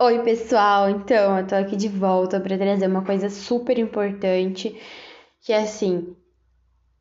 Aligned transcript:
Oi, 0.00 0.22
pessoal! 0.22 0.88
Então, 0.88 1.36
eu 1.36 1.44
tô 1.44 1.56
aqui 1.56 1.74
de 1.74 1.88
volta 1.88 2.38
para 2.38 2.56
trazer 2.56 2.86
uma 2.86 3.04
coisa 3.04 3.28
super 3.28 3.76
importante, 3.80 4.80
que 5.40 5.52
é 5.52 5.58
assim, 5.58 6.14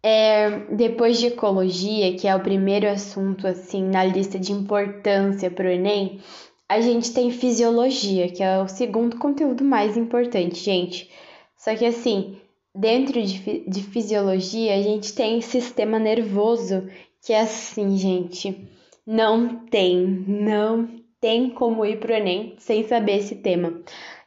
é, 0.01 0.61
depois 0.75 1.19
de 1.19 1.27
ecologia, 1.27 2.17
que 2.17 2.27
é 2.27 2.35
o 2.35 2.39
primeiro 2.39 2.89
assunto 2.89 3.45
assim 3.45 3.83
na 3.83 4.03
lista 4.03 4.39
de 4.39 4.51
importância 4.51 5.51
para 5.51 5.67
o 5.67 5.71
Enem, 5.71 6.19
a 6.67 6.81
gente 6.81 7.13
tem 7.13 7.29
fisiologia, 7.29 8.29
que 8.31 8.41
é 8.41 8.59
o 8.59 8.67
segundo 8.67 9.19
conteúdo 9.19 9.63
mais 9.63 9.95
importante, 9.95 10.55
gente. 10.55 11.07
Só 11.55 11.75
que 11.75 11.85
assim, 11.85 12.41
dentro 12.73 13.21
de, 13.21 13.69
de 13.69 13.83
fisiologia, 13.83 14.73
a 14.75 14.81
gente 14.81 15.13
tem 15.13 15.39
sistema 15.41 15.99
nervoso, 15.99 16.89
que 17.23 17.31
é 17.31 17.41
assim, 17.41 17.95
gente, 17.95 18.67
não 19.05 19.67
tem, 19.67 20.03
não 20.27 20.96
tem 21.19 21.49
como 21.49 21.85
ir 21.85 21.99
pro 21.99 22.13
Enem 22.13 22.55
sem 22.57 22.87
saber 22.87 23.17
esse 23.17 23.35
tema. 23.35 23.81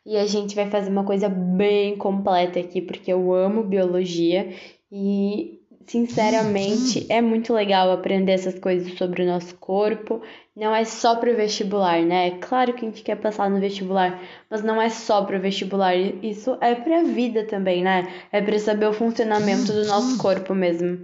E 0.05 0.17
a 0.17 0.27
gente 0.27 0.55
vai 0.55 0.69
fazer 0.71 0.91
uma 0.91 1.05
coisa 1.05 1.29
bem 1.29 1.97
completa 1.97 2.59
aqui, 2.59 2.81
porque 2.81 3.13
eu 3.13 3.33
amo 3.33 3.63
biologia 3.63 4.53
e, 4.91 5.61
sinceramente, 5.87 7.07
é 7.09 7.21
muito 7.21 7.53
legal 7.53 7.93
aprender 7.93 8.33
essas 8.33 8.59
coisas 8.59 8.97
sobre 8.97 9.23
o 9.23 9.27
nosso 9.27 9.55
corpo. 9.57 10.23
Não 10.57 10.75
é 10.75 10.85
só 10.85 11.17
pro 11.17 11.37
vestibular, 11.37 12.03
né? 12.03 12.29
É 12.29 12.31
claro 12.39 12.73
que 12.73 12.85
a 12.85 12.89
gente 12.89 13.03
quer 13.03 13.17
passar 13.17 13.51
no 13.51 13.61
vestibular, 13.61 14.21
mas 14.51 14.63
não 14.63 14.81
é 14.81 14.89
só 14.89 15.25
pro 15.25 15.41
vestibular. 15.41 15.95
Isso 15.97 16.57
é 16.61 16.75
pra 16.75 17.03
vida 17.03 17.45
também, 17.45 17.83
né? 17.83 18.11
É 18.33 18.41
pra 18.41 18.59
saber 18.59 18.87
o 18.87 18.93
funcionamento 18.93 19.73
do 19.73 19.87
nosso 19.87 20.19
corpo 20.19 20.55
mesmo. 20.55 20.99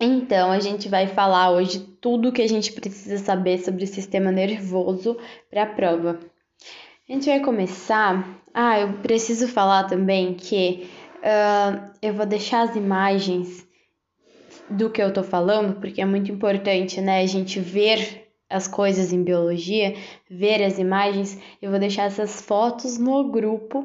Então, 0.00 0.50
a 0.50 0.58
gente 0.58 0.88
vai 0.88 1.06
falar 1.06 1.50
hoje 1.52 1.80
tudo 2.00 2.28
o 2.28 2.32
que 2.32 2.42
a 2.42 2.48
gente 2.48 2.72
precisa 2.72 3.18
saber 3.18 3.58
sobre 3.58 3.84
o 3.84 3.86
sistema 3.86 4.32
nervoso 4.32 5.16
para 5.50 5.62
a 5.62 5.66
prova. 5.66 6.18
A 7.08 7.12
gente 7.12 7.26
vai 7.26 7.40
começar. 7.40 8.42
Ah, 8.52 8.80
eu 8.80 8.94
preciso 8.94 9.46
falar 9.46 9.84
também 9.84 10.34
que 10.34 10.88
uh, 11.18 11.90
eu 12.02 12.14
vou 12.14 12.26
deixar 12.26 12.62
as 12.62 12.76
imagens 12.76 13.66
do 14.68 14.90
que 14.90 15.02
eu 15.02 15.12
tô 15.12 15.22
falando, 15.22 15.80
porque 15.80 16.00
é 16.00 16.04
muito 16.04 16.32
importante, 16.32 17.00
né? 17.00 17.20
A 17.20 17.26
gente 17.26 17.60
ver 17.60 18.24
as 18.48 18.66
coisas 18.66 19.12
em 19.12 19.22
biologia, 19.22 19.94
ver 20.30 20.62
as 20.62 20.78
imagens. 20.78 21.38
Eu 21.60 21.70
vou 21.70 21.78
deixar 21.78 22.04
essas 22.04 22.40
fotos 22.40 22.98
no 22.98 23.30
grupo 23.30 23.80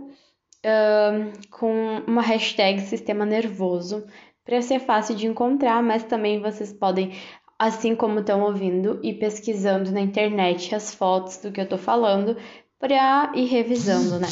uh, 0.65 1.49
com 1.51 2.03
uma 2.07 2.21
hashtag 2.21 2.81
sistema 2.81 3.25
nervoso 3.25 4.05
para 4.49 4.63
ser 4.63 4.79
fácil 4.79 5.15
de 5.15 5.27
encontrar, 5.27 5.83
mas 5.83 6.03
também 6.03 6.41
vocês 6.41 6.73
podem, 6.73 7.11
assim 7.59 7.95
como 7.95 8.19
estão 8.19 8.41
ouvindo, 8.41 8.99
ir 9.03 9.13
pesquisando 9.19 9.91
na 9.91 10.01
internet 10.01 10.73
as 10.73 10.91
fotos 10.91 11.37
do 11.37 11.51
que 11.51 11.61
eu 11.61 11.69
tô 11.69 11.77
falando 11.77 12.35
para 12.79 13.31
ir 13.35 13.45
revisando, 13.45 14.19
né? 14.19 14.27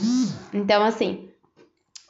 Então, 0.51 0.83
assim, 0.83 1.29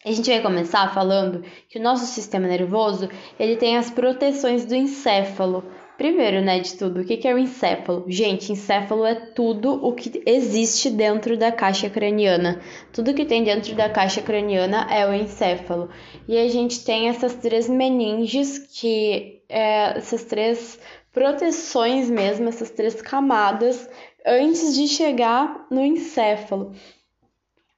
a 0.06 0.12
gente 0.14 0.30
vai 0.30 0.42
começar 0.42 0.94
falando 0.94 1.44
que 1.68 1.80
o 1.80 1.82
nosso 1.82 2.06
sistema 2.06 2.48
nervoso, 2.48 3.10
ele 3.38 3.58
tem 3.58 3.76
as 3.76 3.92
proteções 3.92 4.66
do 4.66 4.74
encéfalo, 4.74 5.66
Primeiro, 5.98 6.42
né, 6.42 6.60
de 6.60 6.76
tudo, 6.76 7.02
o 7.02 7.04
que 7.04 7.28
é 7.28 7.34
o 7.34 7.40
encéfalo? 7.40 8.06
Gente, 8.08 8.52
encéfalo 8.52 9.04
é 9.04 9.16
tudo 9.16 9.84
o 9.84 9.94
que 9.94 10.22
existe 10.28 10.92
dentro 10.92 11.36
da 11.36 11.52
caixa 11.52 11.90
craniana. 11.90 12.62
Tudo 12.94 13.16
que 13.16 13.26
tem 13.26 13.44
dentro 13.44 13.74
da 13.74 13.90
caixa 13.90 14.22
craniana 14.22 14.88
é 14.92 15.08
o 15.08 15.14
encéfalo. 15.14 15.90
E 16.28 16.38
a 16.38 16.48
gente 16.50 16.86
tem 16.86 17.10
essas 17.10 17.34
três 17.34 17.68
meninges, 17.68 18.60
que 18.60 19.42
é 19.50 19.98
essas 19.98 20.24
três 20.24 20.80
proteções 21.12 22.12
mesmo, 22.12 22.48
essas 22.48 22.70
três 22.70 23.02
camadas, 23.02 23.90
antes 24.24 24.76
de 24.76 24.88
chegar 24.88 25.66
no 25.72 25.84
encéfalo. 25.84 26.74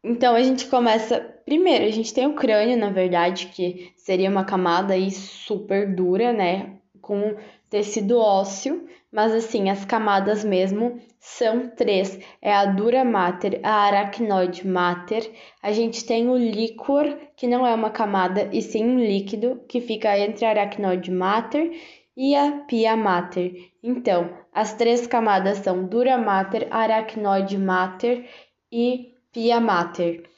Então 0.04 0.36
a 0.36 0.44
gente 0.44 0.66
começa. 0.66 1.22
Primeiro, 1.46 1.86
a 1.86 1.92
gente 1.92 2.14
tem 2.14 2.28
o 2.28 2.34
crânio, 2.34 2.78
na 2.78 2.90
verdade, 2.90 3.48
que 3.48 3.94
seria 3.96 4.30
uma 4.30 4.44
camada 4.44 4.94
aí 4.94 5.10
super 5.10 5.96
dura, 5.96 6.34
né? 6.34 6.76
Com 7.02 7.38
tecido 7.70 8.20
ósseo, 8.20 8.88
mas 9.12 9.34
assim, 9.34 9.70
as 9.70 9.86
camadas 9.86 10.44
mesmo 10.44 11.00
são 11.20 11.68
três. 11.70 12.20
É 12.42 12.54
a 12.54 12.66
dura 12.66 13.04
mater, 13.04 13.60
a 13.64 13.72
aracnoide 13.72 14.68
mater, 14.68 15.32
a 15.62 15.72
gente 15.72 16.06
tem 16.06 16.30
o 16.30 16.38
líquor, 16.38 17.18
que 17.36 17.48
não 17.48 17.66
é 17.66 17.74
uma 17.74 17.90
camada, 17.90 18.50
e 18.52 18.62
sim 18.62 18.86
um 18.86 19.00
líquido, 19.00 19.62
que 19.68 19.82
fica 19.82 20.18
entre 20.18 20.46
a 20.46 20.50
aracnoide 20.50 21.12
mater 21.12 21.72
e 22.16 22.36
a 22.36 22.64
pia 22.68 22.96
mater. 22.96 23.72
Então, 23.84 24.38
as 24.54 24.74
três 24.74 25.08
camadas 25.08 25.60
são 25.60 25.86
dura 25.86 26.18
mater, 26.18 26.68
aracnoide 26.72 27.58
mater 27.58 28.30
e 28.72 29.14
pia 29.32 29.60
mater. 29.60 30.30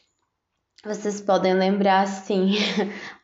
Vocês 0.84 1.22
podem 1.22 1.54
lembrar 1.54 2.02
assim, 2.02 2.56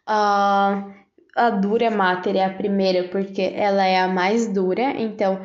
uh, 0.07 0.93
a 1.37 1.49
dura 1.49 1.89
mater 1.91 2.35
é 2.35 2.43
a 2.43 2.53
primeira 2.53 3.07
porque 3.09 3.53
ela 3.55 3.85
é 3.85 3.99
a 3.99 4.07
mais 4.07 4.47
dura, 4.47 4.91
então 4.97 5.41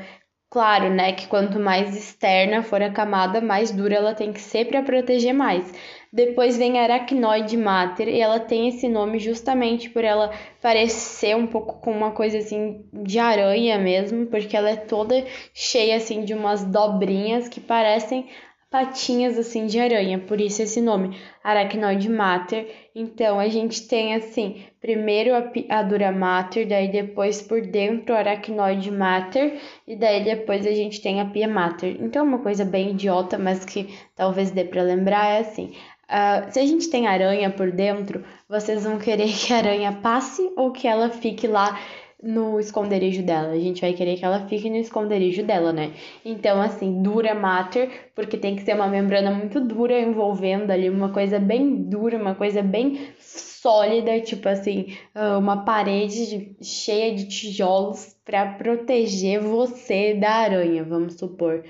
claro, 0.50 0.90
né, 0.90 1.12
que 1.14 1.26
quanto 1.28 1.58
mais 1.58 1.96
externa 1.96 2.62
for 2.62 2.82
a 2.82 2.90
camada, 2.90 3.40
mais 3.40 3.70
dura 3.70 3.94
ela 3.94 4.14
tem 4.14 4.34
que 4.34 4.40
ser 4.40 4.66
para 4.66 4.82
proteger 4.82 5.32
mais. 5.32 5.72
Depois 6.12 6.58
vem 6.58 6.78
a 6.78 6.82
aracnoide 6.82 7.56
mater 7.56 8.06
e 8.06 8.20
ela 8.20 8.38
tem 8.38 8.68
esse 8.68 8.86
nome 8.86 9.18
justamente 9.18 9.88
por 9.88 10.04
ela 10.04 10.30
parecer 10.60 11.34
um 11.34 11.46
pouco 11.46 11.80
com 11.80 11.90
uma 11.90 12.10
coisa 12.10 12.36
assim 12.36 12.84
de 12.92 13.18
aranha 13.18 13.78
mesmo, 13.78 14.26
porque 14.26 14.54
ela 14.54 14.68
é 14.68 14.76
toda 14.76 15.24
cheia 15.54 15.96
assim 15.96 16.22
de 16.22 16.34
umas 16.34 16.62
dobrinhas 16.64 17.48
que 17.48 17.58
parecem 17.58 18.28
patinhas 18.72 19.38
assim 19.38 19.66
de 19.66 19.78
aranha, 19.78 20.18
por 20.18 20.40
isso 20.40 20.62
esse 20.62 20.80
nome, 20.80 21.14
Arachnoid 21.44 22.08
mater. 22.08 22.74
Então 22.94 23.38
a 23.38 23.46
gente 23.48 23.86
tem 23.86 24.14
assim, 24.14 24.64
primeiro 24.80 25.32
a, 25.68 25.82
dura 25.82 26.10
mater, 26.10 26.66
daí 26.66 26.90
depois 26.90 27.42
por 27.42 27.60
dentro 27.60 28.14
o 28.14 28.18
aracnoide 28.18 28.90
mater 28.90 29.60
e 29.86 29.94
daí 29.94 30.24
depois 30.24 30.66
a 30.66 30.72
gente 30.72 31.02
tem 31.02 31.20
a 31.20 31.26
pia 31.26 31.46
mater. 31.46 31.98
Então 32.00 32.24
uma 32.24 32.38
coisa 32.38 32.64
bem 32.64 32.90
idiota, 32.90 33.38
mas 33.38 33.64
que 33.64 33.94
talvez 34.16 34.50
dê 34.50 34.64
para 34.64 34.82
lembrar 34.82 35.26
é 35.26 35.38
assim, 35.40 35.72
Uh, 36.12 36.52
se 36.52 36.60
a 36.60 36.66
gente 36.66 36.90
tem 36.90 37.06
aranha 37.06 37.48
por 37.48 37.72
dentro, 37.72 38.22
vocês 38.46 38.84
vão 38.84 38.98
querer 38.98 39.28
que 39.32 39.50
a 39.50 39.56
aranha 39.56 39.98
passe 40.02 40.42
ou 40.56 40.70
que 40.70 40.86
ela 40.86 41.08
fique 41.08 41.46
lá 41.46 41.80
no 42.22 42.60
esconderijo 42.60 43.22
dela. 43.22 43.50
A 43.50 43.58
gente 43.58 43.80
vai 43.80 43.92
querer 43.92 44.16
que 44.16 44.24
ela 44.24 44.46
fique 44.46 44.70
no 44.70 44.76
esconderijo 44.76 45.42
dela, 45.42 45.72
né? 45.72 45.92
Então, 46.24 46.62
assim, 46.62 47.02
dura 47.02 47.34
mater, 47.34 48.12
porque 48.14 48.36
tem 48.36 48.54
que 48.54 48.62
ser 48.62 48.74
uma 48.74 48.86
membrana 48.86 49.32
muito 49.32 49.60
dura 49.60 49.98
envolvendo 50.00 50.70
ali 50.70 50.88
uma 50.88 51.12
coisa 51.12 51.40
bem 51.40 51.82
dura, 51.82 52.16
uma 52.16 52.34
coisa 52.34 52.62
bem 52.62 53.12
sólida, 53.18 54.20
tipo 54.20 54.48
assim, 54.48 54.96
ah, 55.14 55.36
uma 55.38 55.64
parede 55.64 56.54
cheia 56.62 57.14
de 57.14 57.28
tijolos 57.28 58.16
para 58.24 58.54
proteger 58.54 59.40
você 59.40 60.14
da 60.14 60.30
aranha, 60.30 60.84
vamos 60.84 61.14
supor. 61.14 61.64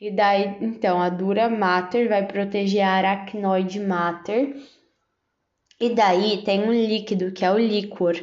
E 0.00 0.10
daí, 0.10 0.56
então, 0.62 1.02
a 1.02 1.08
dura 1.10 1.50
mater 1.50 2.08
vai 2.08 2.26
proteger 2.26 2.82
a 2.82 2.92
aracnoide 2.92 3.80
mater. 3.80 4.56
E 5.80 5.90
daí 5.90 6.42
tem 6.44 6.62
um 6.62 6.72
líquido, 6.72 7.30
que 7.32 7.44
é 7.44 7.50
o 7.50 7.58
líquor 7.58 8.16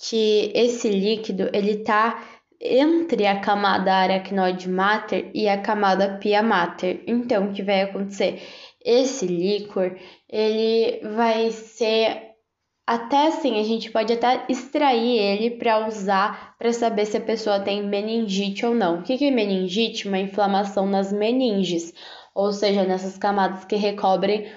que 0.00 0.50
esse 0.54 0.88
líquido 0.88 1.50
ele 1.52 1.78
tá 1.84 2.24
entre 2.60 3.26
a 3.26 3.40
camada 3.40 3.92
aracnoide 3.92 4.68
mater 4.68 5.30
e 5.34 5.48
a 5.48 5.60
camada 5.60 6.18
pia 6.18 6.42
mater. 6.42 7.02
Então, 7.06 7.48
o 7.48 7.52
que 7.52 7.62
vai 7.62 7.82
acontecer? 7.82 8.42
Esse 8.84 9.26
líquor, 9.26 9.96
ele 10.28 11.00
vai 11.14 11.50
ser 11.50 12.30
até 12.86 13.28
assim, 13.28 13.60
a 13.60 13.62
gente 13.62 13.90
pode 13.90 14.12
até 14.12 14.44
extrair 14.48 15.16
ele 15.16 15.50
para 15.52 15.86
usar 15.86 16.56
para 16.58 16.72
saber 16.72 17.06
se 17.06 17.16
a 17.16 17.20
pessoa 17.20 17.60
tem 17.60 17.86
meningite 17.86 18.66
ou 18.66 18.74
não. 18.74 18.98
O 18.98 19.02
que 19.02 19.24
é 19.24 19.30
meningite? 19.30 20.08
Uma 20.08 20.18
inflamação 20.18 20.86
nas 20.86 21.12
meninges, 21.12 21.94
ou 22.34 22.52
seja, 22.52 22.84
nessas 22.84 23.16
camadas 23.16 23.64
que 23.64 23.76
recobrem 23.76 24.50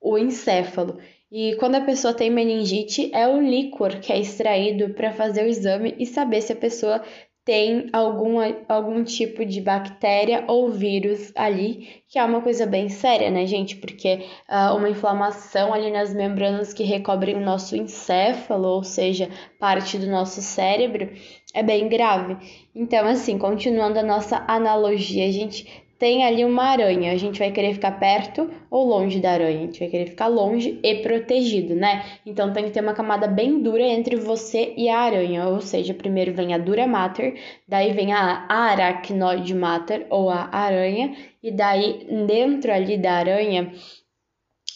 o 0.00 0.16
encéfalo. 0.16 0.98
E 1.32 1.54
quando 1.56 1.76
a 1.76 1.80
pessoa 1.80 2.12
tem 2.12 2.28
meningite, 2.28 3.10
é 3.14 3.28
o 3.28 3.40
líquor 3.40 4.00
que 4.00 4.12
é 4.12 4.18
extraído 4.18 4.94
para 4.94 5.12
fazer 5.12 5.44
o 5.44 5.48
exame 5.48 5.94
e 5.98 6.04
saber 6.04 6.40
se 6.42 6.52
a 6.52 6.56
pessoa 6.56 7.02
tem 7.44 7.88
algum, 7.92 8.36
algum 8.68 9.02
tipo 9.02 9.44
de 9.44 9.60
bactéria 9.60 10.44
ou 10.46 10.70
vírus 10.70 11.32
ali, 11.34 12.02
que 12.08 12.18
é 12.18 12.24
uma 12.24 12.42
coisa 12.42 12.66
bem 12.66 12.88
séria, 12.88 13.30
né, 13.30 13.46
gente? 13.46 13.76
Porque 13.76 14.26
uh, 14.48 14.76
uma 14.76 14.90
inflamação 14.90 15.72
ali 15.72 15.90
nas 15.90 16.12
membranas 16.12 16.72
que 16.72 16.82
recobrem 16.82 17.36
o 17.36 17.40
nosso 17.40 17.74
encéfalo, 17.76 18.68
ou 18.68 18.84
seja, 18.84 19.30
parte 19.58 19.98
do 19.98 20.06
nosso 20.06 20.42
cérebro, 20.42 21.10
é 21.54 21.62
bem 21.62 21.88
grave. 21.88 22.36
Então, 22.74 23.06
assim, 23.06 23.38
continuando 23.38 23.98
a 23.98 24.02
nossa 24.02 24.44
analogia, 24.46 25.26
a 25.26 25.32
gente 25.32 25.66
tem 26.00 26.24
ali 26.24 26.46
uma 26.46 26.64
aranha, 26.64 27.12
a 27.12 27.16
gente 27.18 27.38
vai 27.38 27.52
querer 27.52 27.74
ficar 27.74 28.00
perto 28.00 28.50
ou 28.70 28.86
longe 28.86 29.20
da 29.20 29.32
aranha? 29.32 29.58
A 29.58 29.60
gente 29.66 29.80
vai 29.80 29.88
querer 29.90 30.06
ficar 30.06 30.28
longe 30.28 30.80
e 30.82 30.94
protegido, 30.96 31.74
né? 31.74 32.02
Então 32.24 32.54
tem 32.54 32.64
que 32.64 32.70
ter 32.70 32.80
uma 32.80 32.94
camada 32.94 33.28
bem 33.28 33.60
dura 33.60 33.82
entre 33.82 34.16
você 34.16 34.72
e 34.78 34.88
a 34.88 34.98
aranha, 34.98 35.46
ou 35.46 35.60
seja, 35.60 35.92
primeiro 35.92 36.32
vem 36.32 36.54
a 36.54 36.58
dura 36.58 36.86
mater, 36.86 37.38
daí 37.68 37.92
vem 37.92 38.14
a 38.14 38.46
aracnoide 38.48 39.54
mater 39.54 40.06
ou 40.08 40.30
a 40.30 40.48
aranha, 40.50 41.14
e 41.42 41.50
daí 41.50 42.06
dentro 42.26 42.72
ali 42.72 42.96
da 42.96 43.12
aranha 43.12 43.70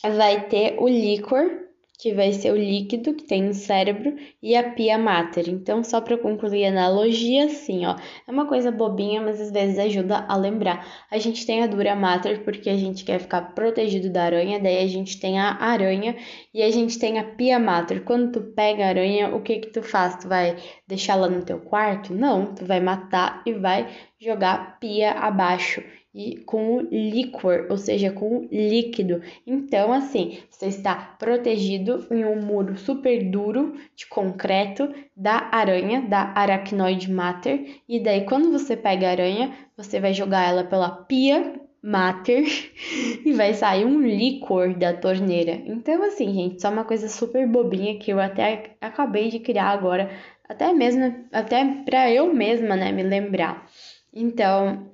vai 0.02 0.42
ter 0.42 0.76
o 0.78 0.86
líquor 0.86 1.63
que 1.98 2.12
vai 2.12 2.32
ser 2.32 2.52
o 2.52 2.56
líquido 2.56 3.14
que 3.14 3.24
tem 3.24 3.42
no 3.42 3.54
cérebro, 3.54 4.16
e 4.42 4.56
a 4.56 4.70
pia 4.72 4.98
mater. 4.98 5.48
Então, 5.48 5.82
só 5.84 6.00
para 6.00 6.18
concluir 6.18 6.66
a 6.66 6.68
analogia, 6.68 7.46
assim, 7.46 7.86
ó, 7.86 7.96
é 8.26 8.30
uma 8.30 8.46
coisa 8.46 8.70
bobinha, 8.70 9.20
mas 9.20 9.40
às 9.40 9.50
vezes 9.50 9.78
ajuda 9.78 10.24
a 10.28 10.36
lembrar. 10.36 10.86
A 11.10 11.18
gente 11.18 11.46
tem 11.46 11.62
a 11.62 11.66
dura 11.66 11.94
mater 11.94 12.42
porque 12.44 12.68
a 12.68 12.76
gente 12.76 13.04
quer 13.04 13.20
ficar 13.20 13.54
protegido 13.54 14.10
da 14.10 14.24
aranha, 14.24 14.60
daí 14.60 14.78
a 14.78 14.86
gente 14.86 15.18
tem 15.20 15.38
a 15.38 15.56
aranha 15.60 16.16
e 16.52 16.62
a 16.62 16.70
gente 16.70 16.98
tem 16.98 17.18
a 17.18 17.24
pia 17.24 17.58
mater. 17.58 18.04
Quando 18.04 18.32
tu 18.32 18.40
pega 18.52 18.84
a 18.84 18.88
aranha, 18.88 19.34
o 19.34 19.40
que 19.40 19.60
que 19.60 19.70
tu 19.70 19.82
faz? 19.82 20.16
Tu 20.16 20.28
vai 20.28 20.56
deixar 20.86 21.14
ela 21.14 21.28
no 21.28 21.44
teu 21.44 21.60
quarto? 21.60 22.12
Não, 22.14 22.54
tu 22.54 22.64
vai 22.64 22.80
matar 22.80 23.42
e 23.46 23.52
vai 23.52 23.88
jogar 24.20 24.78
pia 24.80 25.12
abaixo 25.12 25.82
e 26.14 26.36
com 26.36 26.76
o 26.76 26.80
líquor, 26.80 27.66
ou 27.68 27.76
seja, 27.76 28.12
com 28.12 28.38
o 28.38 28.48
líquido. 28.52 29.20
Então, 29.44 29.92
assim, 29.92 30.38
você 30.48 30.66
está 30.66 30.94
protegido 30.94 32.06
em 32.10 32.24
um 32.24 32.40
muro 32.40 32.78
super 32.78 33.28
duro 33.28 33.74
de 33.96 34.06
concreto 34.06 34.88
da 35.16 35.48
aranha, 35.50 36.02
da 36.02 36.32
aracnoide 36.34 37.10
mater, 37.10 37.80
e 37.88 37.98
daí 37.98 38.24
quando 38.24 38.52
você 38.52 38.76
pega 38.76 39.08
a 39.08 39.10
aranha, 39.10 39.52
você 39.76 39.98
vai 39.98 40.14
jogar 40.14 40.48
ela 40.48 40.62
pela 40.62 40.90
pia 40.90 41.60
mater 41.82 42.44
e 43.26 43.32
vai 43.32 43.52
sair 43.52 43.84
um 43.84 44.00
líquor 44.00 44.72
da 44.74 44.94
torneira. 44.94 45.60
Então, 45.66 46.02
assim, 46.04 46.32
gente, 46.32 46.62
só 46.62 46.70
uma 46.70 46.84
coisa 46.84 47.08
super 47.08 47.46
bobinha 47.46 47.98
que 47.98 48.10
eu 48.12 48.20
até 48.20 48.76
acabei 48.80 49.28
de 49.28 49.40
criar 49.40 49.70
agora, 49.70 50.10
até 50.48 50.72
mesmo 50.72 51.26
até 51.32 51.64
para 51.84 52.10
eu 52.10 52.32
mesma, 52.32 52.76
né, 52.76 52.92
me 52.92 53.02
lembrar. 53.02 53.66
Então, 54.12 54.93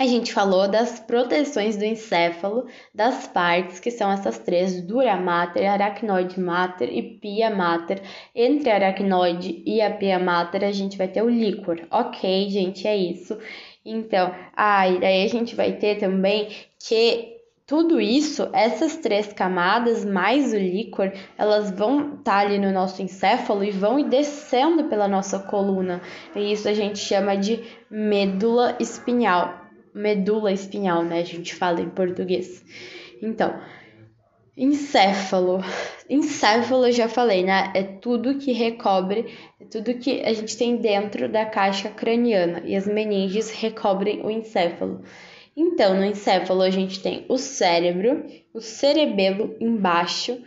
a 0.00 0.06
gente 0.06 0.32
falou 0.32 0.66
das 0.66 0.98
proteções 0.98 1.76
do 1.76 1.84
encéfalo, 1.84 2.66
das 2.94 3.26
partes, 3.26 3.78
que 3.78 3.90
são 3.90 4.10
essas 4.10 4.38
três, 4.38 4.80
dura 4.80 5.14
mater, 5.14 5.66
aracnoide 5.66 6.40
mater 6.40 6.88
e 6.90 7.02
pia 7.02 7.50
mater. 7.50 8.00
Entre 8.34 8.70
a 8.70 8.76
aracnoide 8.76 9.62
e 9.66 9.82
a 9.82 9.90
pia 9.90 10.18
mater, 10.18 10.64
a 10.64 10.72
gente 10.72 10.96
vai 10.96 11.06
ter 11.06 11.20
o 11.20 11.28
líquor. 11.28 11.86
Ok, 11.90 12.48
gente, 12.48 12.88
é 12.88 12.96
isso. 12.96 13.36
Então, 13.84 14.34
aí 14.56 15.04
a 15.04 15.28
gente 15.28 15.54
vai 15.54 15.72
ter 15.72 15.98
também 15.98 16.48
que 16.82 17.36
tudo 17.66 18.00
isso, 18.00 18.48
essas 18.54 18.96
três 18.96 19.34
camadas 19.34 20.02
mais 20.02 20.54
o 20.54 20.56
líquor, 20.56 21.12
elas 21.36 21.70
vão 21.70 22.14
estar 22.14 22.22
tá 22.22 22.38
ali 22.38 22.58
no 22.58 22.72
nosso 22.72 23.02
encéfalo 23.02 23.62
e 23.62 23.70
vão 23.70 24.02
descendo 24.08 24.84
pela 24.84 25.06
nossa 25.06 25.40
coluna. 25.40 26.00
E 26.34 26.52
isso 26.52 26.66
a 26.70 26.72
gente 26.72 26.98
chama 26.98 27.36
de 27.36 27.62
medula 27.90 28.76
espinhal 28.80 29.59
medula 29.94 30.52
espinhal, 30.52 31.02
né? 31.04 31.20
A 31.20 31.24
gente 31.24 31.54
fala 31.54 31.80
em 31.80 31.90
português. 31.90 32.64
Então, 33.22 33.60
encéfalo. 34.56 35.62
Encéfalo, 36.08 36.86
eu 36.86 36.92
já 36.92 37.08
falei, 37.08 37.42
né? 37.42 37.72
É 37.74 37.82
tudo 37.82 38.38
que 38.38 38.52
recobre, 38.52 39.26
é 39.60 39.64
tudo 39.64 39.94
que 39.94 40.20
a 40.22 40.32
gente 40.32 40.56
tem 40.56 40.76
dentro 40.76 41.28
da 41.28 41.44
caixa 41.44 41.88
craniana. 41.88 42.62
E 42.64 42.76
as 42.76 42.86
meninges 42.86 43.50
recobrem 43.50 44.24
o 44.24 44.30
encéfalo. 44.30 45.02
Então, 45.56 45.94
no 45.94 46.04
encéfalo, 46.04 46.62
a 46.62 46.70
gente 46.70 47.02
tem 47.02 47.24
o 47.28 47.36
cérebro, 47.36 48.24
o 48.54 48.60
cerebelo 48.60 49.56
embaixo 49.60 50.40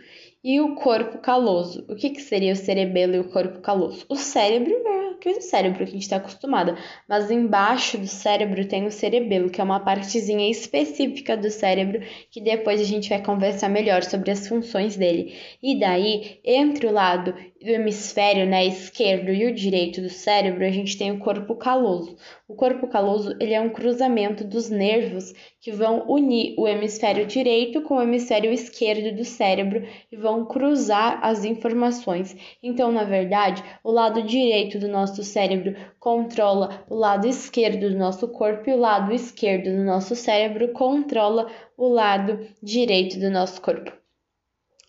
e 0.44 0.60
o 0.60 0.74
corpo 0.74 1.16
caloso. 1.18 1.86
O 1.88 1.96
que, 1.96 2.10
que 2.10 2.20
seria 2.20 2.52
o 2.52 2.56
cerebelo 2.56 3.14
e 3.14 3.18
o 3.18 3.30
corpo 3.30 3.60
caloso? 3.60 4.04
O 4.10 4.14
cérebro 4.14 4.74
é 4.86 5.04
aquele 5.12 5.40
cérebro 5.40 5.78
que 5.78 5.84
a 5.84 5.86
gente 5.86 6.02
está 6.02 6.16
acostumada, 6.16 6.76
mas 7.08 7.30
embaixo 7.30 7.96
do 7.96 8.06
cérebro 8.06 8.68
tem 8.68 8.86
o 8.86 8.92
cerebelo, 8.92 9.48
que 9.48 9.58
é 9.58 9.64
uma 9.64 9.80
partezinha 9.80 10.50
específica 10.50 11.34
do 11.34 11.50
cérebro 11.50 12.02
que 12.30 12.42
depois 12.42 12.78
a 12.78 12.84
gente 12.84 13.08
vai 13.08 13.22
conversar 13.22 13.70
melhor 13.70 14.02
sobre 14.02 14.30
as 14.30 14.46
funções 14.46 14.96
dele. 14.96 15.34
E 15.62 15.80
daí, 15.80 16.40
entre 16.44 16.86
o 16.86 16.92
lado 16.92 17.34
do 17.64 17.70
hemisfério 17.70 18.44
né, 18.44 18.66
esquerdo 18.66 19.30
e 19.30 19.46
o 19.46 19.54
direito 19.54 20.02
do 20.02 20.10
cérebro, 20.10 20.66
a 20.66 20.70
gente 20.70 20.98
tem 20.98 21.10
o 21.10 21.18
corpo 21.18 21.56
caloso. 21.56 22.14
O 22.46 22.54
corpo 22.54 22.86
caloso 22.86 23.34
ele 23.40 23.54
é 23.54 23.60
um 23.60 23.70
cruzamento 23.70 24.44
dos 24.44 24.68
nervos 24.68 25.32
que 25.62 25.72
vão 25.72 26.04
unir 26.06 26.54
o 26.58 26.68
hemisfério 26.68 27.24
direito 27.24 27.80
com 27.80 27.96
o 27.96 28.02
hemisfério 28.02 28.52
esquerdo 28.52 29.16
do 29.16 29.24
cérebro 29.24 29.82
e 30.12 30.16
vão 30.16 30.44
cruzar 30.44 31.18
as 31.22 31.42
informações. 31.42 32.36
Então, 32.62 32.92
na 32.92 33.04
verdade, 33.04 33.64
o 33.82 33.90
lado 33.90 34.22
direito 34.22 34.78
do 34.78 34.86
nosso 34.86 35.22
cérebro 35.22 35.74
controla 35.98 36.84
o 36.90 36.94
lado 36.94 37.26
esquerdo 37.26 37.88
do 37.88 37.96
nosso 37.96 38.28
corpo 38.28 38.68
e 38.68 38.74
o 38.74 38.78
lado 38.78 39.10
esquerdo 39.10 39.74
do 39.74 39.84
nosso 39.84 40.14
cérebro 40.14 40.68
controla 40.74 41.50
o 41.78 41.88
lado 41.88 42.46
direito 42.62 43.18
do 43.18 43.30
nosso 43.30 43.58
corpo. 43.62 44.03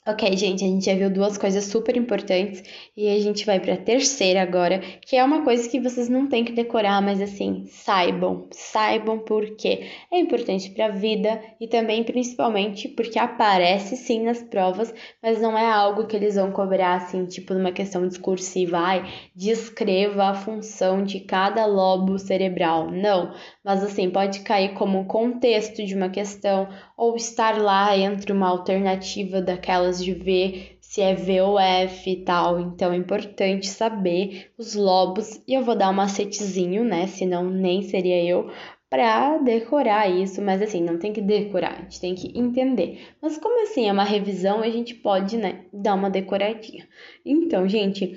Ok, 0.07 0.37
gente, 0.37 0.63
a 0.63 0.67
gente 0.67 0.85
já 0.85 0.93
viu 0.93 1.09
duas 1.09 1.35
coisas 1.35 1.65
super 1.65 1.97
importantes 1.97 2.63
e 2.95 3.09
a 3.09 3.19
gente 3.19 3.43
vai 3.43 3.59
para 3.59 3.73
a 3.73 3.77
terceira 3.77 4.39
agora, 4.39 4.77
que 5.01 5.15
é 5.15 5.23
uma 5.23 5.43
coisa 5.43 5.67
que 5.67 5.79
vocês 5.79 6.07
não 6.07 6.27
têm 6.29 6.45
que 6.45 6.51
decorar, 6.51 7.01
mas 7.01 7.19
assim, 7.19 7.65
saibam, 7.65 8.47
saibam 8.51 9.17
porque 9.17 9.87
é 10.11 10.19
importante 10.19 10.69
para 10.69 10.85
a 10.85 10.89
vida 10.89 11.41
e 11.59 11.67
também 11.67 12.03
principalmente 12.03 12.87
porque 12.87 13.17
aparece 13.17 13.97
sim 13.97 14.21
nas 14.21 14.43
provas, 14.43 14.93
mas 15.23 15.41
não 15.41 15.57
é 15.57 15.65
algo 15.65 16.05
que 16.05 16.15
eles 16.15 16.35
vão 16.35 16.51
cobrar 16.51 16.97
assim, 16.97 17.25
tipo 17.25 17.55
numa 17.55 17.71
questão 17.71 18.07
discursiva, 18.07 18.77
ai, 18.77 19.11
descreva 19.35 20.25
a 20.25 20.35
função 20.35 21.03
de 21.03 21.21
cada 21.21 21.65
lobo 21.65 22.19
cerebral. 22.19 22.91
Não, 22.91 23.33
mas 23.63 23.83
assim, 23.83 24.11
pode 24.11 24.41
cair 24.41 24.75
como 24.75 25.05
contexto 25.05 25.83
de 25.83 25.95
uma 25.95 26.09
questão 26.09 26.69
ou 26.95 27.15
estar 27.15 27.59
lá 27.59 27.97
entre 27.97 28.31
uma 28.31 28.47
alternativa 28.47 29.41
daquelas 29.41 29.94
de 30.03 30.13
ver 30.13 30.77
se 30.81 31.01
é 31.01 31.13
V 31.13 31.41
ou 31.41 31.59
F 31.59 32.09
e 32.09 32.23
tal. 32.23 32.59
Então 32.59 32.91
é 32.93 32.95
importante 32.95 33.67
saber 33.67 34.51
os 34.57 34.75
lobos 34.75 35.41
e 35.47 35.53
eu 35.53 35.63
vou 35.63 35.75
dar 35.75 35.89
um 35.89 35.93
macetezinho, 35.93 36.83
né? 36.83 37.07
Senão 37.07 37.49
nem 37.49 37.81
seria 37.81 38.23
eu 38.23 38.49
para 38.89 39.39
decorar 39.39 40.07
isso, 40.07 40.41
mas 40.41 40.61
assim, 40.61 40.81
não 40.81 40.97
tem 40.97 41.11
que 41.11 41.21
decorar, 41.21 41.73
a 41.73 41.81
gente 41.81 41.99
tem 41.99 42.15
que 42.15 42.37
entender. 42.37 43.09
Mas 43.21 43.37
como 43.37 43.61
assim 43.63 43.89
é 43.89 43.91
uma 43.91 44.03
revisão, 44.03 44.61
a 44.61 44.69
gente 44.69 44.93
pode, 44.93 45.37
né, 45.37 45.65
dar 45.73 45.95
uma 45.95 46.09
decoradinha. 46.09 46.87
Então, 47.25 47.67
gente, 47.67 48.15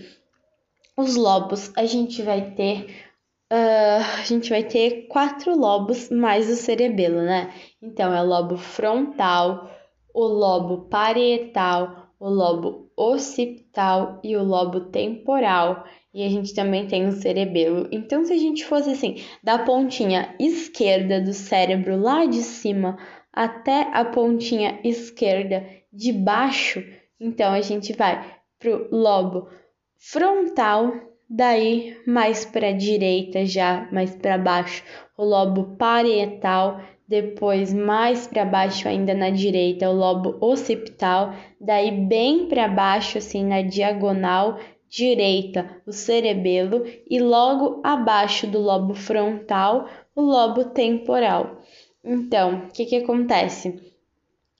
os 0.96 1.16
lobos 1.16 1.72
a 1.76 1.84
gente 1.84 2.22
vai 2.22 2.52
ter 2.52 3.08
Uh, 3.50 4.04
a 4.20 4.24
gente 4.24 4.50
vai 4.50 4.62
ter 4.62 5.06
quatro 5.08 5.56
lobos 5.58 6.10
mais 6.10 6.50
o 6.50 6.54
cerebelo, 6.54 7.22
né? 7.22 7.50
Então, 7.80 8.12
é 8.12 8.20
lobo 8.20 8.58
frontal, 8.58 9.70
o 10.14 10.24
lobo 10.24 10.88
parietal, 10.88 12.12
o 12.18 12.28
lobo 12.28 12.90
occipital 12.96 14.20
e 14.24 14.36
o 14.36 14.42
lobo 14.42 14.80
temporal. 14.90 15.84
E 16.12 16.24
a 16.24 16.28
gente 16.28 16.54
também 16.54 16.86
tem 16.86 17.06
o 17.06 17.12
cerebelo. 17.12 17.88
Então, 17.92 18.24
se 18.24 18.32
a 18.32 18.38
gente 18.38 18.64
fosse 18.64 18.90
assim, 18.90 19.16
da 19.42 19.58
pontinha 19.58 20.34
esquerda 20.38 21.20
do 21.20 21.32
cérebro 21.32 22.00
lá 22.00 22.24
de 22.24 22.42
cima 22.42 22.98
até 23.32 23.82
a 23.92 24.04
pontinha 24.04 24.80
esquerda 24.82 25.64
de 25.92 26.12
baixo, 26.12 26.82
então 27.20 27.52
a 27.52 27.60
gente 27.60 27.92
vai 27.92 28.36
pro 28.58 28.88
lobo 28.90 29.48
frontal, 29.96 30.92
Daí, 31.30 31.94
mais 32.06 32.46
para 32.46 32.72
direita, 32.72 33.44
já 33.44 33.86
mais 33.92 34.16
para 34.16 34.38
baixo, 34.38 34.82
o 35.14 35.22
lobo 35.22 35.76
parietal, 35.76 36.80
depois 37.08 37.72
mais 37.72 38.26
para 38.26 38.44
baixo 38.44 38.86
ainda 38.86 39.14
na 39.14 39.30
direita, 39.30 39.88
o 39.88 39.94
lobo 39.94 40.36
occipital, 40.40 41.32
daí 41.58 41.90
bem 41.90 42.46
para 42.46 42.68
baixo 42.68 43.16
assim 43.16 43.44
na 43.44 43.62
diagonal 43.62 44.58
direita, 44.90 45.82
o 45.86 45.92
cerebelo 45.92 46.84
e 47.08 47.18
logo 47.18 47.80
abaixo 47.82 48.46
do 48.46 48.58
lobo 48.58 48.94
frontal, 48.94 49.88
o 50.14 50.20
lobo 50.20 50.66
temporal. 50.66 51.62
Então, 52.04 52.66
o 52.66 52.72
que 52.72 52.84
que 52.84 52.96
acontece? 52.96 53.92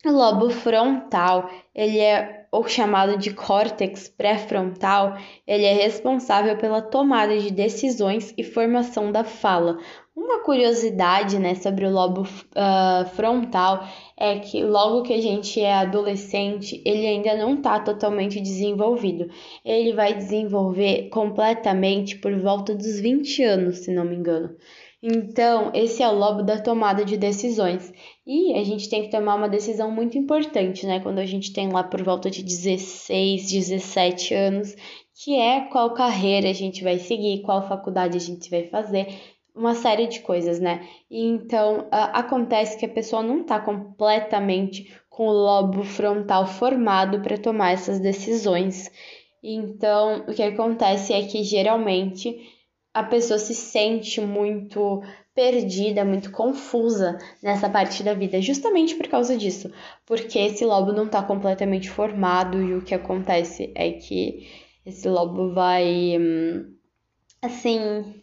O 0.05 0.11
lobo 0.11 0.51
frontal, 0.51 1.51
ele 1.75 1.99
é 1.99 2.47
ou 2.51 2.67
chamado 2.67 3.19
de 3.19 3.35
córtex 3.35 4.09
pré-frontal, 4.09 5.19
ele 5.47 5.65
é 5.65 5.75
responsável 5.75 6.57
pela 6.57 6.81
tomada 6.81 7.39
de 7.39 7.51
decisões 7.51 8.33
e 8.39 8.43
formação 8.43 9.13
da 9.13 9.23
fala. 9.23 9.79
Uma 10.19 10.43
curiosidade 10.43 11.39
né, 11.39 11.55
sobre 11.55 11.87
o 11.87 11.93
lobo 11.93 12.23
uh, 12.23 13.09
frontal 13.15 13.87
é 14.17 14.41
que 14.41 14.65
logo 14.65 15.03
que 15.03 15.15
a 15.15 15.21
gente 15.23 15.61
é 15.61 15.73
adolescente, 15.73 16.83
ele 16.85 17.07
ainda 17.07 17.37
não 17.37 17.55
está 17.55 17.79
totalmente 17.79 18.41
desenvolvido. 18.41 19.31
Ele 19.65 19.93
vai 19.93 20.13
desenvolver 20.15 21.09
completamente 21.11 22.19
por 22.19 22.37
volta 22.41 22.75
dos 22.75 22.99
20 22.99 23.45
anos, 23.45 23.79
se 23.79 23.95
não 23.95 24.05
me 24.05 24.17
engano. 24.17 24.57
Então, 25.01 25.71
esse 25.73 26.03
é 26.03 26.09
o 26.09 26.19
lobo 26.19 26.43
da 26.43 26.61
tomada 26.61 27.05
de 27.05 27.17
decisões. 27.17 27.93
E 28.27 28.55
a 28.55 28.65
gente 28.65 28.91
tem 28.91 29.05
que 29.05 29.13
tomar 29.13 29.37
uma 29.37 29.49
decisão 29.49 29.89
muito 29.89 30.19
importante, 30.19 30.85
né? 30.85 30.99
Quando 30.99 31.21
a 31.21 31.27
gente 31.27 31.53
tem 31.53 31.71
lá 31.71 31.85
por 31.85 32.03
volta 32.03 32.29
de 32.29 32.43
16, 32.43 33.53
17 33.53 34.35
anos, 34.35 34.75
que 35.23 35.37
é 35.37 35.61
qual 35.67 35.95
carreira 35.95 36.51
a 36.51 36.53
gente 36.53 36.83
vai 36.83 36.99
seguir, 36.99 37.43
qual 37.43 37.69
faculdade 37.69 38.17
a 38.17 38.21
gente 38.21 38.51
vai 38.51 38.65
fazer, 38.65 39.07
uma 39.59 39.75
série 39.75 40.07
de 40.07 40.21
coisas, 40.21 40.61
né? 40.61 40.89
E 41.11 41.27
então, 41.27 41.89
acontece 41.91 42.79
que 42.79 42.87
a 42.87 42.89
pessoa 42.89 43.23
não 43.23 43.41
está 43.41 43.59
completamente 43.59 44.97
com 45.11 45.27
o 45.27 45.33
lobo 45.33 45.83
frontal 45.83 46.47
formado 46.47 47.21
para 47.21 47.37
tomar 47.37 47.73
essas 47.73 47.99
decisões. 47.99 48.91
Então, 49.43 50.25
o 50.29 50.33
que 50.33 50.43
acontece 50.43 51.13
é 51.13 51.23
que 51.23 51.43
geralmente 51.43 52.39
a 52.95 53.03
pessoa 53.03 53.39
se 53.39 53.55
sente 53.55 54.21
muito 54.21 55.03
perdida, 55.35 56.05
muito 56.05 56.33
confusa 56.33 57.17
nessa 57.43 57.69
parte 57.69 58.03
da 58.03 58.15
vida, 58.15 58.41
justamente 58.41 58.97
por 58.97 59.07
causa 59.07 59.37
disso, 59.37 59.73
porque 60.05 60.39
esse 60.39 60.65
lobo 60.65 60.93
não 60.93 61.07
está 61.07 61.23
completamente 61.23 61.89
formado 61.89 62.61
e 62.61 62.75
o 62.75 62.83
que 62.83 62.95
acontece 62.95 63.73
é 63.77 63.93
que 63.93 64.49
esse 64.85 65.09
lobo 65.09 65.53
vai, 65.53 66.17
hum, 66.19 66.75
assim, 67.41 68.21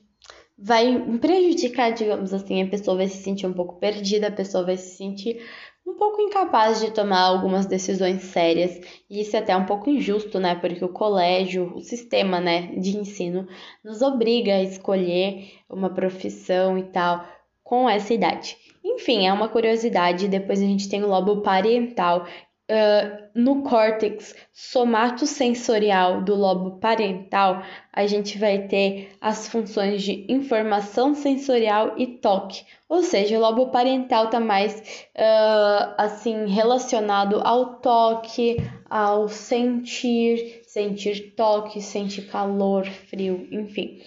vai 0.57 1.17
prejudicar, 1.19 1.91
digamos 1.93 2.33
assim, 2.33 2.63
a 2.63 2.67
pessoa 2.67 2.97
vai 2.97 3.07
se 3.07 3.21
sentir 3.21 3.45
um 3.45 3.53
pouco 3.53 3.75
perdida, 3.79 4.27
a 4.27 4.31
pessoa 4.31 4.65
vai 4.65 4.77
se 4.77 4.95
sentir 4.95 5.41
um 5.85 5.93
pouco 5.93 6.21
incapaz 6.21 6.79
de 6.79 6.91
tomar 6.91 7.21
algumas 7.21 7.65
decisões 7.65 8.23
sérias. 8.23 8.79
E 9.09 9.21
isso 9.21 9.35
é 9.35 9.39
até 9.39 9.55
um 9.55 9.65
pouco 9.65 9.89
injusto, 9.89 10.39
né? 10.39 10.55
Porque 10.55 10.83
o 10.83 10.89
colégio, 10.89 11.73
o 11.75 11.81
sistema, 11.81 12.39
né, 12.39 12.73
de 12.77 12.97
ensino 12.97 13.47
nos 13.83 14.01
obriga 14.01 14.55
a 14.55 14.63
escolher 14.63 15.51
uma 15.69 15.89
profissão 15.93 16.77
e 16.77 16.83
tal 16.83 17.25
com 17.63 17.89
essa 17.89 18.13
idade. 18.13 18.57
Enfim, 18.83 19.27
é 19.27 19.33
uma 19.33 19.49
curiosidade. 19.49 20.27
Depois 20.27 20.59
a 20.59 20.65
gente 20.65 20.87
tem 20.87 21.03
o 21.03 21.07
lobo 21.07 21.41
parental, 21.41 22.25
Uh, 22.67 23.25
no 23.35 23.61
córtex 23.61 24.33
somatosensorial 24.51 26.23
do 26.23 26.33
lobo 26.33 26.79
parental, 26.79 27.61
a 27.93 28.07
gente 28.07 28.39
vai 28.39 28.67
ter 28.67 29.11
as 29.21 29.47
funções 29.47 30.01
de 30.01 30.25
informação 30.27 31.13
sensorial 31.13 31.93
e 31.95 32.07
toque. 32.07 32.65
Ou 32.89 33.03
seja, 33.03 33.37
o 33.37 33.41
lobo 33.41 33.67
parental 33.67 34.25
está 34.25 34.39
mais 34.39 35.05
uh, 35.15 35.93
assim 35.95 36.47
relacionado 36.47 37.39
ao 37.43 37.75
toque, 37.75 38.57
ao 38.89 39.27
sentir, 39.29 40.63
sentir 40.65 41.35
toque, 41.35 41.81
sentir 41.81 42.23
calor, 42.23 42.85
frio, 42.85 43.47
enfim. 43.51 44.01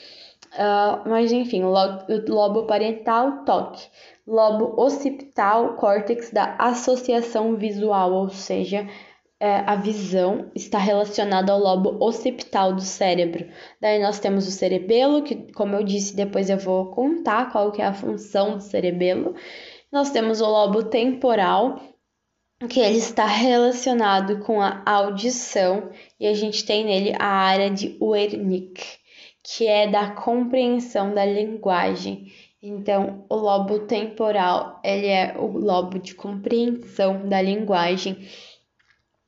Uh, 0.58 1.08
mas 1.08 1.30
enfim, 1.30 1.62
o 1.62 1.72
lobo 2.28 2.64
parental, 2.64 3.44
toque 3.44 3.88
lobo 4.28 4.74
occipital, 4.80 5.74
córtex 5.74 6.30
da 6.30 6.54
associação 6.58 7.56
visual, 7.56 8.12
ou 8.12 8.28
seja, 8.28 8.86
é, 9.40 9.56
a 9.60 9.74
visão 9.74 10.50
está 10.54 10.78
relacionada 10.78 11.50
ao 11.50 11.58
lobo 11.58 11.96
occipital 12.04 12.74
do 12.74 12.82
cérebro. 12.82 13.48
Daí 13.80 14.00
nós 14.02 14.18
temos 14.18 14.46
o 14.46 14.50
cerebelo, 14.50 15.22
que, 15.22 15.50
como 15.52 15.74
eu 15.74 15.82
disse, 15.82 16.14
depois 16.14 16.50
eu 16.50 16.58
vou 16.58 16.86
contar 16.90 17.50
qual 17.50 17.72
que 17.72 17.80
é 17.80 17.86
a 17.86 17.94
função 17.94 18.58
do 18.58 18.62
cerebelo. 18.62 19.34
Nós 19.90 20.10
temos 20.10 20.42
o 20.42 20.46
lobo 20.46 20.82
temporal, 20.82 21.80
que 22.68 22.80
ele 22.80 22.98
está 22.98 23.24
relacionado 23.24 24.40
com 24.40 24.60
a 24.60 24.82
audição, 24.84 25.90
e 26.20 26.26
a 26.26 26.34
gente 26.34 26.66
tem 26.66 26.84
nele 26.84 27.14
a 27.18 27.26
área 27.26 27.70
de 27.70 27.96
Wernicke, 28.02 28.98
que 29.42 29.66
é 29.66 29.86
da 29.86 30.10
compreensão 30.10 31.14
da 31.14 31.24
linguagem. 31.24 32.32
Então, 32.62 33.24
o 33.28 33.36
lobo 33.36 33.80
temporal, 33.80 34.80
ele 34.82 35.06
é 35.06 35.36
o 35.38 35.46
lobo 35.46 35.98
de 35.98 36.14
compreensão 36.14 37.28
da 37.28 37.40
linguagem. 37.40 38.28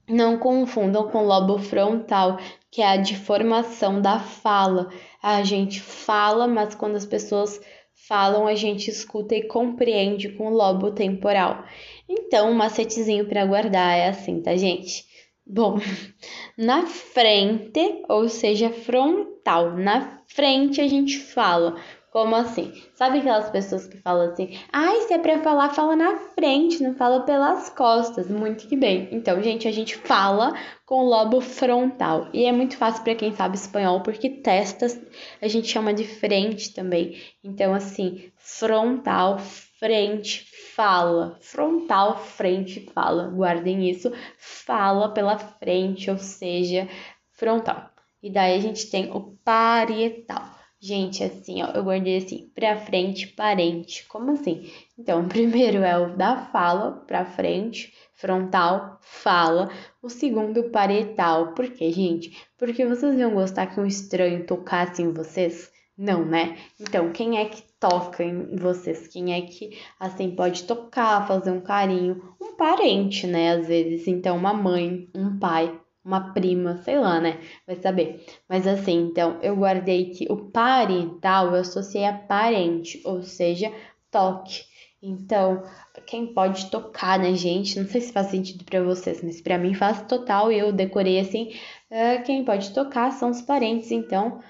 Não 0.08 0.36
confundam 0.36 1.08
com 1.08 1.18
o 1.18 1.26
lobo 1.26 1.58
frontal, 1.58 2.38
que 2.70 2.82
é 2.82 2.86
a 2.86 2.96
de 2.96 3.16
formação 3.16 4.00
da 4.00 4.18
fala. 4.18 4.90
A 5.22 5.44
gente 5.44 5.80
fala, 5.80 6.48
mas 6.48 6.74
quando 6.74 6.96
as 6.96 7.06
pessoas 7.06 7.60
falam, 8.08 8.48
a 8.48 8.54
gente 8.56 8.90
escuta 8.90 9.36
e 9.36 9.46
compreende 9.46 10.30
com 10.30 10.48
o 10.48 10.54
lobo 10.54 10.90
temporal. 10.90 11.64
Então, 12.08 12.50
um 12.50 12.54
macetezinho 12.54 13.28
para 13.28 13.46
guardar 13.46 13.96
é 13.96 14.08
assim, 14.08 14.40
tá, 14.42 14.56
gente? 14.56 15.04
Bom, 15.46 15.78
na 16.58 16.86
frente, 16.86 18.02
ou 18.08 18.28
seja, 18.28 18.70
frontal, 18.70 19.29
na 19.58 20.20
frente 20.26 20.80
a 20.80 20.86
gente 20.86 21.18
fala 21.18 21.76
como 22.10 22.34
assim? 22.34 22.72
Sabe 22.94 23.18
aquelas 23.18 23.50
pessoas 23.50 23.86
que 23.86 23.96
falam 23.98 24.30
assim: 24.30 24.58
ai, 24.72 25.02
se 25.02 25.14
é 25.14 25.18
pra 25.18 25.38
falar, 25.42 25.70
fala 25.70 25.94
na 25.94 26.16
frente, 26.16 26.82
não 26.82 26.94
fala 26.94 27.20
pelas 27.20 27.70
costas. 27.70 28.28
Muito 28.28 28.66
que 28.66 28.76
bem. 28.76 29.08
Então, 29.12 29.40
gente, 29.42 29.68
a 29.68 29.72
gente 29.72 29.96
fala 29.96 30.54
com 30.84 31.04
o 31.04 31.08
lobo 31.08 31.40
frontal. 31.40 32.28
E 32.32 32.44
é 32.44 32.52
muito 32.52 32.76
fácil 32.76 33.04
para 33.04 33.14
quem 33.14 33.32
sabe 33.32 33.56
espanhol, 33.56 34.00
porque 34.00 34.28
testas 34.28 35.00
a 35.40 35.46
gente 35.46 35.68
chama 35.68 35.94
de 35.94 36.04
frente 36.04 36.74
também. 36.74 37.16
Então, 37.44 37.72
assim, 37.72 38.30
frontal, 38.36 39.38
frente, 39.78 40.44
fala. 40.74 41.38
Frontal, 41.40 42.18
frente, 42.18 42.90
fala. 42.92 43.28
Guardem 43.28 43.88
isso. 43.88 44.12
Fala 44.36 45.10
pela 45.10 45.38
frente, 45.38 46.10
ou 46.10 46.18
seja, 46.18 46.88
frontal. 47.34 47.89
E 48.22 48.30
daí 48.30 48.56
a 48.56 48.60
gente 48.60 48.90
tem 48.90 49.10
o 49.10 49.36
parietal. 49.44 50.60
Gente, 50.82 51.22
assim, 51.22 51.62
ó, 51.62 51.72
eu 51.72 51.84
guardei 51.84 52.16
assim, 52.16 52.50
pra 52.54 52.74
frente, 52.78 53.26
parente. 53.26 54.06
Como 54.08 54.32
assim? 54.32 54.70
Então, 54.98 55.20
o 55.20 55.28
primeiro 55.28 55.78
é 55.78 55.98
o 55.98 56.16
da 56.16 56.46
fala, 56.46 56.92
pra 57.06 57.26
frente, 57.26 57.92
frontal, 58.14 58.98
fala. 59.02 59.70
O 60.02 60.08
segundo, 60.08 60.70
paretal. 60.70 61.52
Por 61.52 61.68
quê, 61.68 61.92
gente? 61.92 62.34
Porque 62.58 62.86
vocês 62.86 63.18
iam 63.18 63.34
gostar 63.34 63.66
que 63.66 63.78
um 63.78 63.84
estranho 63.84 64.46
tocasse 64.46 65.02
em 65.02 65.12
vocês? 65.12 65.70
Não, 65.98 66.24
né? 66.24 66.56
Então, 66.80 67.12
quem 67.12 67.38
é 67.38 67.44
que 67.44 67.62
toca 67.78 68.24
em 68.24 68.56
vocês? 68.56 69.06
Quem 69.06 69.34
é 69.34 69.42
que, 69.42 69.78
assim, 69.98 70.34
pode 70.34 70.64
tocar, 70.64 71.28
fazer 71.28 71.50
um 71.50 71.60
carinho? 71.60 72.34
Um 72.40 72.56
parente, 72.56 73.26
né? 73.26 73.52
Às 73.52 73.68
vezes. 73.68 74.08
Então, 74.08 74.34
uma 74.34 74.54
mãe, 74.54 75.10
um 75.14 75.38
pai, 75.38 75.78
uma 76.04 76.32
prima, 76.32 76.76
sei 76.82 76.98
lá, 76.98 77.20
né? 77.20 77.40
Vai 77.66 77.76
saber. 77.76 78.24
Mas 78.48 78.66
assim, 78.66 79.08
então 79.10 79.38
eu 79.42 79.56
guardei 79.56 80.10
que 80.10 80.26
o 80.30 80.50
parental 80.50 81.48
eu 81.48 81.60
associei 81.60 82.04
a 82.04 82.12
parente, 82.16 83.00
ou 83.04 83.22
seja, 83.22 83.72
toque. 84.10 84.64
Então, 85.02 85.62
quem 86.06 86.34
pode 86.34 86.70
tocar 86.70 87.18
né, 87.18 87.34
gente, 87.34 87.78
não 87.78 87.88
sei 87.88 88.02
se 88.02 88.12
faz 88.12 88.26
sentido 88.26 88.64
para 88.64 88.82
vocês, 88.82 89.22
mas 89.22 89.40
para 89.40 89.56
mim 89.56 89.72
faz 89.72 90.02
total. 90.02 90.52
Eu 90.52 90.72
decorei 90.72 91.18
assim, 91.18 91.54
uh, 91.90 92.22
quem 92.24 92.44
pode 92.44 92.74
tocar 92.74 93.10
são 93.12 93.30
os 93.30 93.40
parentes. 93.40 93.90
Então, 93.90 94.40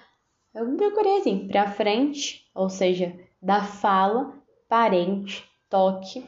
eu 0.53 0.77
decorei 0.77 1.19
assim, 1.19 1.47
para 1.47 1.71
frente, 1.71 2.45
ou 2.53 2.69
seja, 2.69 3.15
da 3.41 3.63
fala, 3.63 4.35
parente, 4.69 5.45
toque. 5.69 6.25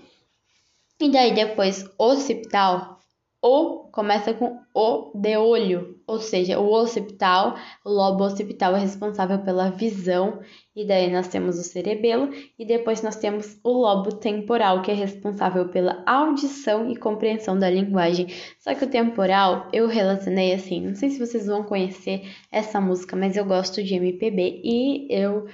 E 1.00 1.11
daí 1.11 1.35
depois 1.35 1.85
occipital, 1.99 3.00
o 3.42 3.88
começa 3.90 4.32
com 4.32 4.61
o 4.72 5.11
de 5.16 5.37
olho, 5.37 5.99
ou 6.06 6.20
seja, 6.20 6.61
o 6.61 6.72
occipital, 6.72 7.56
o 7.84 7.90
lobo 7.90 8.25
occipital 8.25 8.76
é 8.76 8.78
responsável 8.78 9.40
pela 9.40 9.68
visão, 9.68 10.40
e 10.76 10.87
daí 10.87 11.11
nós 11.12 11.26
temos 11.26 11.58
o 11.58 11.62
cerebelo, 11.64 12.30
e 12.56 12.64
depois 12.64 13.02
nós 13.02 13.16
temos 13.16 13.58
o 13.64 13.72
lobo 13.72 14.14
temporal, 14.14 14.80
que 14.80 14.92
é 14.92 14.94
responsável 14.94 15.68
pela 15.68 16.04
audição 16.06 16.88
e 16.88 16.96
compreensão 16.96 17.58
da 17.58 17.68
linguagem. 17.68 18.28
Só 18.61 18.75
que 18.75 18.84
o 18.84 18.90
temporal 18.90 19.68
eu 19.72 19.88
relacionei 19.88 20.54
assim, 20.54 20.80
não 20.80 20.94
sei 20.94 21.11
se 21.11 21.18
vocês 21.18 21.46
vão 21.46 21.64
conhecer 21.64 22.22
essa 22.50 22.80
música, 22.80 23.16
mas 23.16 23.37
eu 23.37 23.44
gosto 23.44 23.82
de 23.82 23.96
MPB 23.96 24.61
e 24.62 25.08
eu 25.11 25.46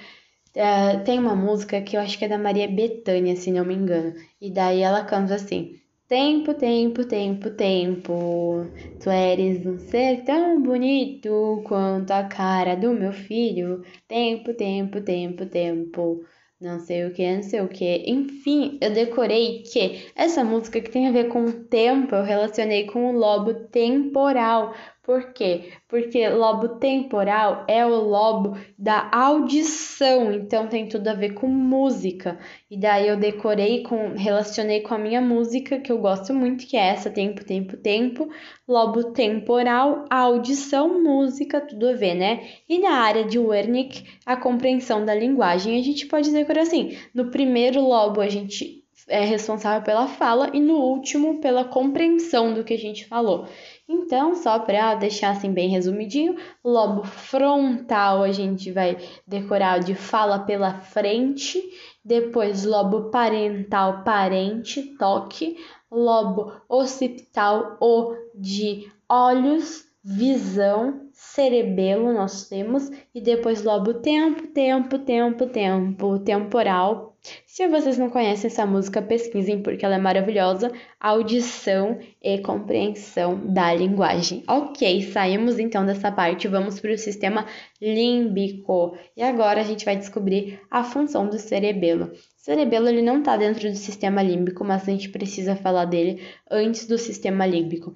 uh, 0.55 1.03
tem 1.03 1.17
uma 1.17 1.35
música 1.35 1.81
que 1.81 1.97
eu 1.97 2.01
acho 2.01 2.19
que 2.19 2.25
é 2.25 2.27
da 2.27 2.37
Maria 2.37 2.67
Bethânia, 2.67 3.35
se 3.35 3.51
não 3.51 3.65
me 3.65 3.73
engano, 3.73 4.13
e 4.39 4.51
daí 4.51 4.81
ela 4.81 5.03
canta 5.03 5.33
assim. 5.33 5.78
Tempo, 6.09 6.55
tempo, 6.55 7.05
tempo, 7.05 7.51
tempo. 7.51 8.65
Tu 8.99 9.09
eres 9.11 9.63
um 9.63 9.77
ser 9.77 10.23
tão 10.23 10.59
bonito 10.59 11.61
quanto 11.67 12.09
a 12.09 12.23
cara 12.23 12.75
do 12.75 12.91
meu 12.93 13.13
filho. 13.13 13.83
Tempo, 14.07 14.51
tempo, 14.55 15.01
tempo, 15.01 15.45
tempo. 15.45 16.25
Não 16.59 16.79
sei 16.79 17.05
o 17.05 17.13
que, 17.13 17.35
não 17.35 17.43
sei 17.43 17.61
o 17.61 17.67
que. 17.67 18.03
Enfim, 18.07 18.79
eu 18.81 18.91
decorei 18.91 19.61
que 19.61 20.11
essa 20.15 20.43
música 20.43 20.81
que 20.81 20.89
tem 20.89 21.07
a 21.07 21.11
ver 21.11 21.29
com 21.29 21.45
o 21.45 21.53
tempo, 21.65 22.15
eu 22.15 22.23
relacionei 22.23 22.87
com 22.87 23.11
o 23.11 23.17
lobo 23.17 23.53
temporal. 23.67 24.73
Por 25.09 25.33
quê? 25.33 25.71
Porque 25.87 26.29
lobo 26.29 26.77
temporal 26.77 27.65
é 27.67 27.83
o 27.83 27.95
lobo 27.95 28.55
da 28.77 29.09
audição, 29.11 30.31
então 30.31 30.67
tem 30.67 30.87
tudo 30.87 31.07
a 31.07 31.15
ver 31.15 31.33
com 31.33 31.47
música. 31.47 32.37
E 32.69 32.77
daí 32.77 33.07
eu 33.07 33.17
decorei 33.17 33.81
com, 33.81 34.13
relacionei 34.13 34.81
com 34.81 34.93
a 34.93 34.99
minha 34.99 35.19
música 35.19 35.79
que 35.79 35.91
eu 35.91 35.97
gosto 35.97 36.31
muito, 36.31 36.67
que 36.67 36.77
é 36.77 36.89
essa 36.89 37.09
tempo, 37.09 37.43
tempo, 37.43 37.75
tempo. 37.75 38.29
Lobo 38.67 39.05
temporal, 39.05 40.05
audição, 40.11 41.01
música, 41.01 41.59
tudo 41.59 41.89
a 41.89 41.93
ver, 41.93 42.13
né? 42.13 42.47
E 42.69 42.77
na 42.77 42.91
área 42.91 43.23
de 43.23 43.39
Wernicke, 43.39 44.03
a 44.23 44.37
compreensão 44.37 45.03
da 45.03 45.15
linguagem, 45.15 45.79
a 45.79 45.83
gente 45.83 46.05
pode 46.05 46.29
decorar 46.29 46.61
assim: 46.61 46.95
no 47.15 47.31
primeiro 47.31 47.81
lobo 47.81 48.21
a 48.21 48.29
gente 48.29 48.79
é 49.07 49.25
responsável 49.25 49.81
pela 49.81 50.07
fala 50.07 50.51
e 50.53 50.59
no 50.59 50.75
último 50.75 51.41
pela 51.41 51.65
compreensão 51.65 52.53
do 52.53 52.63
que 52.63 52.75
a 52.75 52.77
gente 52.77 53.05
falou. 53.05 53.47
Então, 53.91 54.35
só 54.35 54.59
para 54.59 54.93
deixar 54.93 55.31
assim 55.31 55.51
bem 55.51 55.67
resumidinho, 55.67 56.37
lobo 56.63 57.03
frontal 57.03 58.21
a 58.21 58.31
gente 58.31 58.71
vai 58.71 58.95
decorar 59.25 59.79
de 59.79 59.95
fala 59.95 60.37
pela 60.37 60.75
frente, 60.75 61.59
depois 62.05 62.63
lobo 62.65 63.09
parental, 63.09 64.03
parente, 64.03 64.95
toque, 64.95 65.57
lobo 65.89 66.53
occipital, 66.69 67.77
o 67.81 68.15
de 68.35 68.91
olhos, 69.09 69.85
visão, 70.03 71.08
cerebelo 71.19 72.13
nós 72.13 72.47
temos 72.47 72.89
e 73.13 73.19
depois 73.19 73.61
lobo 73.61 73.95
tempo, 73.95 74.47
tempo, 74.47 74.97
tempo, 74.99 75.45
tempo, 75.47 76.19
temporal, 76.19 77.17
se 77.45 77.67
vocês 77.67 77.97
não 77.97 78.09
conhecem 78.09 78.47
essa 78.47 78.65
música, 78.65 79.01
pesquisem 79.01 79.61
porque 79.61 79.83
ela 79.83 79.95
é 79.95 79.97
maravilhosa. 79.97 80.71
Audição 80.97 81.99
e 82.21 82.37
compreensão 82.37 83.37
da 83.53 83.73
linguagem. 83.73 84.43
Ok, 84.47 85.11
saímos 85.11 85.59
então 85.59 85.85
dessa 85.85 86.09
parte, 86.09 86.47
vamos 86.47 86.79
para 86.79 86.93
o 86.93 86.97
sistema 86.97 87.45
límbico. 87.81 88.97
E 89.17 89.21
agora 89.21 89.59
a 89.59 89.65
gente 89.65 89.83
vai 89.83 89.97
descobrir 89.97 90.61
a 90.71 90.85
função 90.85 91.27
do 91.27 91.37
cerebelo. 91.37 92.05
O 92.13 92.17
cerebelo 92.37 92.87
ele 92.87 93.01
não 93.01 93.19
está 93.19 93.35
dentro 93.35 93.69
do 93.69 93.75
sistema 93.75 94.23
límbico, 94.23 94.63
mas 94.63 94.83
a 94.83 94.91
gente 94.91 95.09
precisa 95.09 95.57
falar 95.57 95.83
dele 95.83 96.23
antes 96.49 96.87
do 96.87 96.97
sistema 96.97 97.45
límbico. 97.45 97.93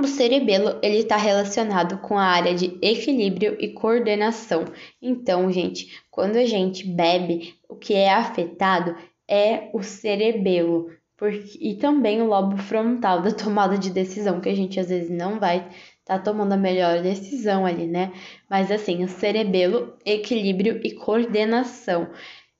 O 0.00 0.06
cerebelo 0.06 0.78
ele 0.82 0.98
está 0.98 1.16
relacionado 1.16 1.98
com 1.98 2.16
a 2.16 2.24
área 2.24 2.54
de 2.54 2.78
equilíbrio 2.80 3.56
e 3.58 3.72
coordenação. 3.72 4.64
Então, 5.02 5.50
gente, 5.50 6.02
quando 6.10 6.36
a 6.36 6.44
gente 6.44 6.86
bebe, 6.86 7.54
o 7.68 7.74
que 7.74 7.94
é 7.94 8.12
afetado 8.12 8.96
é 9.28 9.70
o 9.74 9.82
cerebelo 9.82 10.90
porque, 11.18 11.58
e 11.60 11.74
também 11.74 12.22
o 12.22 12.26
lobo 12.26 12.56
frontal 12.56 13.20
da 13.20 13.32
tomada 13.34 13.76
de 13.76 13.90
decisão, 13.90 14.40
que 14.40 14.48
a 14.48 14.54
gente 14.54 14.78
às 14.78 14.88
vezes 14.88 15.10
não 15.10 15.40
vai 15.40 15.58
estar 15.58 16.16
tá 16.16 16.18
tomando 16.18 16.52
a 16.52 16.56
melhor 16.56 17.02
decisão 17.02 17.66
ali, 17.66 17.86
né? 17.86 18.12
Mas 18.48 18.70
assim, 18.70 19.02
o 19.02 19.08
cerebelo, 19.08 19.98
equilíbrio 20.06 20.80
e 20.82 20.92
coordenação. 20.92 22.08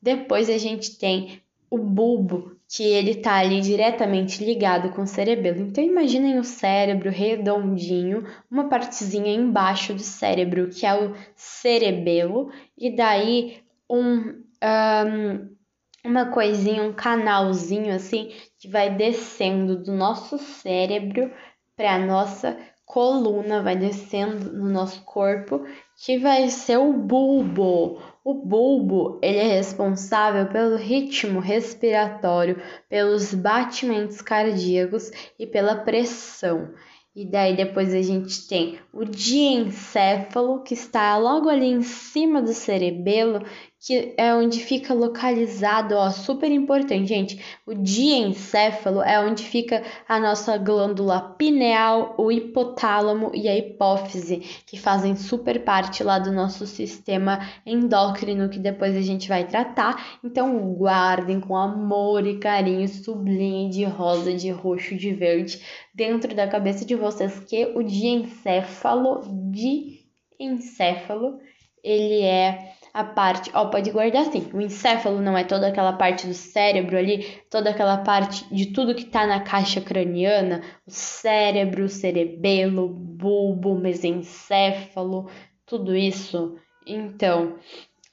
Depois 0.02 0.50
a 0.50 0.58
gente 0.58 0.98
tem 0.98 1.40
o 1.70 1.78
bulbo, 1.78 2.56
que 2.68 2.82
ele 2.82 3.16
tá 3.16 3.38
ali 3.38 3.60
diretamente 3.60 4.44
ligado 4.44 4.90
com 4.90 5.02
o 5.02 5.06
cerebelo. 5.06 5.60
Então 5.60 5.82
imaginem 5.82 6.38
o 6.38 6.44
cérebro 6.44 7.10
redondinho, 7.10 8.24
uma 8.50 8.68
partezinha 8.68 9.32
embaixo 9.32 9.94
do 9.94 10.02
cérebro, 10.02 10.68
que 10.68 10.84
é 10.84 10.94
o 10.94 11.14
cerebelo, 11.34 12.50
e 12.76 12.94
daí 12.94 13.62
um, 13.88 14.42
um 14.62 15.58
uma 16.04 16.26
coisinha, 16.26 16.82
um 16.82 16.92
canalzinho 16.92 17.94
assim, 17.94 18.32
que 18.58 18.68
vai 18.68 18.94
descendo 18.94 19.76
do 19.76 19.92
nosso 19.92 20.38
cérebro 20.38 21.30
para 21.76 21.98
nossa 21.98 22.56
coluna, 22.84 23.62
vai 23.62 23.76
descendo 23.76 24.50
no 24.52 24.70
nosso 24.70 25.02
corpo, 25.02 25.64
que 25.96 26.18
vai 26.18 26.48
ser 26.48 26.78
o 26.78 26.92
bulbo. 26.92 28.00
O 28.28 28.34
bulbo, 28.34 29.18
ele 29.22 29.38
é 29.38 29.46
responsável 29.56 30.48
pelo 30.48 30.76
ritmo 30.76 31.40
respiratório, 31.40 32.60
pelos 32.86 33.32
batimentos 33.32 34.20
cardíacos 34.20 35.10
e 35.38 35.46
pela 35.46 35.76
pressão. 35.76 36.74
E 37.16 37.24
daí 37.24 37.56
depois 37.56 37.94
a 37.94 38.02
gente 38.02 38.46
tem 38.46 38.78
o 38.92 39.06
diencéfalo, 39.06 40.62
que 40.62 40.74
está 40.74 41.16
logo 41.16 41.48
ali 41.48 41.68
em 41.68 41.80
cima 41.80 42.42
do 42.42 42.52
cerebelo, 42.52 43.40
que 43.80 44.12
é 44.16 44.34
onde 44.34 44.58
fica 44.58 44.92
localizado, 44.92 45.94
ó, 45.94 46.10
super 46.10 46.50
importante, 46.50 47.06
gente. 47.06 47.58
O 47.64 47.74
diencéfalo 47.74 49.02
é 49.02 49.20
onde 49.20 49.44
fica 49.44 49.84
a 50.08 50.18
nossa 50.18 50.58
glândula 50.58 51.20
pineal, 51.38 52.14
o 52.18 52.32
hipotálamo 52.32 53.30
e 53.32 53.48
a 53.48 53.56
hipófise, 53.56 54.38
que 54.66 54.76
fazem 54.76 55.14
super 55.14 55.62
parte 55.62 56.02
lá 56.02 56.18
do 56.18 56.32
nosso 56.32 56.66
sistema 56.66 57.48
endócrino, 57.64 58.48
que 58.48 58.58
depois 58.58 58.96
a 58.96 59.00
gente 59.00 59.28
vai 59.28 59.46
tratar. 59.46 60.18
Então, 60.24 60.58
guardem 60.74 61.40
com 61.40 61.56
amor 61.56 62.26
e 62.26 62.38
carinho, 62.38 62.88
sublime 62.88 63.70
de 63.70 63.84
rosa, 63.84 64.34
de 64.34 64.50
roxo, 64.50 64.96
de 64.96 65.12
verde, 65.12 65.62
dentro 65.94 66.34
da 66.34 66.48
cabeça 66.48 66.84
de 66.84 66.96
vocês 66.96 67.38
que 67.40 67.66
o 67.76 67.82
diencéfalo, 67.84 69.20
de 69.52 70.00
encéfalo, 70.38 71.38
ele 71.82 72.22
é 72.22 72.72
a 72.92 73.04
parte, 73.04 73.50
ó, 73.54 73.66
pode 73.66 73.90
guardar 73.90 74.22
assim. 74.22 74.48
O 74.52 74.60
encéfalo 74.60 75.20
não 75.20 75.36
é 75.36 75.44
toda 75.44 75.68
aquela 75.68 75.92
parte 75.92 76.26
do 76.26 76.34
cérebro 76.34 76.96
ali, 76.96 77.26
toda 77.50 77.70
aquela 77.70 77.98
parte 77.98 78.44
de 78.54 78.66
tudo 78.66 78.94
que 78.94 79.04
tá 79.04 79.26
na 79.26 79.40
caixa 79.40 79.80
craniana, 79.80 80.62
o 80.86 80.90
cérebro, 80.90 81.84
o 81.84 81.88
cerebelo, 81.88 82.88
bulbo, 82.88 83.74
mesencéfalo, 83.78 85.28
tudo 85.66 85.94
isso. 85.96 86.56
Então, 86.86 87.56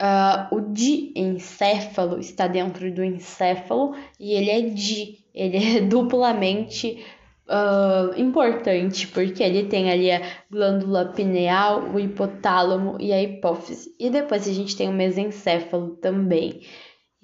uh, 0.01 0.55
o 0.55 0.61
diencéfalo 0.61 2.19
está 2.19 2.47
dentro 2.47 2.91
do 2.93 3.03
encéfalo 3.03 3.95
e 4.19 4.33
ele 4.33 4.49
é 4.49 4.61
di, 4.61 5.19
ele 5.33 5.77
é 5.77 5.81
duplamente 5.87 7.03
uh, 7.47 8.19
importante, 8.19 9.07
porque 9.07 9.43
ele 9.43 9.65
tem 9.65 9.91
ali 9.91 10.11
a 10.11 10.21
glândula 10.49 11.05
pineal, 11.05 11.83
o 11.93 11.99
hipotálamo 11.99 12.97
e 12.99 13.11
a 13.11 13.21
hipófise. 13.21 13.93
E 13.99 14.09
depois 14.09 14.47
a 14.47 14.53
gente 14.53 14.75
tem 14.75 14.89
o 14.89 14.93
mesencéfalo 14.93 15.95
também. 15.97 16.61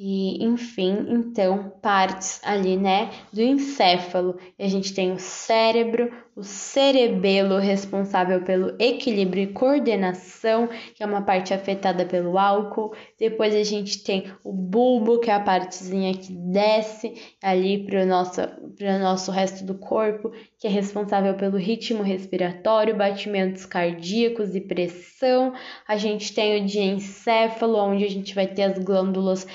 E, 0.04 0.44
enfim, 0.44 1.06
então, 1.10 1.74
partes 1.80 2.42
ali, 2.44 2.76
né, 2.76 3.12
do 3.32 3.40
encéfalo. 3.40 4.36
A 4.58 4.68
gente 4.68 4.96
tem 4.96 5.12
o 5.12 5.20
cérebro, 5.20 6.12
o 6.42 6.44
cerebelo, 6.44 7.60
responsável 7.60 8.42
pelo 8.42 8.76
equilíbrio 8.80 9.44
e 9.44 9.54
coordenação, 9.54 10.68
que 10.96 11.04
é 11.04 11.06
uma 11.06 11.22
parte 11.22 11.54
afetada 11.54 12.04
pelo 12.04 12.36
álcool. 12.36 12.96
Depois 13.20 13.54
a 13.54 13.62
gente 13.64 14.04
tem 14.04 14.26
o 14.44 14.52
bulbo, 14.52 15.20
que 15.20 15.30
é 15.30 15.36
a 15.36 15.40
partezinha 15.40 16.12
que 16.16 16.34
desce 16.34 17.14
ali 17.44 17.86
para 17.86 18.02
o 18.02 18.06
nosso, 18.08 18.42
nosso 19.00 19.30
resto 19.32 19.64
do 19.64 19.76
corpo, 19.76 20.32
que 20.58 20.66
é 20.66 20.70
responsável 20.70 21.36
pelo 21.36 21.58
ritmo 21.58 22.02
respiratório, 22.02 22.98
batimentos 22.98 23.68
cardíacos 23.68 24.56
e 24.56 24.62
pressão. 24.62 25.54
A 25.88 25.96
gente 25.96 26.34
tem 26.34 26.60
o 26.60 26.66
diencéfalo, 26.66 27.78
onde 27.78 28.04
a 28.04 28.10
gente 28.10 28.34
vai 28.34 28.48
ter 28.48 28.64
as 28.64 28.80
glândulas 28.80 29.46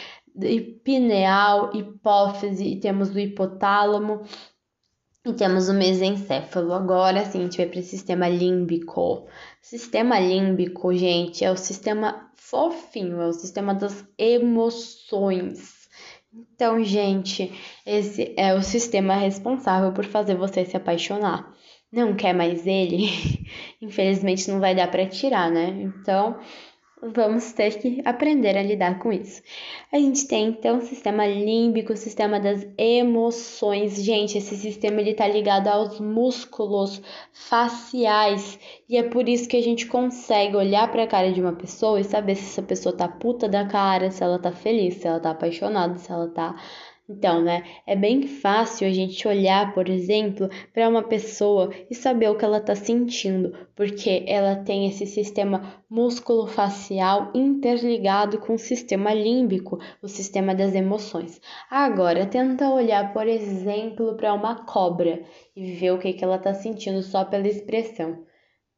pineal, 0.84 1.74
hipófise 1.74 2.64
e 2.64 2.78
temos 2.78 3.12
o 3.12 3.18
hipotálamo 3.18 4.22
e 5.26 5.32
temos 5.34 5.68
o 5.68 5.74
mesencéfalo. 5.74 6.72
Agora 6.72 7.24
sim, 7.24 7.40
a 7.40 7.42
gente 7.42 7.56
vai 7.56 7.66
para 7.66 7.80
o 7.80 7.82
sistema 7.82 8.28
límbico. 8.28 9.26
Sistema 9.60 10.20
límbico, 10.20 10.94
gente, 10.94 11.44
é 11.44 11.50
o 11.50 11.56
sistema 11.56 12.30
fofinho, 12.36 13.20
é 13.20 13.26
o 13.26 13.32
sistema 13.32 13.74
das 13.74 14.04
emoções. 14.16 15.88
Então, 16.32 16.82
gente, 16.84 17.52
esse 17.84 18.34
é 18.36 18.54
o 18.54 18.62
sistema 18.62 19.14
responsável 19.14 19.92
por 19.92 20.04
fazer 20.04 20.36
você 20.36 20.64
se 20.64 20.76
apaixonar. 20.76 21.52
Não 21.90 22.14
quer 22.14 22.32
mais 22.32 22.64
ele? 22.66 23.08
Infelizmente 23.82 24.48
não 24.50 24.60
vai 24.60 24.74
dar 24.74 24.90
para 24.90 25.06
tirar, 25.06 25.50
né? 25.50 25.70
Então, 25.70 26.38
vamos 27.02 27.52
ter 27.52 27.78
que 27.78 28.00
aprender 28.04 28.56
a 28.56 28.62
lidar 28.62 28.98
com 28.98 29.12
isso. 29.12 29.42
A 29.92 29.98
gente 29.98 30.26
tem 30.26 30.48
então 30.48 30.78
o 30.78 30.82
sistema 30.82 31.26
límbico, 31.26 31.92
o 31.92 31.96
sistema 31.96 32.40
das 32.40 32.66
emoções. 32.78 34.02
Gente, 34.02 34.38
esse 34.38 34.56
sistema 34.56 35.00
ele 35.00 35.14
tá 35.14 35.26
ligado 35.28 35.68
aos 35.68 36.00
músculos 36.00 37.02
faciais 37.32 38.58
e 38.88 38.96
é 38.96 39.02
por 39.02 39.28
isso 39.28 39.48
que 39.48 39.56
a 39.56 39.62
gente 39.62 39.86
consegue 39.86 40.56
olhar 40.56 40.90
para 40.90 41.04
a 41.04 41.06
cara 41.06 41.32
de 41.32 41.40
uma 41.40 41.52
pessoa 41.52 42.00
e 42.00 42.04
saber 42.04 42.34
se 42.34 42.44
essa 42.44 42.62
pessoa 42.62 42.96
tá 42.96 43.08
puta 43.08 43.48
da 43.48 43.66
cara, 43.66 44.10
se 44.10 44.22
ela 44.22 44.38
tá 44.38 44.52
feliz, 44.52 44.94
se 44.94 45.06
ela 45.06 45.20
tá 45.20 45.30
apaixonada, 45.30 45.98
se 45.98 46.10
ela 46.10 46.28
tá 46.28 46.56
então, 47.08 47.40
né, 47.40 47.62
é 47.86 47.94
bem 47.94 48.26
fácil 48.26 48.88
a 48.88 48.90
gente 48.90 49.28
olhar, 49.28 49.72
por 49.72 49.88
exemplo, 49.88 50.50
para 50.74 50.88
uma 50.88 51.04
pessoa 51.04 51.70
e 51.88 51.94
saber 51.94 52.28
o 52.28 52.36
que 52.36 52.44
ela 52.44 52.58
está 52.58 52.74
sentindo, 52.74 53.52
porque 53.76 54.24
ela 54.26 54.56
tem 54.56 54.88
esse 54.88 55.06
sistema 55.06 55.72
músculo-facial 55.88 57.30
interligado 57.32 58.38
com 58.38 58.54
o 58.54 58.58
sistema 58.58 59.14
límbico, 59.14 59.78
o 60.02 60.08
sistema 60.08 60.52
das 60.52 60.74
emoções. 60.74 61.40
Agora, 61.70 62.26
tenta 62.26 62.68
olhar, 62.68 63.12
por 63.12 63.28
exemplo, 63.28 64.16
para 64.16 64.34
uma 64.34 64.64
cobra 64.64 65.22
e 65.54 65.74
ver 65.74 65.92
o 65.92 65.98
que, 65.98 66.12
que 66.12 66.24
ela 66.24 66.36
está 66.36 66.54
sentindo 66.54 67.02
só 67.04 67.24
pela 67.24 67.46
expressão. 67.46 68.25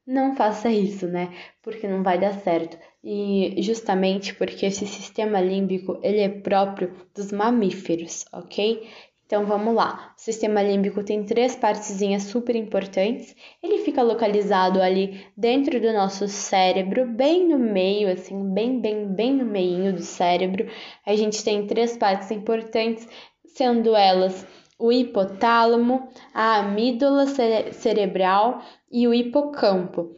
Não 0.09 0.35
faça 0.35 0.71
isso, 0.71 1.07
né? 1.07 1.29
Porque 1.63 1.87
não 1.87 2.03
vai 2.03 2.19
dar 2.19 2.33
certo. 2.41 2.79
E 3.05 3.61
justamente 3.61 4.35
porque 4.35 4.65
esse 4.65 4.87
sistema 4.87 5.39
límbico, 5.39 5.99
ele 6.03 6.21
é 6.21 6.29
próprio 6.31 6.97
dos 7.15 7.31
mamíferos, 7.31 8.25
ok? 8.33 8.89
Então 9.27 9.45
vamos 9.45 9.75
lá. 9.75 10.15
O 10.17 10.21
sistema 10.21 10.63
límbico 10.63 11.05
tem 11.05 11.23
três 11.25 11.55
partezinhas 11.55 12.23
super 12.23 12.57
importantes. 12.57 13.37
Ele 13.63 13.85
fica 13.85 14.03
localizado 14.03 14.81
ali 14.81 15.27
dentro 15.37 15.79
do 15.79 15.93
nosso 15.93 16.27
cérebro, 16.27 17.05
bem 17.07 17.47
no 17.47 17.59
meio, 17.59 18.11
assim, 18.11 18.51
bem, 18.55 18.81
bem, 18.81 19.07
bem 19.07 19.35
no 19.35 19.45
meio 19.45 19.93
do 19.93 20.03
cérebro. 20.03 20.67
A 21.05 21.15
gente 21.15 21.45
tem 21.45 21.67
três 21.67 21.99
partes 21.99 22.31
importantes, 22.31 23.07
sendo 23.45 23.95
elas 23.95 24.47
o 24.79 24.93
hipotálamo, 24.93 26.09
a 26.33 26.59
amígdala 26.59 27.27
cere 27.27 27.73
cerebral 27.73 28.63
e 28.91 29.09
o 29.09 29.13
hipocampo. 29.13 30.15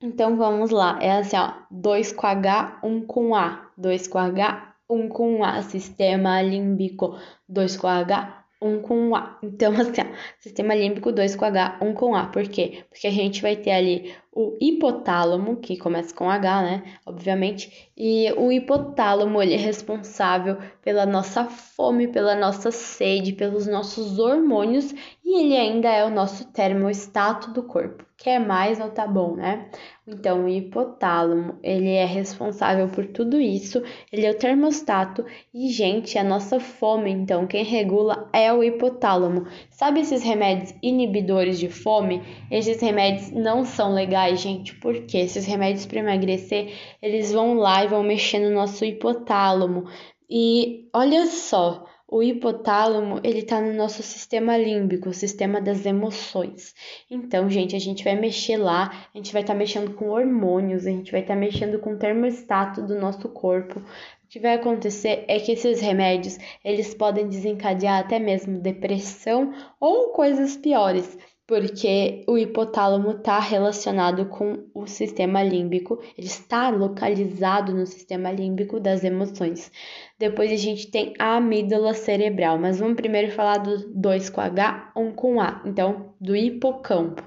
Então 0.00 0.36
vamos 0.36 0.70
lá, 0.70 0.98
é 1.00 1.18
assim, 1.18 1.36
ó, 1.36 1.52
2 1.70 2.12
com 2.12 2.26
H, 2.26 2.80
1 2.82 2.88
um 2.88 3.06
com 3.06 3.34
A, 3.34 3.70
2 3.76 4.08
com 4.08 4.18
H, 4.18 4.74
1 4.88 4.94
um 4.96 5.08
com 5.08 5.44
A, 5.44 5.62
sistema 5.62 6.42
límbico, 6.42 7.16
2 7.48 7.76
com 7.76 7.86
H, 7.86 8.40
1 8.40 8.43
um 8.60 8.80
com 8.80 9.14
A. 9.14 9.38
Então, 9.42 9.72
assim, 9.80 10.00
ó, 10.00 10.06
sistema 10.38 10.74
límbico 10.74 11.12
2 11.12 11.36
com 11.36 11.44
H, 11.44 11.78
1 11.80 11.86
um 11.86 11.94
com 11.94 12.14
A. 12.14 12.26
Por 12.26 12.48
quê? 12.48 12.84
Porque 12.90 13.06
a 13.06 13.10
gente 13.10 13.42
vai 13.42 13.56
ter 13.56 13.72
ali 13.72 14.14
o 14.32 14.56
hipotálamo, 14.60 15.56
que 15.56 15.76
começa 15.76 16.14
com 16.14 16.28
H, 16.28 16.62
né? 16.62 16.82
Obviamente. 17.06 17.90
E 17.96 18.32
o 18.36 18.50
hipotálamo, 18.50 19.40
ele 19.40 19.54
é 19.54 19.58
responsável 19.58 20.58
pela 20.82 21.06
nossa 21.06 21.44
fome, 21.44 22.08
pela 22.08 22.34
nossa 22.34 22.70
sede, 22.70 23.32
pelos 23.32 23.66
nossos 23.66 24.18
hormônios 24.18 24.92
e 25.24 25.40
ele 25.40 25.56
ainda 25.56 25.88
é 25.88 26.04
o 26.04 26.10
nosso 26.10 26.50
termostato 26.52 27.52
do 27.52 27.62
corpo. 27.62 28.04
Quer 28.24 28.38
mais 28.38 28.78
não 28.78 28.88
tá 28.88 29.06
bom, 29.06 29.36
né? 29.36 29.68
Então, 30.08 30.46
o 30.46 30.48
hipotálamo, 30.48 31.58
ele 31.62 31.90
é 31.90 32.06
responsável 32.06 32.88
por 32.88 33.06
tudo 33.08 33.38
isso, 33.38 33.82
ele 34.10 34.24
é 34.24 34.30
o 34.30 34.38
termostato 34.38 35.26
e, 35.52 35.68
gente, 35.68 36.16
a 36.16 36.24
nossa 36.24 36.58
fome, 36.58 37.10
então, 37.10 37.46
quem 37.46 37.62
regula 37.62 38.26
é 38.32 38.50
o 38.50 38.64
hipotálamo. 38.64 39.46
Sabe 39.68 40.00
esses 40.00 40.22
remédios 40.22 40.74
inibidores 40.82 41.58
de 41.58 41.68
fome? 41.68 42.22
Esses 42.50 42.80
remédios 42.80 43.30
não 43.30 43.62
são 43.62 43.92
legais, 43.92 44.40
gente, 44.40 44.74
porque 44.76 45.18
esses 45.18 45.44
remédios 45.44 45.84
para 45.84 45.98
emagrecer, 45.98 46.72
eles 47.02 47.30
vão 47.30 47.52
lá 47.52 47.84
e 47.84 47.88
vão 47.88 48.02
mexer 48.02 48.38
no 48.38 48.54
nosso 48.54 48.86
hipotálamo. 48.86 49.84
E 50.30 50.88
olha 50.94 51.26
só, 51.26 51.84
o 52.14 52.22
hipotálamo, 52.22 53.18
ele 53.24 53.42
tá 53.42 53.60
no 53.60 53.72
nosso 53.72 54.00
sistema 54.00 54.56
límbico, 54.56 55.08
o 55.08 55.12
sistema 55.12 55.60
das 55.60 55.84
emoções. 55.84 56.72
Então, 57.10 57.50
gente, 57.50 57.74
a 57.74 57.78
gente 57.80 58.04
vai 58.04 58.14
mexer 58.14 58.56
lá, 58.56 59.08
a 59.12 59.18
gente 59.18 59.32
vai 59.32 59.42
estar 59.42 59.52
tá 59.52 59.58
mexendo 59.58 59.94
com 59.94 60.10
hormônios, 60.10 60.86
a 60.86 60.90
gente 60.90 61.10
vai 61.10 61.22
estar 61.22 61.34
tá 61.34 61.40
mexendo 61.40 61.80
com 61.80 61.94
o 61.94 61.98
termostato 61.98 62.82
do 62.82 62.94
nosso 63.00 63.28
corpo. 63.30 63.80
O 63.80 64.28
que 64.28 64.38
vai 64.38 64.54
acontecer 64.54 65.24
é 65.26 65.40
que 65.40 65.50
esses 65.50 65.80
remédios, 65.80 66.38
eles 66.64 66.94
podem 66.94 67.26
desencadear 67.26 67.98
até 67.98 68.20
mesmo 68.20 68.60
depressão 68.60 69.52
ou 69.80 70.10
coisas 70.10 70.56
piores 70.56 71.18
porque 71.46 72.24
o 72.26 72.38
hipotálamo 72.38 73.10
está 73.10 73.38
relacionado 73.38 74.26
com 74.26 74.64
o 74.74 74.86
sistema 74.86 75.42
límbico, 75.42 76.00
ele 76.16 76.26
está 76.26 76.70
localizado 76.70 77.74
no 77.74 77.86
sistema 77.86 78.32
límbico 78.32 78.80
das 78.80 79.04
emoções. 79.04 79.70
Depois 80.18 80.50
a 80.50 80.56
gente 80.56 80.90
tem 80.90 81.12
a 81.18 81.36
amígdala 81.36 81.92
cerebral, 81.92 82.58
mas 82.58 82.78
vamos 82.78 82.96
primeiro 82.96 83.30
falar 83.30 83.58
do 83.58 83.92
2 83.94 84.30
com 84.30 84.40
H, 84.40 84.92
1 84.96 85.02
um 85.02 85.12
com 85.12 85.38
A, 85.38 85.60
então 85.66 86.14
do 86.18 86.34
hipocampo. 86.34 87.22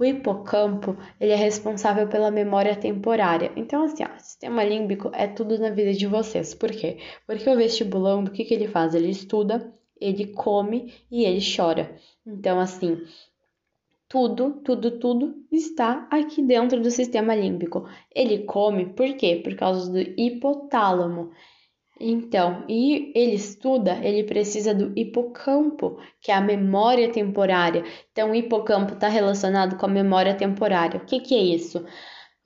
O 0.00 0.04
hipocampo, 0.04 0.96
ele 1.20 1.30
é 1.30 1.36
responsável 1.36 2.08
pela 2.08 2.30
memória 2.30 2.74
temporária. 2.74 3.52
Então 3.54 3.84
assim, 3.84 4.02
ó, 4.02 4.18
sistema 4.18 4.64
límbico 4.64 5.12
é 5.14 5.28
tudo 5.28 5.58
na 5.60 5.70
vida 5.70 5.92
de 5.92 6.08
vocês. 6.08 6.54
Por 6.54 6.72
quê? 6.72 6.98
Porque 7.24 7.48
o 7.48 7.56
vestibulando, 7.56 8.30
o 8.30 8.32
que, 8.32 8.44
que 8.44 8.54
ele 8.54 8.66
faz? 8.66 8.94
Ele 8.94 9.10
estuda, 9.10 9.72
ele 10.00 10.26
come 10.28 10.92
e 11.08 11.24
ele 11.24 11.40
chora. 11.40 11.94
Então 12.26 12.58
assim, 12.58 12.98
tudo, 14.10 14.60
tudo, 14.64 14.98
tudo 14.98 15.36
está 15.52 16.08
aqui 16.10 16.42
dentro 16.42 16.80
do 16.80 16.90
sistema 16.90 17.32
límbico. 17.32 17.88
Ele 18.12 18.40
come 18.44 18.86
por 18.92 19.16
quê? 19.16 19.40
Por 19.42 19.54
causa 19.54 19.90
do 19.90 20.00
hipotálamo. 20.00 21.30
Então, 22.00 22.64
e 22.68 23.12
ele 23.14 23.34
estuda, 23.34 24.00
ele 24.02 24.24
precisa 24.24 24.74
do 24.74 24.92
hipocampo, 24.98 26.00
que 26.20 26.32
é 26.32 26.34
a 26.34 26.40
memória 26.40 27.12
temporária. 27.12 27.84
Então, 28.10 28.32
o 28.32 28.34
hipocampo 28.34 28.94
está 28.94 29.06
relacionado 29.06 29.76
com 29.76 29.86
a 29.86 29.88
memória 29.88 30.34
temporária. 30.34 31.00
O 31.00 31.04
que, 31.06 31.20
que 31.20 31.34
é 31.34 31.42
isso? 31.42 31.84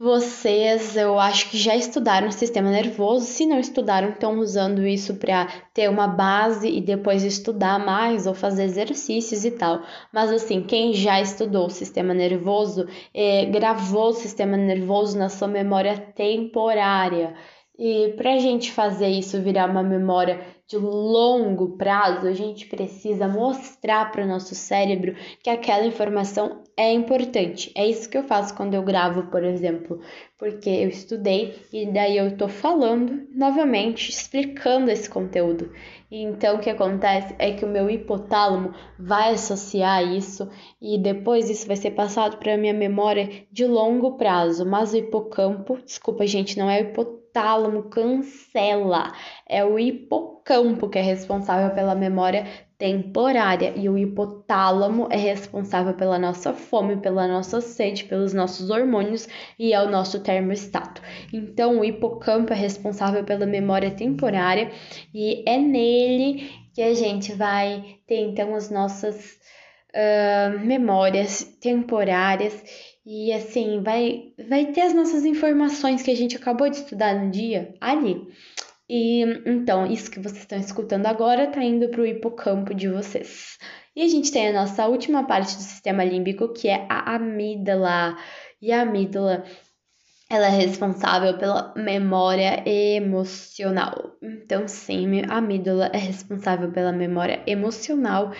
Vocês, 0.05 0.99
eu 0.99 1.19
acho 1.19 1.49
que 1.49 1.57
já 1.57 1.75
estudaram 1.75 2.29
o 2.29 2.33
sistema 2.33 2.71
nervoso. 2.71 3.25
Se 3.25 3.47
não 3.47 3.59
estudaram, 3.59 4.11
estão 4.11 4.39
usando 4.39 4.87
isso 4.87 5.15
para 5.15 5.47
ter 5.73 5.89
uma 5.89 6.07
base 6.07 6.69
e 6.69 6.79
depois 6.79 7.25
estudar 7.25 7.79
mais 7.79 8.27
ou 8.27 8.35
fazer 8.35 8.65
exercícios 8.65 9.47
e 9.47 9.53
tal. 9.53 9.81
Mas 10.13 10.31
assim, 10.31 10.63
quem 10.63 10.93
já 10.93 11.23
estudou 11.23 11.69
o 11.69 11.71
sistema 11.71 12.13
nervoso, 12.13 12.87
eh, 13.15 13.47
gravou 13.47 14.09
o 14.09 14.13
sistema 14.13 14.59
nervoso 14.59 15.17
na 15.17 15.31
sua 15.31 15.49
memória 15.49 15.97
temporária. 16.15 17.35
E 17.79 18.13
para 18.15 18.35
a 18.35 18.39
gente 18.39 18.71
fazer 18.73 19.09
isso 19.09 19.41
virar 19.41 19.71
uma 19.71 19.83
memória 19.83 20.39
de 20.67 20.79
longo 20.79 21.77
prazo, 21.77 22.27
a 22.27 22.33
gente 22.33 22.67
precisa 22.67 23.29
mostrar 23.29 24.11
para 24.11 24.25
o 24.25 24.27
nosso 24.27 24.55
cérebro 24.55 25.15
que 25.43 25.51
aquela 25.51 25.87
informação 25.87 26.63
é 26.75 26.91
importante. 26.91 27.71
É 27.75 27.87
isso 27.87 28.09
que 28.09 28.17
eu 28.17 28.23
faço 28.23 28.55
quando 28.55 28.73
eu 28.73 28.83
gravo, 28.83 29.25
por 29.25 29.45
exemplo, 29.45 30.01
porque 30.39 30.71
eu 30.71 30.89
estudei 30.89 31.55
e 31.71 31.87
daí 31.87 32.17
eu 32.17 32.29
estou 32.29 32.49
falando 32.49 33.29
novamente, 33.31 34.09
explicando 34.09 34.91
esse 34.91 35.09
conteúdo. 35.09 35.71
Então 36.11 36.57
o 36.57 36.61
que 36.61 36.71
acontece 36.71 37.35
é 37.39 37.53
que 37.53 37.65
o 37.65 37.69
meu 37.69 37.91
hipotálamo 37.91 38.73
vai 38.99 39.35
associar 39.35 40.03
isso 40.03 40.49
e 40.81 40.97
depois 40.97 41.51
isso 41.51 41.67
vai 41.67 41.77
ser 41.77 41.91
passado 41.91 42.39
para 42.39 42.55
a 42.55 42.59
minha 42.59 42.75
memória 42.75 43.45
de 43.53 43.67
longo 43.67 44.17
prazo. 44.17 44.65
Mas 44.65 44.95
o 44.95 44.97
hipocampo, 44.97 45.77
desculpa, 45.85 46.27
gente, 46.27 46.59
não 46.59 46.71
é 46.71 46.81
o 46.81 46.85
hipotálamo, 46.87 47.85
cancela. 47.85 49.13
É 49.47 49.63
o 49.63 49.79
hipocampo 49.79 50.34
que 50.91 50.99
é 50.99 51.03
responsável 51.03 51.75
pela 51.75 51.95
memória 51.95 52.47
temporária 52.77 53.73
e 53.77 53.89
o 53.89 53.97
hipotálamo 53.97 55.09
é 55.11 55.17
responsável 55.17 55.95
pela 55.95 56.19
nossa 56.19 56.53
fome, 56.53 56.99
pela 56.99 57.27
nossa 57.27 57.63
sede, 57.63 58.05
pelos 58.05 58.35
nossos 58.35 58.69
hormônios 58.69 59.27
e 59.59 59.73
é 59.73 59.81
o 59.81 59.91
nosso 59.91 60.21
termostato. 60.21 61.01
Então, 61.33 61.81
o 61.81 61.85
hipocampo 61.85 62.53
é 62.53 62.57
responsável 62.57 63.25
pela 63.25 63.47
memória 63.47 63.91
temporária 63.91 64.71
e 65.15 65.43
é 65.49 65.57
nele 65.57 66.51
que 66.75 66.83
a 66.83 66.93
gente 66.93 67.33
vai 67.33 67.97
ter 68.07 68.21
então 68.21 68.55
as 68.55 68.69
nossas 68.69 69.39
uh, 69.95 70.59
memórias 70.59 71.43
temporárias 71.61 72.63
e 73.07 73.33
assim 73.33 73.81
vai 73.83 74.33
vai 74.49 74.67
ter 74.67 74.83
as 74.83 74.93
nossas 74.93 75.25
informações 75.25 76.03
que 76.03 76.11
a 76.11 76.17
gente 76.17 76.37
acabou 76.37 76.69
de 76.69 76.77
estudar 76.77 77.15
no 77.15 77.31
dia 77.31 77.75
ali. 77.81 78.27
E 78.89 79.23
então, 79.47 79.87
isso 79.87 80.11
que 80.11 80.21
vocês 80.21 80.41
estão 80.41 80.59
escutando 80.59 81.07
agora 81.07 81.45
está 81.45 81.63
indo 81.63 81.89
para 81.89 82.03
o 82.03 82.07
hipocampo 82.07 82.75
de 82.75 82.89
vocês. 82.89 83.59
E 83.97 84.03
a 84.03 84.09
gente 84.09 84.31
tem 84.31 84.49
a 84.49 84.61
nossa 84.61 84.87
última 84.87 85.25
parte 85.27 85.57
do 85.57 85.63
sistema 85.63 86.05
límbico, 86.05 86.53
que 86.53 86.69
é 86.69 86.87
a 86.91 87.15
amígdala. 87.15 88.17
E 88.61 88.73
a 88.73 88.83
amígdala, 88.83 89.45
ela 90.29 90.47
é 90.47 90.51
responsável 90.51 91.39
pela 91.39 91.73
memória 91.77 92.63
emocional. 92.69 94.17
Então, 94.23 94.69
sim, 94.69 95.23
a 95.29 95.39
amígdala 95.39 95.87
é 95.93 95.99
responsável 95.99 96.71
pela 96.71 96.93
memória 96.93 97.43
emocional 97.47 98.33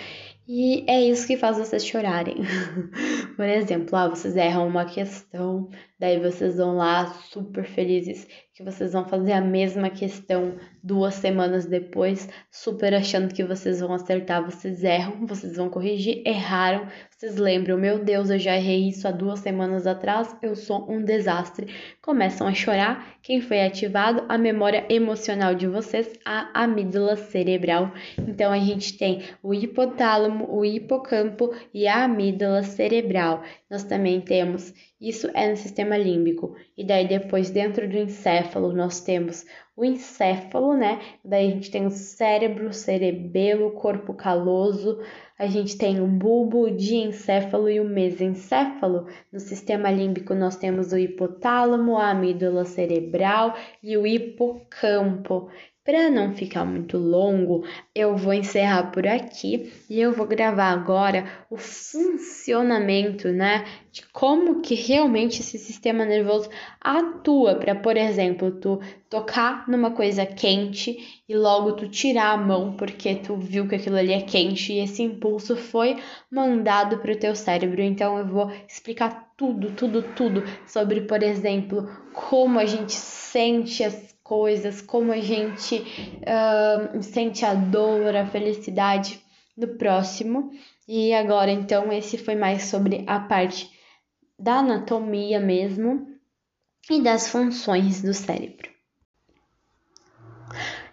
e 0.47 0.85
é 0.87 1.01
isso 1.01 1.25
que 1.25 1.37
faz 1.37 1.57
vocês 1.57 1.83
chorarem. 1.83 2.37
Por 3.35 3.45
exemplo, 3.45 3.95
ah, 3.95 4.09
vocês 4.09 4.35
erram 4.35 4.67
uma 4.67 4.85
questão, 4.85 5.69
daí 5.99 6.19
vocês 6.19 6.57
vão 6.57 6.75
lá 6.75 7.05
super 7.31 7.65
felizes 7.65 8.27
que 8.55 8.63
vocês 8.63 8.93
vão 8.93 9.03
fazer 9.03 9.33
a 9.33 9.41
mesma 9.41 9.89
questão 9.89 10.55
duas 10.81 11.15
semanas 11.15 11.65
depois, 11.65 12.29
super 12.49 12.93
achando 12.93 13.33
que 13.33 13.43
vocês 13.43 13.81
vão 13.81 13.91
acertar, 13.93 14.45
vocês 14.45 14.81
erram, 14.81 15.27
vocês 15.27 15.57
vão 15.57 15.69
corrigir, 15.69 16.21
erraram, 16.25 16.87
vocês 17.09 17.35
lembram, 17.35 17.77
meu 17.77 17.99
Deus, 18.01 18.29
eu 18.29 18.39
já 18.39 18.55
errei 18.55 18.87
isso 18.87 19.09
há 19.09 19.11
duas 19.11 19.39
semanas 19.39 19.85
atrás, 19.85 20.33
eu 20.41 20.55
sou 20.55 20.89
um 20.89 21.03
desastre. 21.03 21.67
Começam 22.01 22.47
a 22.47 22.53
chorar, 22.53 23.17
quem 23.21 23.41
foi 23.41 23.61
ativado? 23.61 24.23
A 24.29 24.37
memória 24.37 24.85
emocional 24.87 25.53
de 25.53 25.67
vocês, 25.67 26.13
a 26.23 26.63
amígdala 26.63 27.17
cerebral. 27.17 27.91
Então 28.17 28.53
a 28.53 28.59
gente 28.59 28.97
tem 28.97 29.23
o 29.43 29.53
hipotálamo, 29.53 30.47
o 30.49 30.63
hipocampo 30.63 31.53
e 31.73 31.87
a 31.87 32.05
amígdala 32.05 32.63
cerebral. 32.63 33.43
Nós 33.75 33.83
também 33.83 34.21
temos, 34.21 34.73
isso 35.01 35.29
é 35.33 35.49
no 35.49 35.57
sistema 35.57 35.97
límbico. 35.97 36.55
E 36.77 36.85
daí 36.85 37.05
depois 37.05 37.49
dentro 37.49 37.89
do 37.89 37.97
encéfalo 37.97 38.71
nós 38.71 39.01
temos 39.01 39.45
o 39.75 39.83
encéfalo, 39.83 40.73
né? 40.77 41.01
Daí 41.25 41.47
a 41.47 41.49
gente 41.51 41.69
tem 41.69 41.85
o 41.85 41.91
cérebro, 41.91 42.71
cerebelo, 42.71 43.71
corpo 43.71 44.13
caloso, 44.13 45.01
a 45.37 45.45
gente 45.47 45.77
tem 45.77 45.99
o 45.99 46.07
bulbo, 46.07 46.61
o 46.61 46.71
diencéfalo 46.71 47.69
e 47.69 47.81
o 47.81 47.83
mesencéfalo. 47.83 49.07
No 49.29 49.41
sistema 49.41 49.91
límbico 49.91 50.33
nós 50.33 50.55
temos 50.55 50.93
o 50.93 50.97
hipotálamo, 50.97 51.97
a 51.97 52.11
amígdala 52.11 52.63
cerebral 52.63 53.53
e 53.83 53.97
o 53.97 54.07
hipocampo. 54.07 55.49
Para 55.85 56.09
não 56.09 56.33
ficar 56.33 56.65
muito 56.65 56.97
longo, 56.97 57.63
eu 57.93 58.17
vou 58.17 58.33
encerrar 58.33 58.91
por 58.91 59.05
aqui 59.05 59.71
e 59.87 60.01
eu 60.01 60.11
vou 60.11 60.25
gravar 60.25 60.71
agora 60.71 61.25
o 61.47 61.57
funcionamento, 61.57 63.27
né, 63.27 63.63
de 63.91 64.01
como 64.07 64.61
que 64.61 64.73
realmente 64.73 65.41
esse 65.41 65.59
sistema 65.59 66.03
nervoso 66.03 66.49
atua 66.81 67.53
para, 67.57 67.75
por 67.75 67.97
exemplo, 67.97 68.49
tu 68.49 68.81
tocar 69.07 69.69
numa 69.69 69.91
coisa 69.91 70.25
quente 70.25 71.21
e 71.29 71.35
logo 71.35 71.73
tu 71.73 71.87
tirar 71.87 72.31
a 72.31 72.37
mão 72.37 72.75
porque 72.75 73.13
tu 73.13 73.37
viu 73.37 73.67
que 73.67 73.75
aquilo 73.75 73.97
ali 73.97 74.11
é 74.11 74.21
quente 74.21 74.73
e 74.73 74.79
esse 74.79 75.03
impulso 75.03 75.55
foi 75.55 75.97
mandado 76.31 76.97
para 76.97 77.11
o 77.11 77.19
teu 77.19 77.35
cérebro. 77.35 77.83
Então 77.83 78.17
eu 78.17 78.25
vou 78.25 78.51
explicar 78.67 79.31
tudo, 79.37 79.69
tudo, 79.73 80.01
tudo 80.01 80.43
sobre, 80.65 81.01
por 81.01 81.21
exemplo, 81.21 81.87
como 82.11 82.57
a 82.57 82.65
gente 82.65 82.93
sente 82.93 83.83
as 83.83 84.14
coisas, 84.25 84.81
como 84.81 85.11
a 85.11 85.19
gente 85.19 85.75
uh, 85.77 87.03
sente 87.03 87.45
a 87.45 87.53
dor, 87.53 88.15
a 88.15 88.25
felicidade 88.25 89.23
no 89.55 89.77
próximo. 89.77 90.51
E 90.87 91.13
agora, 91.13 91.51
então, 91.51 91.93
esse 91.93 92.17
foi 92.17 92.35
mais 92.35 92.63
sobre 92.63 93.03
a 93.05 93.19
parte 93.19 93.69
da 94.37 94.55
anatomia 94.55 95.39
mesmo 95.39 96.07
e 96.89 97.01
das 97.01 97.29
funções 97.29 98.01
do 98.01 98.15
cérebro. 98.15 98.69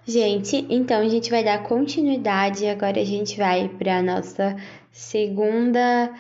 Gente, 0.07 0.67
então 0.69 1.01
a 1.01 1.09
gente 1.09 1.31
vai 1.31 1.43
dar 1.43 1.63
continuidade. 1.63 2.67
Agora 2.67 3.01
a 3.01 3.05
gente 3.05 3.39
vai 3.39 3.67
para 3.67 3.99
a 3.99 4.03
nossa 4.03 4.57
segunda 4.91 6.13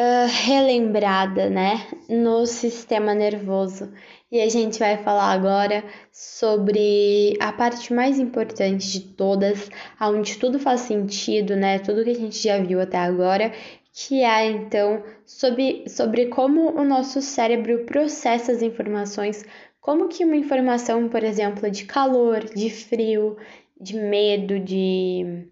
uh, 0.00 0.26
relembrada, 0.26 1.50
né, 1.50 1.86
no 2.08 2.46
sistema 2.46 3.14
nervoso. 3.14 3.92
E 4.32 4.40
a 4.40 4.48
gente 4.48 4.78
vai 4.78 4.96
falar 5.02 5.32
agora 5.32 5.84
sobre 6.12 7.36
a 7.40 7.52
parte 7.52 7.92
mais 7.92 8.18
importante 8.18 8.90
de 8.92 9.00
todas, 9.00 9.68
onde 10.00 10.38
tudo 10.38 10.58
faz 10.58 10.82
sentido, 10.82 11.56
né? 11.56 11.80
Tudo 11.80 12.04
que 12.04 12.10
a 12.10 12.14
gente 12.14 12.40
já 12.40 12.58
viu 12.58 12.80
até 12.80 12.96
agora, 12.96 13.52
que 13.92 14.22
é 14.22 14.46
então 14.46 15.02
sobre, 15.26 15.84
sobre 15.88 16.26
como 16.26 16.70
o 16.78 16.84
nosso 16.84 17.20
cérebro 17.20 17.84
processa 17.84 18.52
as 18.52 18.62
informações, 18.62 19.44
como 19.80 20.08
que 20.08 20.24
uma 20.24 20.36
informação, 20.36 21.08
por 21.08 21.24
exemplo, 21.24 21.68
de 21.68 21.84
calor, 21.84 22.44
de 22.44 22.70
frio, 22.70 23.36
de 23.80 23.96
medo, 23.96 24.60
de 24.60 25.48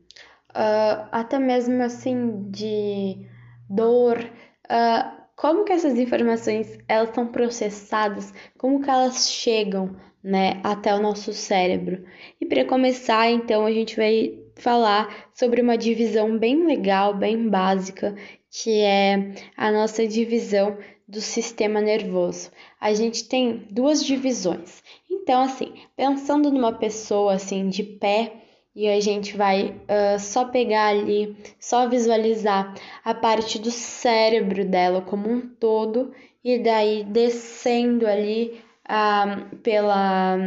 uh, 0.51 1.09
até 1.11 1.39
mesmo 1.39 1.83
assim 1.83 2.49
de 2.49 3.27
dor, 3.69 4.19
uh, 4.19 5.19
como 5.37 5.65
que 5.65 5.73
essas 5.73 5.99
informações 5.99 6.79
elas 6.89 7.15
são 7.15 7.27
processadas, 7.27 8.33
como 8.57 8.83
que 8.83 8.91
elas 8.91 9.31
chegam, 9.31 9.95
né, 10.23 10.61
até 10.65 10.95
o 10.95 11.01
nosso 11.01 11.33
cérebro. 11.33 12.05
E 12.41 12.47
para 12.47 12.65
começar, 12.65 13.31
então, 13.31 13.65
a 13.65 13.73
gente 13.73 13.97
vai 13.97 14.39
falar 14.57 15.29
sobre 15.33 15.63
uma 15.63 15.79
divisão 15.79 16.37
bem 16.37 16.67
legal, 16.67 17.15
bem 17.15 17.49
básica, 17.49 18.17
que 18.51 18.81
é 18.81 19.33
a 19.57 19.71
nossa 19.71 20.07
divisão 20.07 20.77
do 21.07 21.21
sistema 21.21 21.81
nervoso. 21.81 22.51
A 22.81 22.93
gente 22.93 23.29
tem 23.29 23.67
duas 23.71 24.05
divisões. 24.05 24.83
Então, 25.11 25.41
assim, 25.41 25.73
pensando 25.97 26.51
numa 26.51 26.73
pessoa 26.73 27.35
assim 27.35 27.69
de 27.69 27.83
pé, 27.83 28.33
e 28.79 28.89
a 28.89 29.01
gente 29.01 29.37
vai 29.37 29.75
uh, 29.89 30.21
só 30.21 30.45
pegar 30.45 30.91
ali, 30.91 31.37
só 31.59 31.89
visualizar 31.89 32.73
a 33.05 33.13
parte 33.13 33.59
do 33.59 33.73
cérebro 33.73 34.65
dela 34.65 35.03
como 35.03 35.29
um 35.29 35.41
todo 35.41 36.13
e 36.45 36.61
daí 36.61 37.03
descendo 37.03 38.07
ali 38.07 38.63
uh, 38.89 39.57
pela 39.57 40.39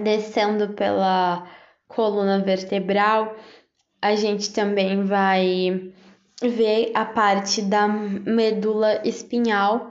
descendo 0.00 0.68
pela 0.74 1.50
coluna 1.88 2.38
vertebral, 2.44 3.34
a 4.00 4.14
gente 4.14 4.52
também 4.52 5.02
vai 5.02 5.92
ver 6.40 6.92
a 6.94 7.04
parte 7.04 7.60
da 7.60 7.88
medula 7.88 9.00
espinhal 9.04 9.90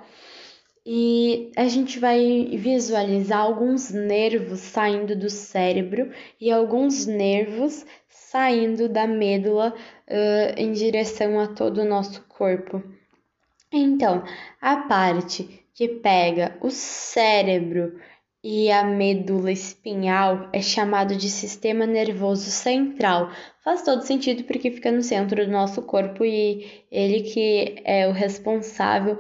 e 0.86 1.52
a 1.56 1.68
gente 1.68 1.98
vai 1.98 2.46
visualizar 2.58 3.40
alguns 3.40 3.90
nervos 3.90 4.60
saindo 4.60 5.16
do 5.16 5.30
cérebro 5.30 6.12
e 6.40 6.52
alguns 6.52 7.08
nervos 7.08 7.84
saindo 8.08 8.88
da 8.88 9.08
medula 9.08 9.74
uh, 9.74 10.54
em 10.60 10.72
direção 10.74 11.40
a 11.40 11.48
todo 11.48 11.80
o 11.80 11.86
nosso 11.86 12.22
corpo. 12.28 12.84
Então, 13.72 14.24
a 14.62 14.78
parte 14.78 15.66
que 15.74 15.88
pega 15.88 16.56
o 16.62 16.70
cérebro 16.70 18.00
e 18.44 18.72
a 18.72 18.84
medula 18.84 19.52
espinhal 19.52 20.50
é 20.54 20.62
chamado 20.62 21.16
de 21.16 21.30
sistema 21.32 21.88
nervoso 21.88 22.52
central. 22.52 23.32
Faz 23.64 23.82
todo 23.82 24.04
sentido 24.04 24.44
porque 24.44 24.70
fica 24.70 24.92
no 24.92 25.02
centro 25.02 25.44
do 25.44 25.52
nosso 25.52 25.82
corpo 25.82 26.24
e 26.24 26.84
ele 26.92 27.22
que 27.22 27.82
é 27.84 28.08
o 28.08 28.12
responsável 28.12 29.18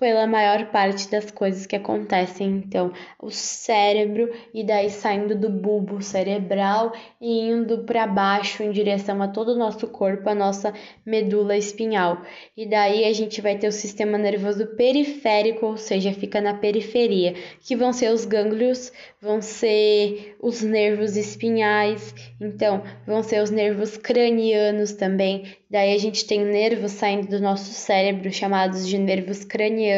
pela 0.00 0.26
maior 0.26 0.70
parte 0.70 1.10
das 1.10 1.30
coisas 1.30 1.66
que 1.66 1.76
acontecem. 1.76 2.48
Então, 2.48 2.90
o 3.20 3.30
cérebro 3.30 4.32
e 4.54 4.64
daí 4.64 4.88
saindo 4.88 5.36
do 5.36 5.50
bulbo 5.50 6.00
cerebral 6.00 6.92
e 7.20 7.50
indo 7.50 7.84
para 7.84 8.06
baixo 8.06 8.62
em 8.62 8.72
direção 8.72 9.22
a 9.22 9.28
todo 9.28 9.48
o 9.52 9.58
nosso 9.58 9.86
corpo, 9.88 10.30
a 10.30 10.34
nossa 10.34 10.72
medula 11.04 11.54
espinhal. 11.54 12.22
E 12.56 12.66
daí 12.66 13.04
a 13.04 13.12
gente 13.12 13.42
vai 13.42 13.58
ter 13.58 13.68
o 13.68 13.72
sistema 13.72 14.16
nervoso 14.16 14.66
periférico, 14.68 15.66
ou 15.66 15.76
seja, 15.76 16.14
fica 16.14 16.40
na 16.40 16.54
periferia, 16.54 17.34
que 17.60 17.76
vão 17.76 17.92
ser 17.92 18.10
os 18.10 18.24
gânglios, 18.24 18.90
vão 19.20 19.42
ser 19.42 20.34
os 20.40 20.62
nervos 20.62 21.14
espinhais, 21.14 22.14
então 22.40 22.82
vão 23.06 23.22
ser 23.22 23.42
os 23.42 23.50
nervos 23.50 23.98
cranianos 23.98 24.92
também. 24.92 25.44
Daí 25.68 25.94
a 25.94 25.98
gente 25.98 26.24
tem 26.24 26.42
nervos 26.44 26.92
saindo 26.92 27.28
do 27.28 27.40
nosso 27.40 27.72
cérebro 27.72 28.32
chamados 28.32 28.88
de 28.88 28.96
nervos 28.96 29.44
cranianos 29.44 29.89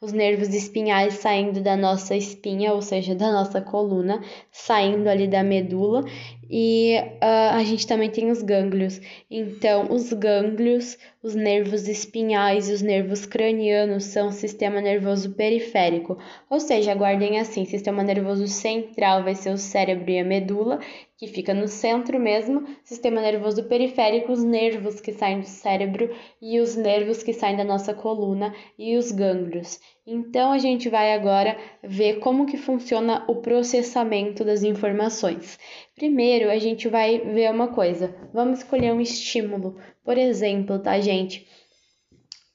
os 0.00 0.12
nervos 0.12 0.48
espinhais 0.54 1.14
saindo 1.14 1.60
da 1.60 1.76
nossa 1.76 2.14
espinha, 2.16 2.72
ou 2.72 2.82
seja, 2.82 3.14
da 3.14 3.30
nossa 3.32 3.60
coluna, 3.60 4.22
saindo 4.50 5.08
ali 5.08 5.26
da 5.26 5.42
medula, 5.42 6.04
e 6.50 6.96
uh, 6.98 7.56
a 7.56 7.62
gente 7.64 7.86
também 7.86 8.10
tem 8.10 8.30
os 8.30 8.42
gânglios. 8.42 9.00
Então, 9.30 9.92
os 9.92 10.12
gânglios, 10.12 10.96
os 11.22 11.34
nervos 11.34 11.86
espinhais 11.88 12.68
e 12.68 12.72
os 12.72 12.80
nervos 12.80 13.26
cranianos 13.26 14.04
são 14.04 14.28
o 14.28 14.32
sistema 14.32 14.80
nervoso 14.80 15.34
periférico, 15.34 16.16
ou 16.48 16.58
seja, 16.58 16.94
guardem 16.94 17.38
assim: 17.38 17.64
sistema 17.64 18.02
nervoso 18.02 18.46
central 18.46 19.22
vai 19.22 19.34
ser 19.34 19.50
o 19.50 19.58
cérebro 19.58 20.10
e 20.10 20.18
a 20.18 20.24
medula, 20.24 20.78
que 21.18 21.26
fica 21.26 21.52
no 21.52 21.66
centro 21.66 22.18
mesmo, 22.18 22.64
sistema 22.84 23.20
nervoso 23.20 23.64
periférico, 23.64 24.32
os 24.32 24.44
nervos 24.44 25.00
que 25.00 25.12
saem 25.12 25.40
do 25.40 25.46
cérebro 25.46 26.08
e 26.40 26.60
os 26.60 26.76
nervos 26.76 27.22
que 27.24 27.32
saem 27.32 27.56
da 27.56 27.64
nossa 27.64 27.92
coluna 27.92 28.54
e 28.78 28.96
os 28.96 29.10
gânglios. 29.10 29.80
Então 30.06 30.52
a 30.52 30.58
gente 30.58 30.88
vai 30.88 31.12
agora 31.12 31.58
ver 31.82 32.20
como 32.20 32.46
que 32.46 32.56
funciona 32.56 33.26
o 33.28 33.36
processamento 33.36 34.42
das 34.42 34.62
informações. 34.62 35.58
Primeiro, 35.98 36.48
a 36.48 36.58
gente 36.58 36.88
vai 36.88 37.18
ver 37.18 37.50
uma 37.50 37.68
coisa. 37.68 38.14
Vamos 38.32 38.60
escolher 38.60 38.92
um 38.92 39.00
estímulo. 39.00 39.80
Por 40.04 40.16
exemplo, 40.16 40.78
tá, 40.78 41.00
gente? 41.00 41.46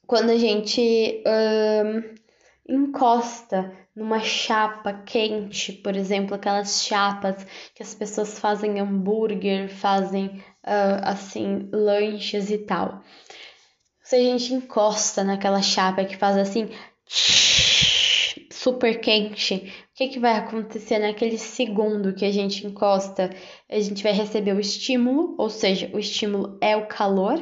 Quando 0.08 0.30
a 0.30 0.38
gente 0.38 1.22
encosta 2.68 3.72
numa 3.94 4.22
chapa 4.22 4.94
quente, 5.06 5.74
por 5.74 5.96
exemplo, 5.96 6.36
aquelas 6.36 6.84
chapas 6.86 7.46
que 7.76 7.84
as 7.84 7.94
pessoas 7.94 8.40
fazem 8.40 8.80
hambúrguer, 8.80 9.70
fazem 9.70 10.28
uh, 10.64 11.04
assim 11.04 11.70
lanches 11.72 12.50
e 12.50 12.60
tal. 12.60 13.04
Se 14.02 14.16
a 14.16 14.20
gente 14.20 14.54
encosta 14.54 15.24
naquela 15.24 15.62
chapa 15.62 16.06
que 16.06 16.16
faz 16.16 16.38
assim 16.38 16.70
super 18.52 19.00
quente, 19.00 19.72
que, 19.96 20.08
que 20.10 20.20
vai 20.20 20.36
acontecer 20.38 21.00
naquele 21.00 21.38
segundo 21.38 22.14
que 22.14 22.26
a 22.26 22.32
gente 22.32 22.66
encosta? 22.66 23.30
A 23.70 23.80
gente 23.80 24.04
vai 24.04 24.12
receber 24.12 24.54
o 24.56 24.60
estímulo, 24.60 25.36
ou 25.38 25.50
seja, 25.50 25.90
o 25.94 26.00
estímulo 26.00 26.58
é 26.62 26.76
o 26.76 26.88
calor, 26.88 27.40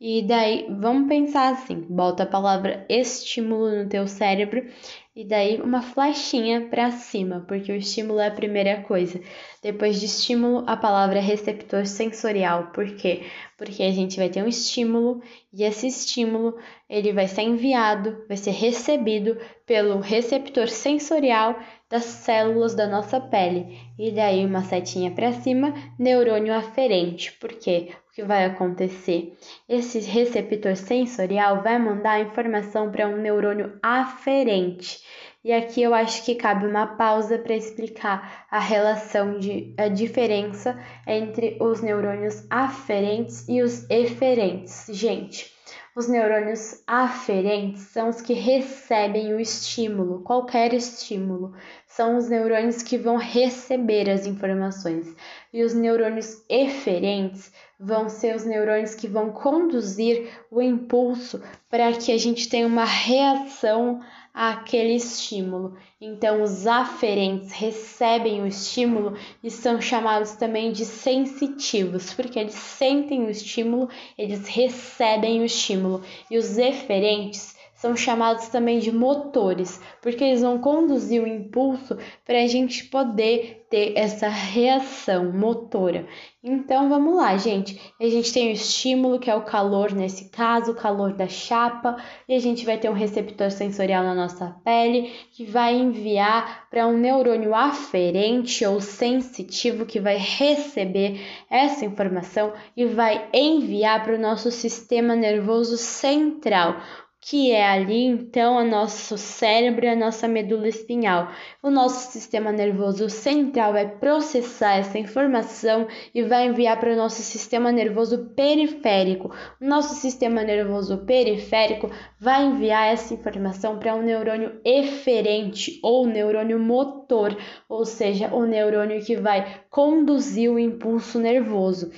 E 0.00 0.22
daí, 0.22 0.66
vamos 0.68 1.08
pensar 1.08 1.52
assim: 1.52 1.80
bota 1.88 2.24
a 2.24 2.26
palavra 2.26 2.84
estímulo 2.88 3.70
no 3.70 3.88
teu 3.88 4.08
cérebro 4.08 4.66
e 5.14 5.24
daí 5.24 5.60
uma 5.60 5.80
flechinha 5.82 6.68
para 6.68 6.90
cima, 6.90 7.44
porque 7.46 7.70
o 7.70 7.76
estímulo 7.76 8.18
é 8.18 8.26
a 8.26 8.30
primeira 8.34 8.82
coisa. 8.82 9.20
Depois 9.62 10.00
de 10.00 10.06
estímulo, 10.06 10.64
a 10.66 10.76
palavra 10.76 11.18
é 11.18 11.22
receptor 11.22 11.86
sensorial. 11.86 12.72
Por 12.72 12.96
quê? 12.96 13.22
Porque 13.56 13.82
a 13.82 13.92
gente 13.92 14.16
vai 14.16 14.28
ter 14.28 14.42
um 14.42 14.48
estímulo 14.48 15.22
e 15.52 15.62
esse 15.62 15.86
estímulo 15.86 16.58
ele 16.88 17.12
vai 17.12 17.28
ser 17.28 17.42
enviado, 17.42 18.24
vai 18.26 18.36
ser 18.36 18.52
recebido 18.52 19.38
pelo 19.66 20.00
receptor 20.00 20.68
sensorial 20.68 21.58
das 21.92 22.04
células 22.04 22.74
da 22.74 22.86
nossa 22.86 23.20
pele. 23.20 23.78
E 23.98 24.10
daí 24.10 24.46
uma 24.46 24.62
setinha 24.62 25.10
para 25.10 25.30
cima, 25.30 25.74
neurônio 25.98 26.54
aferente. 26.54 27.30
Por 27.32 27.50
quê? 27.50 27.90
O 28.08 28.14
que 28.14 28.22
vai 28.22 28.46
acontecer? 28.46 29.36
Esse 29.68 29.98
receptor 30.00 30.74
sensorial 30.74 31.62
vai 31.62 31.78
mandar 31.78 32.12
a 32.12 32.20
informação 32.20 32.90
para 32.90 33.06
um 33.06 33.18
neurônio 33.18 33.78
aferente. 33.82 35.02
E 35.44 35.52
aqui 35.52 35.82
eu 35.82 35.92
acho 35.92 36.24
que 36.24 36.34
cabe 36.34 36.66
uma 36.66 36.86
pausa 36.86 37.36
para 37.36 37.54
explicar 37.54 38.46
a 38.50 38.58
relação 38.58 39.38
de 39.38 39.74
a 39.76 39.88
diferença 39.88 40.78
entre 41.06 41.58
os 41.60 41.82
neurônios 41.82 42.46
aferentes 42.48 43.46
e 43.48 43.60
os 43.60 43.84
eferentes. 43.90 44.86
Gente, 44.88 45.52
os 45.94 46.08
neurônios 46.08 46.82
aferentes 46.86 47.82
são 47.82 48.08
os 48.08 48.22
que 48.22 48.32
recebem 48.32 49.34
o 49.34 49.40
estímulo, 49.40 50.22
qualquer 50.22 50.72
estímulo. 50.72 51.54
São 51.86 52.16
os 52.16 52.30
neurônios 52.30 52.82
que 52.82 52.96
vão 52.96 53.16
receber 53.16 54.08
as 54.08 54.24
informações. 54.24 55.14
E 55.52 55.62
os 55.62 55.74
neurônios 55.74 56.42
eferentes 56.48 57.52
vão 57.82 58.08
ser 58.08 58.36
os 58.36 58.44
neurônios 58.44 58.94
que 58.94 59.08
vão 59.08 59.30
conduzir 59.30 60.30
o 60.50 60.62
impulso 60.62 61.42
para 61.68 61.92
que 61.92 62.12
a 62.12 62.18
gente 62.18 62.48
tenha 62.48 62.66
uma 62.66 62.84
reação 62.84 64.00
àquele 64.32 64.94
estímulo. 64.94 65.76
Então, 66.00 66.42
os 66.42 66.66
aferentes 66.66 67.50
recebem 67.50 68.40
o 68.40 68.46
estímulo 68.46 69.16
e 69.42 69.50
são 69.50 69.80
chamados 69.80 70.32
também 70.36 70.70
de 70.70 70.84
sensitivos, 70.84 72.14
porque 72.14 72.38
eles 72.38 72.54
sentem 72.54 73.24
o 73.24 73.30
estímulo, 73.30 73.88
eles 74.16 74.46
recebem 74.46 75.40
o 75.40 75.44
estímulo. 75.44 76.02
E 76.30 76.38
os 76.38 76.56
eferentes 76.58 77.56
são 77.82 77.96
chamados 77.96 78.46
também 78.46 78.78
de 78.78 78.92
motores, 78.92 79.80
porque 80.00 80.22
eles 80.22 80.40
vão 80.40 80.56
conduzir 80.56 81.20
o 81.20 81.26
impulso 81.26 81.98
para 82.24 82.40
a 82.40 82.46
gente 82.46 82.84
poder 82.84 83.66
ter 83.68 83.94
essa 83.96 84.28
reação 84.28 85.32
motora. 85.32 86.06
Então 86.44 86.88
vamos 86.88 87.16
lá, 87.16 87.36
gente. 87.36 87.80
A 88.00 88.04
gente 88.04 88.32
tem 88.32 88.50
o 88.50 88.52
estímulo, 88.52 89.18
que 89.18 89.30
é 89.30 89.34
o 89.34 89.42
calor, 89.42 89.92
nesse 89.92 90.28
caso, 90.28 90.72
o 90.72 90.76
calor 90.76 91.12
da 91.14 91.26
chapa, 91.26 91.96
e 92.28 92.34
a 92.34 92.38
gente 92.38 92.64
vai 92.64 92.78
ter 92.78 92.88
um 92.88 92.94
receptor 92.94 93.50
sensorial 93.50 94.04
na 94.04 94.14
nossa 94.14 94.54
pele 94.64 95.12
que 95.32 95.44
vai 95.44 95.74
enviar 95.74 96.68
para 96.70 96.86
um 96.86 96.96
neurônio 96.96 97.54
aferente 97.54 98.64
ou 98.64 98.80
sensitivo 98.80 99.86
que 99.86 99.98
vai 99.98 100.18
receber 100.18 101.20
essa 101.50 101.84
informação 101.84 102.52
e 102.76 102.84
vai 102.84 103.28
enviar 103.32 104.04
para 104.04 104.14
o 104.14 104.20
nosso 104.20 104.52
sistema 104.52 105.16
nervoso 105.16 105.76
central 105.76 106.76
que 107.24 107.52
é 107.52 107.64
ali 107.64 108.04
então 108.04 108.56
o 108.56 108.64
nosso 108.64 109.16
cérebro 109.16 109.84
e 109.84 109.88
a 109.88 109.94
nossa 109.94 110.26
medula 110.26 110.66
espinhal. 110.66 111.30
O 111.62 111.70
nosso 111.70 112.10
sistema 112.10 112.50
nervoso 112.50 113.08
central 113.08 113.72
vai 113.72 113.88
processar 113.88 114.78
essa 114.78 114.98
informação 114.98 115.86
e 116.12 116.24
vai 116.24 116.48
enviar 116.48 116.80
para 116.80 116.92
o 116.92 116.96
nosso 116.96 117.22
sistema 117.22 117.70
nervoso 117.70 118.30
periférico. 118.34 119.32
O 119.60 119.64
nosso 119.64 119.94
sistema 119.94 120.42
nervoso 120.42 120.98
periférico 121.06 121.92
vai 122.18 122.44
enviar 122.44 122.92
essa 122.92 123.14
informação 123.14 123.78
para 123.78 123.94
um 123.94 124.02
neurônio 124.02 124.60
eferente 124.64 125.78
ou 125.80 126.04
neurônio 126.08 126.58
motor, 126.58 127.36
ou 127.68 127.84
seja, 127.84 128.34
o 128.34 128.44
neurônio 128.44 129.00
que 129.00 129.14
vai 129.14 129.62
conduzir 129.70 130.50
o 130.50 130.58
impulso 130.58 131.20
nervoso. 131.20 131.92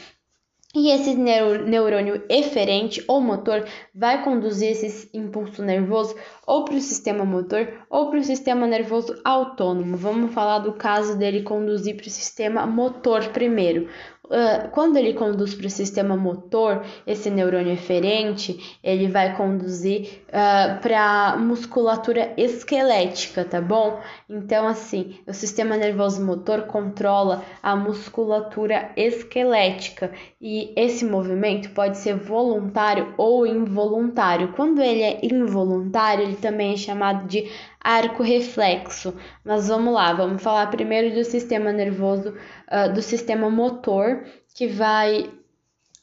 E 0.76 0.90
esse 0.90 1.14
neurônio 1.14 2.24
eferente 2.28 3.04
ou 3.06 3.20
motor 3.20 3.64
vai 3.94 4.24
conduzir 4.24 4.72
esse 4.72 5.08
impulso 5.14 5.62
nervoso 5.62 6.16
ou 6.44 6.64
para 6.64 6.74
o 6.74 6.80
sistema 6.80 7.24
motor 7.24 7.86
ou 7.88 8.10
para 8.10 8.18
o 8.18 8.24
sistema 8.24 8.66
nervoso 8.66 9.14
autônomo. 9.24 9.96
Vamos 9.96 10.34
falar 10.34 10.58
do 10.58 10.72
caso 10.72 11.16
dele 11.16 11.42
conduzir 11.42 11.96
para 11.96 12.08
o 12.08 12.10
sistema 12.10 12.66
motor 12.66 13.28
primeiro. 13.28 13.88
Uh, 14.24 14.70
quando 14.70 14.96
ele 14.96 15.12
conduz 15.12 15.54
para 15.54 15.66
o 15.66 15.70
sistema 15.70 16.16
motor, 16.16 16.82
esse 17.06 17.28
neurônio 17.28 17.74
eferente, 17.74 18.78
ele 18.82 19.06
vai 19.06 19.36
conduzir 19.36 20.22
uh, 20.28 20.80
para 20.80 21.32
a 21.32 21.36
musculatura 21.36 22.32
esquelética, 22.36 23.44
tá 23.44 23.60
bom? 23.60 24.00
Então, 24.28 24.66
assim, 24.66 25.18
o 25.26 25.34
sistema 25.34 25.76
nervoso 25.76 26.24
motor 26.24 26.62
controla 26.62 27.42
a 27.62 27.76
musculatura 27.76 28.92
esquelética 28.96 30.10
e 30.40 30.72
esse 30.74 31.04
movimento 31.04 31.70
pode 31.70 31.98
ser 31.98 32.14
voluntário 32.14 33.12
ou 33.18 33.46
involuntário. 33.46 34.54
Quando 34.54 34.80
ele 34.80 35.02
é 35.02 35.20
involuntário, 35.22 36.24
ele 36.24 36.36
também 36.36 36.72
é 36.72 36.76
chamado 36.78 37.26
de 37.26 37.50
arco 37.84 38.22
reflexo. 38.22 39.14
Mas 39.44 39.68
vamos 39.68 39.92
lá, 39.92 40.14
vamos 40.14 40.42
falar 40.42 40.68
primeiro 40.68 41.14
do 41.14 41.22
sistema 41.22 41.70
nervoso, 41.70 42.34
uh, 42.74 42.92
do 42.92 43.00
sistema 43.00 43.48
motor, 43.48 44.24
que 44.54 44.66
vai. 44.66 45.30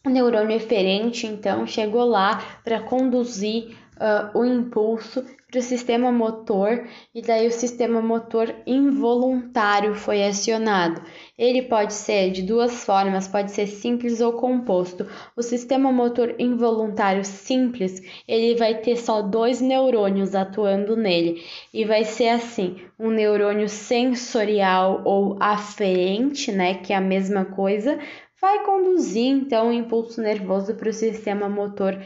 O 0.03 0.09
neurônio 0.09 0.55
eferente, 0.55 1.27
então, 1.27 1.67
chegou 1.67 2.05
lá 2.05 2.43
para 2.63 2.81
conduzir 2.81 3.77
uh, 4.01 4.37
o 4.37 4.43
impulso 4.43 5.23
para 5.51 5.59
o 5.59 5.63
sistema 5.63 6.11
motor 6.11 6.87
e 7.13 7.21
daí 7.21 7.45
o 7.45 7.51
sistema 7.51 8.01
motor 8.01 8.55
involuntário 8.65 9.93
foi 9.93 10.23
acionado. 10.23 11.01
Ele 11.37 11.63
pode 11.63 11.93
ser 11.93 12.31
de 12.31 12.41
duas 12.41 12.85
formas, 12.85 13.27
pode 13.27 13.51
ser 13.51 13.67
simples 13.67 14.21
ou 14.21 14.33
composto. 14.33 15.05
O 15.35 15.41
sistema 15.41 15.91
motor 15.91 16.35
involuntário 16.39 17.25
simples, 17.25 18.01
ele 18.25 18.55
vai 18.55 18.75
ter 18.75 18.95
só 18.95 19.21
dois 19.21 19.59
neurônios 19.59 20.33
atuando 20.33 20.95
nele 20.95 21.43
e 21.73 21.83
vai 21.83 22.05
ser 22.05 22.29
assim, 22.29 22.77
um 22.97 23.09
neurônio 23.09 23.67
sensorial 23.67 25.01
ou 25.03 25.37
aferente, 25.39 26.51
né, 26.51 26.75
que 26.75 26.93
é 26.93 26.95
a 26.95 27.01
mesma 27.01 27.43
coisa, 27.43 27.99
vai 28.41 28.63
conduzir 28.63 29.27
então 29.27 29.69
o 29.69 29.73
impulso 29.73 30.21
nervoso 30.21 30.75
para 30.75 30.89
o 30.89 30.93
sistema 30.93 31.49
motor 31.49 32.01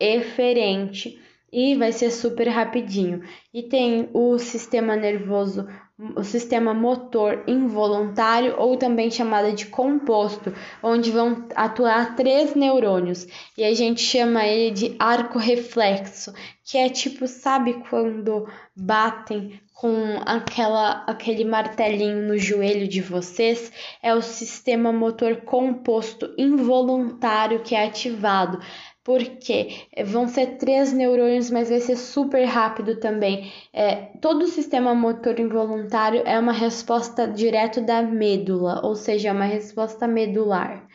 eferente 0.00 1.25
e 1.56 1.74
vai 1.74 1.90
ser 1.90 2.10
super 2.10 2.46
rapidinho. 2.48 3.22
E 3.52 3.62
tem 3.62 4.10
o 4.12 4.38
sistema 4.38 4.94
nervoso, 4.94 5.66
o 6.14 6.22
sistema 6.22 6.74
motor 6.74 7.44
involuntário, 7.46 8.56
ou 8.58 8.76
também 8.76 9.10
chamado 9.10 9.50
de 9.54 9.64
composto, 9.64 10.52
onde 10.82 11.10
vão 11.10 11.46
atuar 11.54 12.14
três 12.14 12.54
neurônios, 12.54 13.26
e 13.56 13.64
a 13.64 13.72
gente 13.72 14.02
chama 14.02 14.44
ele 14.44 14.70
de 14.70 14.96
arco 14.98 15.38
reflexo, 15.38 16.34
que 16.62 16.76
é 16.76 16.90
tipo, 16.90 17.26
sabe 17.26 17.82
quando 17.88 18.46
batem 18.76 19.58
com 19.72 20.20
aquela 20.26 21.04
aquele 21.06 21.44
martelinho 21.44 22.28
no 22.28 22.36
joelho 22.36 22.86
de 22.86 23.00
vocês, 23.00 23.72
é 24.02 24.14
o 24.14 24.20
sistema 24.20 24.92
motor 24.92 25.36
composto 25.36 26.34
involuntário 26.36 27.60
que 27.60 27.74
é 27.74 27.86
ativado 27.86 28.58
porque 29.06 29.86
vão 30.04 30.26
ser 30.26 30.58
três 30.58 30.92
neurônios, 30.92 31.48
mas 31.48 31.68
vai 31.68 31.78
ser 31.78 31.94
super 31.94 32.44
rápido 32.44 32.96
também. 32.96 33.52
É, 33.72 33.94
todo 34.20 34.42
o 34.42 34.48
sistema 34.48 34.92
motor 34.96 35.38
involuntário 35.38 36.22
é 36.24 36.36
uma 36.36 36.50
resposta 36.50 37.28
direto 37.28 37.80
da 37.80 38.02
medula, 38.02 38.84
ou 38.84 38.96
seja, 38.96 39.28
é 39.28 39.32
uma 39.32 39.44
resposta 39.44 40.08
medular. 40.08 40.88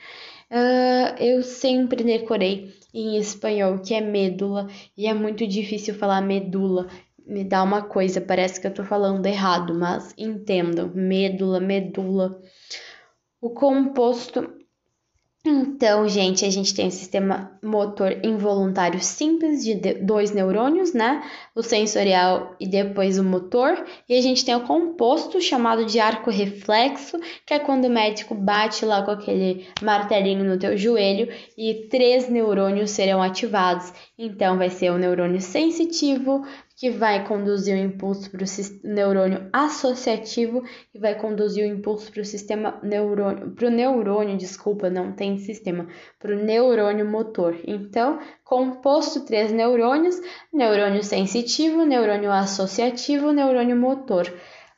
Uh, 0.52 1.24
eu 1.24 1.42
sempre 1.42 2.04
decorei 2.04 2.74
em 2.94 3.18
espanhol 3.18 3.80
que 3.80 3.94
é 3.94 4.02
medula 4.02 4.68
e 4.98 5.08
é 5.08 5.14
muito 5.14 5.48
difícil 5.48 5.96
falar 5.96 6.20
medula. 6.20 6.88
Me 7.26 7.46
dá 7.46 7.64
uma 7.64 7.82
coisa, 7.82 8.20
parece 8.20 8.60
que 8.60 8.68
eu 8.68 8.74
tô 8.74 8.84
falando 8.84 9.26
errado, 9.26 9.74
mas 9.74 10.14
entendam: 10.18 10.92
medula, 10.94 11.62
medula. 11.62 12.42
O 13.40 13.52
composto 13.52 14.61
então, 15.44 16.08
gente, 16.08 16.46
a 16.46 16.52
gente 16.52 16.72
tem 16.76 16.86
um 16.86 16.92
sistema 16.92 17.60
motor 17.64 18.24
involuntário 18.24 19.00
simples 19.00 19.64
de 19.64 19.74
dois 19.96 20.30
neurônios, 20.30 20.94
né? 20.94 21.24
O 21.56 21.64
sensorial 21.64 22.56
e 22.60 22.68
depois 22.68 23.18
o 23.18 23.24
motor. 23.24 23.84
E 24.08 24.16
a 24.16 24.22
gente 24.22 24.46
tem 24.46 24.56
o 24.56 24.68
composto 24.68 25.42
chamado 25.42 25.84
de 25.84 26.00
arco 26.00 26.30
reflexo, 26.30 27.20
que 27.44 27.56
é 27.56 27.60
quando 27.60 27.86
o 27.86 27.90
médico 27.90 28.36
bate 28.36 28.86
lá 28.86 29.02
com 29.02 29.10
aquele 29.10 29.66
martelinho 29.82 30.44
no 30.44 30.60
teu 30.60 30.78
joelho 30.78 31.28
e 31.58 31.88
três 31.90 32.30
neurônios 32.30 32.92
serão 32.92 33.20
ativados. 33.20 33.92
Então, 34.20 34.60
vai 34.60 34.70
ser 34.70 34.92
o 34.92 35.00
neurônio 35.00 35.42
sensitivo, 35.42 36.46
que 36.82 36.90
vai 36.90 37.28
conduzir 37.28 37.76
o 37.76 37.80
impulso 37.80 38.32
para 38.32 38.44
o 38.44 38.48
neurônio 38.84 39.48
associativo 39.54 40.64
e 40.92 40.98
vai 40.98 41.14
conduzir 41.14 41.64
o 41.64 41.68
impulso 41.68 42.12
para 42.12 42.24
o 42.24 42.26
sistema 42.26 42.80
neurônio, 42.82 43.52
para 43.52 43.68
o 43.68 43.70
neurônio, 43.70 44.36
desculpa, 44.36 44.90
não 44.90 45.12
tem 45.12 45.38
sistema, 45.38 45.88
para 46.18 46.32
o 46.32 46.36
neurônio 46.36 47.06
motor. 47.06 47.56
Então, 47.68 48.18
composto 48.44 49.24
três 49.28 49.52
neurônios: 49.52 50.20
neurônio 50.52 51.04
sensitivo, 51.04 51.86
neurônio 51.86 52.32
associativo, 52.32 53.32
neurônio 53.32 53.78
motor. 53.78 54.34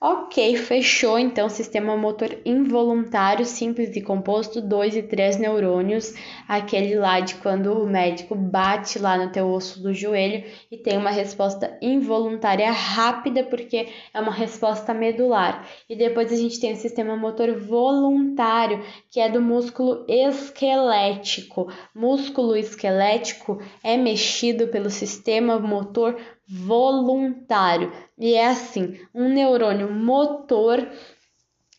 Ok, 0.05 0.57
fechou 0.57 1.17
então 1.17 1.47
sistema 1.47 1.95
motor 1.95 2.37
involuntário 2.43 3.45
simples 3.45 3.95
e 3.95 4.01
composto, 4.01 4.59
2 4.59 4.97
e 4.97 5.03
3 5.03 5.37
neurônios, 5.37 6.13
aquele 6.45 6.95
lá 6.95 7.21
de 7.21 7.35
quando 7.35 7.71
o 7.71 7.87
médico 7.87 8.35
bate 8.35 8.99
lá 8.99 9.17
no 9.17 9.31
teu 9.31 9.47
osso 9.47 9.81
do 9.81 9.93
joelho 9.93 10.43
e 10.69 10.77
tem 10.77 10.97
uma 10.97 11.09
resposta 11.09 11.77
involuntária 11.81 12.69
rápida 12.69 13.45
porque 13.45 13.87
é 14.13 14.19
uma 14.19 14.33
resposta 14.33 14.93
medular. 14.93 15.65
E 15.89 15.95
depois 15.95 16.33
a 16.33 16.35
gente 16.35 16.59
tem 16.59 16.73
o 16.73 16.75
sistema 16.75 17.15
motor 17.15 17.57
voluntário, 17.57 18.83
que 19.09 19.21
é 19.21 19.29
do 19.29 19.41
músculo 19.41 20.03
esquelético. 20.09 21.71
Músculo 21.95 22.57
esquelético 22.57 23.57
é 23.81 23.95
mexido 23.95 24.67
pelo 24.67 24.89
sistema 24.89 25.57
motor 25.57 26.17
voluntário. 26.47 27.91
E 28.17 28.33
é 28.33 28.47
assim: 28.47 28.99
um 29.13 29.29
neurônio 29.29 29.91
motor 29.91 30.87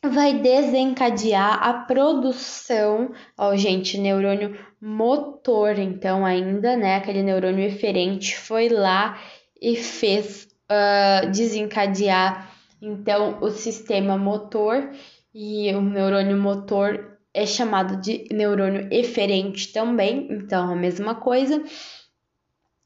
vai 0.03 0.35
desencadear 0.35 1.63
a 1.63 1.73
produção, 1.73 3.13
ó, 3.39 3.57
gente, 3.57 3.99
neurônio 3.99 4.59
motor, 4.81 5.79
então 5.79 6.27
ainda, 6.27 6.77
né, 6.77 6.97
aquele 6.97 7.23
neurônio 7.23 7.65
eferente 7.65 8.37
foi 8.37 8.69
lá 8.69 9.19
e 9.61 9.77
fez 9.77 10.47
uh, 10.71 11.31
desencadear, 11.31 12.55
então, 12.85 13.39
o 13.41 13.51
sistema 13.51 14.19
motor 14.19 14.91
e 15.35 15.75
o 15.75 15.81
neurônio 15.81 16.37
motor 16.37 17.19
é 17.33 17.47
chamado 17.47 17.97
de 18.01 18.29
neurônio 18.31 18.89
eferente 18.93 19.73
também, 19.73 20.29
então 20.31 20.71
a 20.71 20.77
mesma 20.77 21.15
coisa 21.15 21.65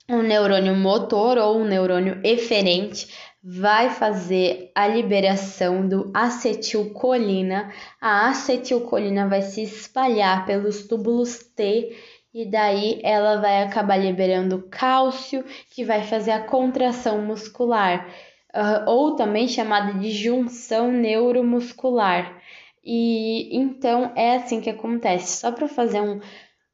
um 0.08 0.22
neurônio 0.22 0.74
motor 0.74 1.36
ou 1.36 1.58
um 1.58 1.64
neurônio 1.64 2.20
eferente 2.24 3.08
vai 3.42 3.90
fazer 3.90 4.70
a 4.74 4.86
liberação 4.86 5.86
do 5.86 6.10
acetilcolina. 6.14 7.72
A 8.00 8.28
acetilcolina 8.28 9.28
vai 9.28 9.42
se 9.42 9.62
espalhar 9.62 10.46
pelos 10.46 10.86
túbulos 10.86 11.38
T 11.54 11.94
e 12.32 12.44
daí 12.46 13.00
ela 13.02 13.40
vai 13.40 13.62
acabar 13.62 13.96
liberando 13.96 14.66
cálcio, 14.70 15.44
que 15.70 15.84
vai 15.84 16.02
fazer 16.02 16.30
a 16.30 16.42
contração 16.44 17.22
muscular, 17.22 18.06
uh, 18.54 18.90
ou 18.90 19.16
também 19.16 19.48
chamada 19.48 19.94
de 19.98 20.10
junção 20.10 20.90
neuromuscular. 20.90 22.40
E 22.84 23.54
então 23.56 24.12
é 24.16 24.36
assim 24.36 24.60
que 24.60 24.70
acontece. 24.70 25.40
Só 25.40 25.52
para 25.52 25.68
fazer 25.68 26.00
um 26.00 26.20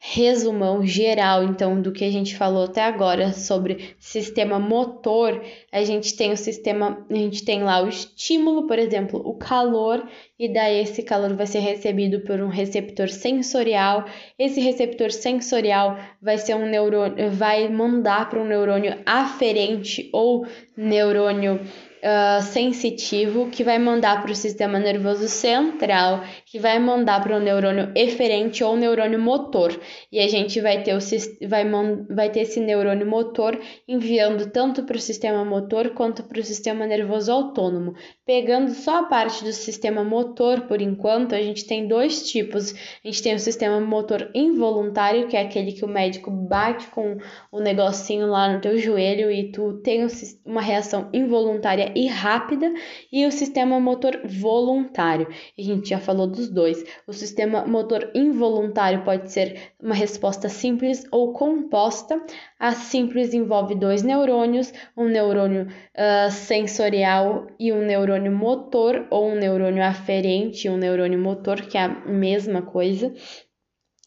resumão 0.07 0.85
geral, 0.85 1.43
então, 1.45 1.81
do 1.81 1.91
que 1.91 2.05
a 2.05 2.13
gente 2.13 2.37
falou 2.37 2.65
até 2.65 2.83
agora 2.83 3.33
sobre 3.33 3.97
sistema 3.99 4.59
motor, 4.59 5.43
a 5.73 5.83
gente 5.83 6.15
tem 6.15 6.31
o 6.31 6.37
sistema, 6.37 7.03
a 7.09 7.15
gente 7.15 7.43
tem 7.43 7.63
lá 7.63 7.83
o 7.83 7.89
estímulo, 7.89 8.67
por 8.67 8.79
exemplo, 8.79 9.19
o 9.25 9.33
calor, 9.33 10.07
e 10.39 10.47
daí 10.53 10.83
esse 10.83 11.03
calor 11.03 11.35
vai 11.35 11.47
ser 11.47 11.61
recebido 11.61 12.21
por 12.21 12.39
um 12.39 12.49
receptor 12.49 13.09
sensorial. 13.09 14.05
Esse 14.39 14.61
receptor 14.61 15.11
sensorial 15.11 15.99
vai 16.21 16.37
ser 16.37 16.55
um 16.55 16.67
neurônio, 16.67 17.31
vai 17.31 17.67
mandar 17.71 18.29
para 18.29 18.43
um 18.43 18.47
neurônio 18.47 18.99
aferente 19.07 20.11
ou 20.13 20.47
neurônio 20.77 21.59
uh, 22.05 22.43
sensitivo 22.43 23.49
que 23.51 23.65
vai 23.65 23.79
mandar 23.79 24.21
para 24.21 24.33
o 24.33 24.37
sistema 24.37 24.79
nervoso 24.79 25.29
central, 25.29 26.23
que 26.55 26.61
vai 26.61 26.79
mandar 26.79 27.21
para 27.21 27.37
o 27.37 27.41
neurônio 27.41 27.91
eferente 27.97 28.63
ou 28.63 28.77
neurônio 28.77 29.19
motor. 29.19 29.77
E 30.13 30.21
a 30.21 30.29
gente 30.29 30.61
vai 30.61 30.85
ter, 30.85 30.95
o, 30.95 31.01
vai, 31.49 31.65
vai 32.09 32.31
ter 32.31 32.43
esse 32.43 32.61
neurônio 32.61 33.05
motor 33.05 33.61
enviando 33.89 34.49
tanto 34.53 34.85
para 34.85 34.97
o 34.97 35.01
sistema 35.01 35.45
motor 35.45 35.91
quanto 35.95 36.23
para 36.23 36.39
o 36.39 36.45
sistema 36.45 36.87
nervoso 36.87 37.33
autônomo. 37.33 37.95
Pegando 38.25 38.71
só 38.71 39.01
a 39.01 39.03
parte 39.03 39.43
do 39.43 39.53
sistema 39.53 40.05
motor 40.05 40.61
por 40.61 40.81
enquanto, 40.81 41.35
a 41.35 41.43
gente 41.43 41.67
tem 41.67 41.89
dois 41.89 42.31
tipos. 42.31 42.73
A 43.05 43.09
gente 43.09 43.21
tem 43.21 43.35
o 43.35 43.41
sistema 43.41 43.81
motor 43.81 44.31
involuntário, 44.33 45.27
que 45.27 45.37
é 45.37 45.41
aquele 45.41 45.73
que 45.73 45.85
o 45.85 45.89
médico 45.89 46.31
bate 46.31 46.87
com 46.87 47.17
o 47.51 47.59
negocinho 47.59 48.29
lá 48.29 48.53
no 48.53 48.61
teu 48.61 48.79
joelho 48.79 49.29
e 49.29 49.51
tu 49.51 49.81
tem 49.83 50.07
uma 50.45 50.63
reação 50.63 51.09
involuntária 51.13 51.93
e 51.97 52.07
rápida, 52.07 52.73
e 53.11 53.27
o 53.27 53.33
sistema 53.33 53.81
motor 53.81 54.21
voluntário. 54.25 55.27
A 55.59 55.61
gente 55.61 55.89
já 55.89 55.99
falou 55.99 56.29
dos 56.29 56.44
dois. 56.49 56.85
O 57.07 57.13
sistema 57.13 57.67
motor 57.67 58.11
involuntário 58.15 59.05
pode 59.05 59.31
ser 59.33 59.73
uma 59.81 59.95
resposta 59.95 60.49
simples 60.49 61.05
ou 61.11 61.33
composta. 61.33 62.21
A 62.59 62.73
simples 62.73 63.35
envolve 63.35 63.75
dois 63.75 64.03
neurônios, 64.03 64.73
um 64.97 65.07
neurônio 65.07 65.67
uh, 65.67 66.31
sensorial 66.31 67.47
e 67.59 67.73
um 67.73 67.85
neurônio 67.85 68.33
motor, 68.33 69.07
ou 69.11 69.31
um 69.31 69.35
neurônio 69.35 69.83
aferente 69.83 70.67
e 70.67 70.71
um 70.71 70.77
neurônio 70.77 71.19
motor, 71.19 71.61
que 71.63 71.77
é 71.79 71.83
a 71.83 71.89
mesma 71.89 72.63
coisa. 72.63 73.13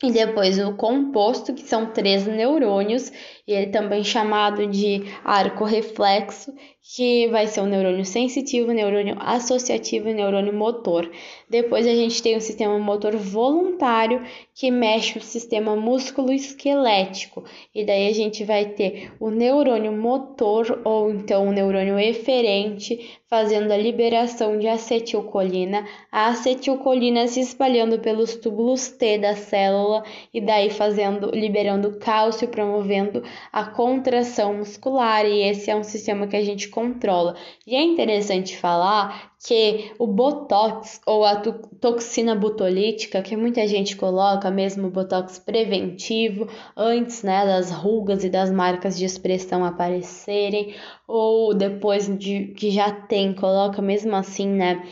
E 0.03 0.11
depois 0.11 0.59
o 0.59 0.75
composto, 0.75 1.55
que 1.55 1.63
são 1.63 1.91
três 1.91 2.27
neurônios, 2.27 3.11
e 3.47 3.53
ele 3.53 3.67
também 3.67 4.03
chamado 4.03 4.67
de 4.67 5.05
arco 5.23 5.63
reflexo, 5.63 6.53
que 6.95 7.27
vai 7.27 7.47
ser 7.47 7.59
o 7.61 7.65
neurônio 7.65 8.05
sensitivo, 8.05 8.71
neurônio 8.71 9.17
associativo 9.19 10.07
e 10.07 10.13
neurônio 10.13 10.53
motor. 10.53 11.09
Depois 11.49 11.85
a 11.85 11.93
gente 11.93 12.23
tem 12.23 12.37
o 12.37 12.41
sistema 12.41 12.79
motor 12.79 13.15
voluntário, 13.15 14.23
que 14.55 14.71
mexe 14.71 15.17
o 15.17 15.21
sistema 15.21 15.75
músculo-esquelético. 15.75 17.43
E 17.75 17.85
daí 17.85 18.07
a 18.07 18.13
gente 18.13 18.43
vai 18.45 18.65
ter 18.65 19.11
o 19.19 19.29
neurônio 19.29 19.91
motor, 19.91 20.81
ou 20.85 21.11
então 21.11 21.49
o 21.49 21.51
neurônio 21.51 21.99
eferente, 21.99 23.17
fazendo 23.29 23.71
a 23.71 23.77
liberação 23.77 24.57
de 24.57 24.67
acetilcolina, 24.67 25.85
a 26.09 26.27
acetilcolina 26.27 27.27
se 27.27 27.41
espalhando 27.41 27.99
pelos 27.99 28.35
túbulos 28.35 28.87
T 28.87 29.17
da 29.17 29.35
célula 29.35 30.03
e 30.33 30.39
daí 30.39 30.69
fazendo, 30.69 31.29
liberando 31.31 31.99
cálcio, 31.99 32.47
promovendo 32.47 33.21
a 33.51 33.65
contração 33.65 34.55
muscular, 34.55 35.25
e 35.25 35.41
esse 35.43 35.69
é 35.69 35.75
um 35.75 35.83
sistema 35.83 36.27
que 36.27 36.35
a 36.35 36.43
gente 36.43 36.69
controla. 36.69 37.35
E 37.65 37.75
é 37.75 37.81
interessante 37.81 38.57
falar 38.57 39.31
que 39.45 39.91
o 39.99 40.07
botox 40.07 40.99
ou 41.05 41.23
a 41.23 41.35
toxina 41.35 42.35
botulítica, 42.35 43.21
que 43.21 43.35
muita 43.35 43.67
gente 43.67 43.95
coloca, 43.95 44.49
mesmo 44.49 44.89
botox 44.89 45.39
preventivo, 45.39 46.47
antes 46.75 47.23
né, 47.23 47.45
das 47.45 47.71
rugas 47.71 48.23
e 48.23 48.29
das 48.29 48.51
marcas 48.51 48.97
de 48.97 49.05
expressão 49.05 49.63
aparecerem, 49.63 50.75
ou 51.07 51.53
depois 51.53 52.07
de 52.17 52.47
que 52.57 52.71
já 52.71 52.91
tem, 52.91 53.33
coloca 53.33 53.81
mesmo 53.81 54.15
assim, 54.15 54.47
né? 54.47 54.83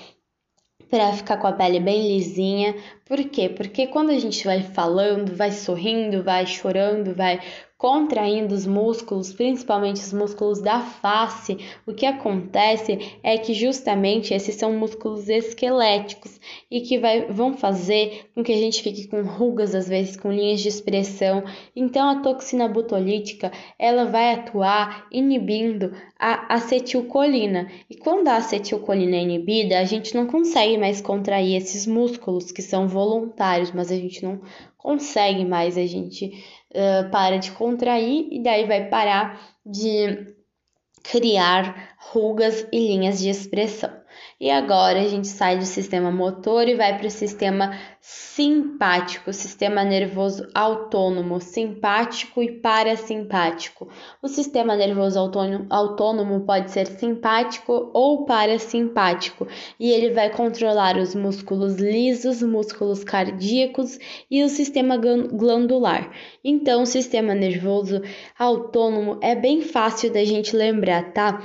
para 0.89 1.11
ficar 1.13 1.37
com 1.37 1.47
a 1.47 1.51
pele 1.51 1.79
bem 1.79 2.07
lisinha. 2.07 2.75
Por 3.05 3.23
quê? 3.25 3.49
Porque 3.49 3.87
quando 3.87 4.11
a 4.11 4.19
gente 4.19 4.45
vai 4.45 4.61
falando, 4.61 5.35
vai 5.35 5.51
sorrindo, 5.51 6.23
vai 6.23 6.45
chorando, 6.45 7.13
vai 7.13 7.39
contraindo 7.77 8.55
os 8.55 8.65
músculos, 8.65 9.33
principalmente 9.33 10.01
os 10.01 10.13
músculos 10.13 10.61
da 10.61 10.79
face, 10.79 11.57
o 11.85 11.93
que 11.93 12.05
acontece 12.05 13.17
é 13.21 13.37
que 13.37 13.53
justamente 13.53 14.33
esses 14.33 14.55
são 14.55 14.71
músculos 14.73 15.27
esqueléticos 15.27 16.39
e 16.71 16.81
que 16.81 16.97
vai, 16.97 17.25
vão 17.27 17.53
fazer 17.53 18.29
com 18.33 18.43
que 18.43 18.53
a 18.53 18.57
gente 18.57 18.81
fique 18.81 19.07
com 19.07 19.21
rugas, 19.23 19.75
às 19.75 19.89
vezes 19.89 20.15
com 20.15 20.31
linhas 20.31 20.61
de 20.61 20.69
expressão. 20.69 21.43
Então 21.75 22.09
a 22.09 22.21
toxina 22.21 22.67
botulítica 22.67 23.51
ela 23.77 24.05
vai 24.05 24.33
atuar 24.33 25.07
inibindo 25.11 25.91
a 26.17 26.55
acetilcolina. 26.55 27.69
E 27.89 27.95
quando 27.95 28.29
a 28.29 28.37
acetilcolina 28.37 29.17
é 29.17 29.21
inibida, 29.21 29.79
a 29.79 29.83
gente 29.83 30.15
não 30.15 30.27
consegue 30.27 30.77
mais 30.77 31.01
contrair 31.01 31.57
esses 31.57 31.85
músculos 31.85 32.53
que 32.53 32.61
são 32.61 32.87
voluntários, 32.87 33.71
mas 33.71 33.91
a 33.91 33.95
gente 33.95 34.23
não 34.23 34.39
consegue 34.77 35.43
mais, 35.43 35.77
a 35.77 35.85
gente 35.85 36.31
para 37.11 37.37
de 37.37 37.51
contrair 37.51 38.27
e 38.31 38.41
daí 38.41 38.65
vai 38.65 38.89
parar 38.89 39.39
de 39.65 40.35
criar 41.03 41.95
rugas 41.97 42.67
e 42.71 42.79
linhas 42.79 43.19
de 43.19 43.29
expressão. 43.29 43.94
E 44.45 44.51
agora 44.51 45.01
a 45.01 45.07
gente 45.07 45.27
sai 45.27 45.57
do 45.57 45.65
sistema 45.65 46.11
motor 46.11 46.67
e 46.67 46.75
vai 46.75 46.95
para 46.99 47.07
o 47.07 47.09
sistema 47.09 47.75
simpático, 47.99 49.33
sistema 49.33 49.83
nervoso 49.83 50.47
autônomo, 50.53 51.41
simpático 51.41 52.43
e 52.43 52.51
parasimpático. 52.51 53.89
O 54.21 54.27
sistema 54.27 54.75
nervoso 54.75 55.17
autônomo, 55.17 55.65
autônomo 55.67 56.41
pode 56.41 56.69
ser 56.69 56.85
simpático 56.85 57.89
ou 57.91 58.23
parasimpático, 58.25 59.47
e 59.79 59.89
ele 59.89 60.11
vai 60.11 60.29
controlar 60.29 60.95
os 60.95 61.15
músculos 61.15 61.77
lisos, 61.77 62.43
músculos 62.43 63.03
cardíacos 63.03 63.97
e 64.29 64.43
o 64.43 64.49
sistema 64.49 64.95
glandular. 64.95 66.11
Então, 66.43 66.83
o 66.83 66.85
sistema 66.85 67.33
nervoso 67.33 67.99
autônomo 68.37 69.17
é 69.23 69.33
bem 69.33 69.63
fácil 69.63 70.13
da 70.13 70.23
gente 70.23 70.55
lembrar, 70.55 71.13
tá? 71.13 71.41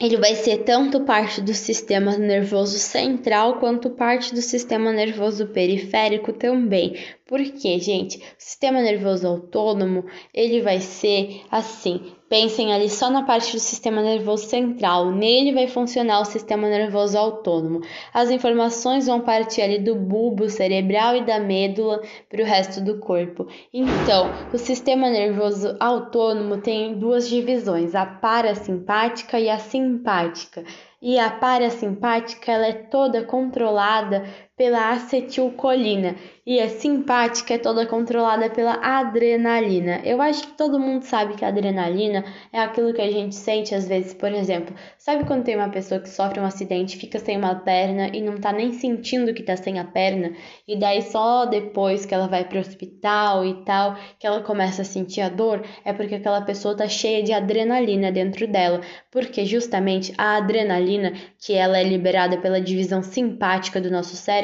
Ele 0.00 0.16
vai 0.16 0.34
ser 0.34 0.64
tanto 0.64 1.02
parte 1.02 1.40
do 1.40 1.54
sistema 1.54 2.16
nervoso 2.16 2.78
central 2.78 3.58
quanto 3.58 3.90
parte 3.90 4.34
do 4.34 4.40
sistema 4.40 4.92
nervoso 4.92 5.46
periférico 5.48 6.32
também. 6.32 6.96
Porque, 7.26 7.78
gente, 7.78 8.18
o 8.18 8.20
sistema 8.38 8.80
nervoso 8.80 9.26
autônomo, 9.26 10.04
ele 10.34 10.60
vai 10.60 10.80
ser 10.80 11.42
assim, 11.50 12.12
pensem 12.32 12.72
ali 12.72 12.88
só 12.88 13.10
na 13.10 13.24
parte 13.24 13.52
do 13.52 13.58
sistema 13.58 14.00
nervoso 14.00 14.46
central, 14.46 15.10
nele 15.10 15.52
vai 15.52 15.68
funcionar 15.68 16.18
o 16.18 16.24
sistema 16.24 16.66
nervoso 16.66 17.18
autônomo. 17.18 17.82
As 18.10 18.30
informações 18.30 19.06
vão 19.06 19.20
partir 19.20 19.60
ali 19.60 19.78
do 19.78 19.94
bulbo 19.94 20.48
cerebral 20.48 21.14
e 21.14 21.26
da 21.26 21.38
medula 21.38 22.00
para 22.30 22.40
o 22.40 22.46
resto 22.46 22.80
do 22.80 22.98
corpo. 22.98 23.46
Então, 23.70 24.30
o 24.50 24.56
sistema 24.56 25.10
nervoso 25.10 25.76
autônomo 25.78 26.56
tem 26.56 26.98
duas 26.98 27.28
divisões, 27.28 27.94
a 27.94 28.06
parasimpática 28.06 29.38
e 29.38 29.50
a 29.50 29.58
simpática. 29.58 30.64
E 31.02 31.18
a 31.18 31.28
parasimpática 31.28 32.50
ela 32.50 32.66
é 32.66 32.72
toda 32.72 33.24
controlada 33.24 34.24
pela 34.56 34.90
acetilcolina. 34.90 36.16
E 36.44 36.60
a 36.60 36.68
simpática 36.68 37.54
é 37.54 37.58
toda 37.58 37.86
controlada 37.86 38.50
pela 38.50 38.74
adrenalina. 38.74 40.00
Eu 40.04 40.20
acho 40.20 40.42
que 40.42 40.56
todo 40.56 40.78
mundo 40.78 41.04
sabe 41.04 41.34
que 41.34 41.44
a 41.44 41.48
adrenalina 41.48 42.24
é 42.52 42.58
aquilo 42.58 42.92
que 42.92 43.00
a 43.00 43.08
gente 43.08 43.36
sente 43.36 43.72
às 43.76 43.86
vezes, 43.86 44.12
por 44.12 44.32
exemplo, 44.32 44.74
sabe 44.98 45.24
quando 45.24 45.44
tem 45.44 45.54
uma 45.54 45.68
pessoa 45.68 46.00
que 46.00 46.08
sofre 46.08 46.40
um 46.40 46.44
acidente, 46.44 46.96
fica 46.96 47.20
sem 47.20 47.36
uma 47.36 47.54
perna 47.54 48.08
e 48.12 48.20
não 48.20 48.38
tá 48.38 48.52
nem 48.52 48.72
sentindo 48.72 49.32
que 49.32 49.44
tá 49.44 49.56
sem 49.56 49.78
a 49.78 49.84
perna, 49.84 50.32
e 50.66 50.76
daí 50.76 51.00
só 51.02 51.46
depois 51.46 52.04
que 52.04 52.12
ela 52.12 52.26
vai 52.26 52.44
pro 52.44 52.58
hospital 52.58 53.44
e 53.44 53.64
tal, 53.64 53.96
que 54.18 54.26
ela 54.26 54.42
começa 54.42 54.82
a 54.82 54.84
sentir 54.84 55.20
a 55.20 55.28
dor, 55.28 55.64
é 55.84 55.92
porque 55.92 56.16
aquela 56.16 56.40
pessoa 56.42 56.76
tá 56.76 56.88
cheia 56.88 57.22
de 57.22 57.32
adrenalina 57.32 58.10
dentro 58.10 58.48
dela, 58.48 58.80
porque 59.12 59.44
justamente 59.44 60.12
a 60.18 60.38
adrenalina, 60.38 61.12
que 61.38 61.54
ela 61.54 61.78
é 61.78 61.84
liberada 61.84 62.36
pela 62.38 62.60
divisão 62.60 63.00
simpática 63.00 63.80
do 63.80 63.88
nosso 63.88 64.16
cérebro, 64.16 64.41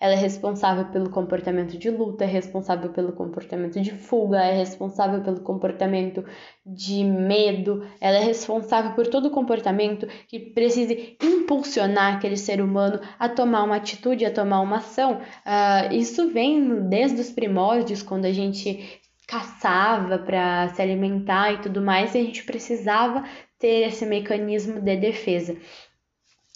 ela 0.00 0.12
é 0.12 0.16
responsável 0.16 0.86
pelo 0.86 1.10
comportamento 1.10 1.76
de 1.78 1.90
luta, 1.90 2.24
é 2.24 2.26
responsável 2.26 2.90
pelo 2.90 3.12
comportamento 3.12 3.80
de 3.80 3.92
fuga, 3.92 4.38
é 4.38 4.52
responsável 4.52 5.22
pelo 5.22 5.40
comportamento 5.40 6.24
de 6.64 7.04
medo, 7.04 7.86
ela 8.00 8.18
é 8.18 8.24
responsável 8.24 8.92
por 8.92 9.06
todo 9.06 9.30
comportamento 9.30 10.06
que 10.28 10.38
precise 10.38 11.16
impulsionar 11.22 12.16
aquele 12.16 12.36
ser 12.36 12.60
humano 12.60 13.00
a 13.18 13.28
tomar 13.28 13.62
uma 13.64 13.76
atitude, 13.76 14.24
a 14.24 14.30
tomar 14.30 14.60
uma 14.60 14.78
ação. 14.78 15.20
Uh, 15.46 15.94
isso 15.94 16.28
vem 16.30 16.88
desde 16.88 17.20
os 17.20 17.30
primórdios, 17.30 18.02
quando 18.02 18.24
a 18.24 18.32
gente 18.32 19.00
caçava 19.26 20.18
para 20.18 20.68
se 20.68 20.80
alimentar 20.80 21.52
e 21.52 21.58
tudo 21.58 21.82
mais, 21.82 22.14
e 22.14 22.18
a 22.18 22.22
gente 22.24 22.44
precisava 22.44 23.24
ter 23.58 23.88
esse 23.88 24.06
mecanismo 24.06 24.80
de 24.80 24.96
defesa. 24.96 25.56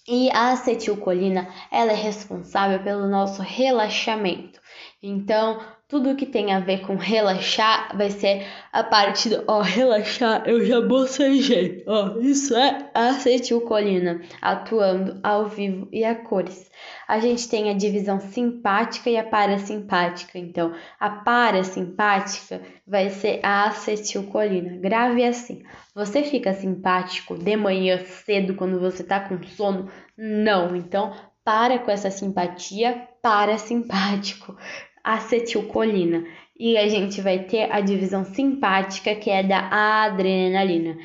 E 0.06 0.30
a 0.32 0.52
acetilcolina, 0.52 1.48
ela 1.70 1.92
é 1.92 1.94
responsável 1.94 2.82
pelo 2.82 3.08
nosso 3.08 3.40
relaxamento. 3.40 4.60
Então, 5.02 5.60
tudo 5.92 6.16
que 6.16 6.24
tem 6.24 6.54
a 6.54 6.58
ver 6.58 6.80
com 6.86 6.96
relaxar 6.96 7.94
vai 7.94 8.10
ser 8.10 8.46
a 8.72 8.82
parte 8.82 9.28
do, 9.28 9.44
ó, 9.46 9.60
relaxar, 9.60 10.42
eu 10.46 10.64
já 10.64 10.80
bocejei. 10.80 11.84
Ó, 11.86 12.18
isso 12.18 12.56
é 12.56 12.90
acetilcolina 12.94 14.22
atuando 14.40 15.20
ao 15.22 15.48
vivo 15.48 15.86
e 15.92 16.02
a 16.02 16.14
cores. 16.14 16.70
A 17.06 17.18
gente 17.20 17.46
tem 17.46 17.68
a 17.68 17.74
divisão 17.74 18.18
simpática 18.20 19.10
e 19.10 19.18
a 19.18 19.22
parasimpática. 19.22 20.38
Então, 20.38 20.72
a 20.98 21.10
parasimpática 21.10 22.62
vai 22.86 23.10
ser 23.10 23.40
a 23.42 23.66
acetilcolina. 23.66 24.78
Grave 24.78 25.22
assim. 25.22 25.62
Você 25.94 26.22
fica 26.22 26.54
simpático 26.54 27.36
de 27.36 27.54
manhã 27.54 27.98
cedo 27.98 28.54
quando 28.54 28.80
você 28.80 29.04
tá 29.04 29.20
com 29.20 29.42
sono? 29.42 29.90
Não. 30.16 30.74
Então, 30.74 31.12
para 31.44 31.78
com 31.80 31.90
essa 31.90 32.10
simpatia 32.10 33.08
parasimpático 33.20 34.56
acetilcolina. 35.02 36.24
E 36.58 36.76
a 36.76 36.88
gente 36.88 37.20
vai 37.20 37.40
ter 37.40 37.72
a 37.72 37.80
divisão 37.80 38.24
simpática, 38.24 39.14
que 39.14 39.30
é 39.30 39.42
da 39.42 39.68
adrenalina. 40.04 40.96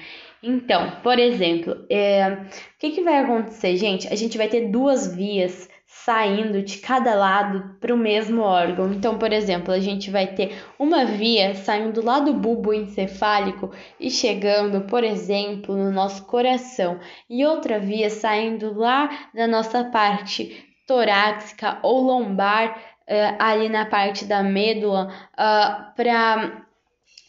Então, 0.41 0.91
por 1.01 1.17
exemplo, 1.17 1.85
é, 1.89 2.31
o 2.31 2.79
que, 2.79 2.91
que 2.91 3.01
vai 3.01 3.17
acontecer, 3.17 3.75
gente? 3.75 4.07
A 4.07 4.15
gente 4.15 4.37
vai 4.37 4.47
ter 4.47 4.69
duas 4.69 5.15
vias 5.15 5.67
saindo 5.87 6.61
de 6.61 6.77
cada 6.77 7.15
lado 7.15 7.75
para 7.81 7.93
o 7.93 7.97
mesmo 7.97 8.41
órgão. 8.41 8.93
Então, 8.93 9.17
por 9.17 9.33
exemplo, 9.33 9.73
a 9.73 9.79
gente 9.79 10.11
vai 10.11 10.27
ter 10.27 10.55
uma 10.77 11.05
via 11.05 11.55
saindo 11.55 12.03
lá 12.03 12.19
do 12.19 12.33
bulbo 12.33 12.73
encefálico 12.73 13.71
e 13.99 14.09
chegando, 14.09 14.81
por 14.81 15.03
exemplo, 15.03 15.75
no 15.75 15.91
nosso 15.91 16.25
coração, 16.25 16.99
e 17.29 17.45
outra 17.45 17.79
via 17.79 18.09
saindo 18.09 18.77
lá 18.77 19.27
da 19.33 19.47
nossa 19.47 19.85
parte 19.85 20.65
torácica 20.85 21.79
ou 21.81 22.01
lombar 22.01 22.96
uh, 23.07 23.35
ali 23.39 23.69
na 23.69 23.85
parte 23.85 24.25
da 24.25 24.43
medula 24.43 25.11
uh, 25.33 25.95
para 25.95 26.63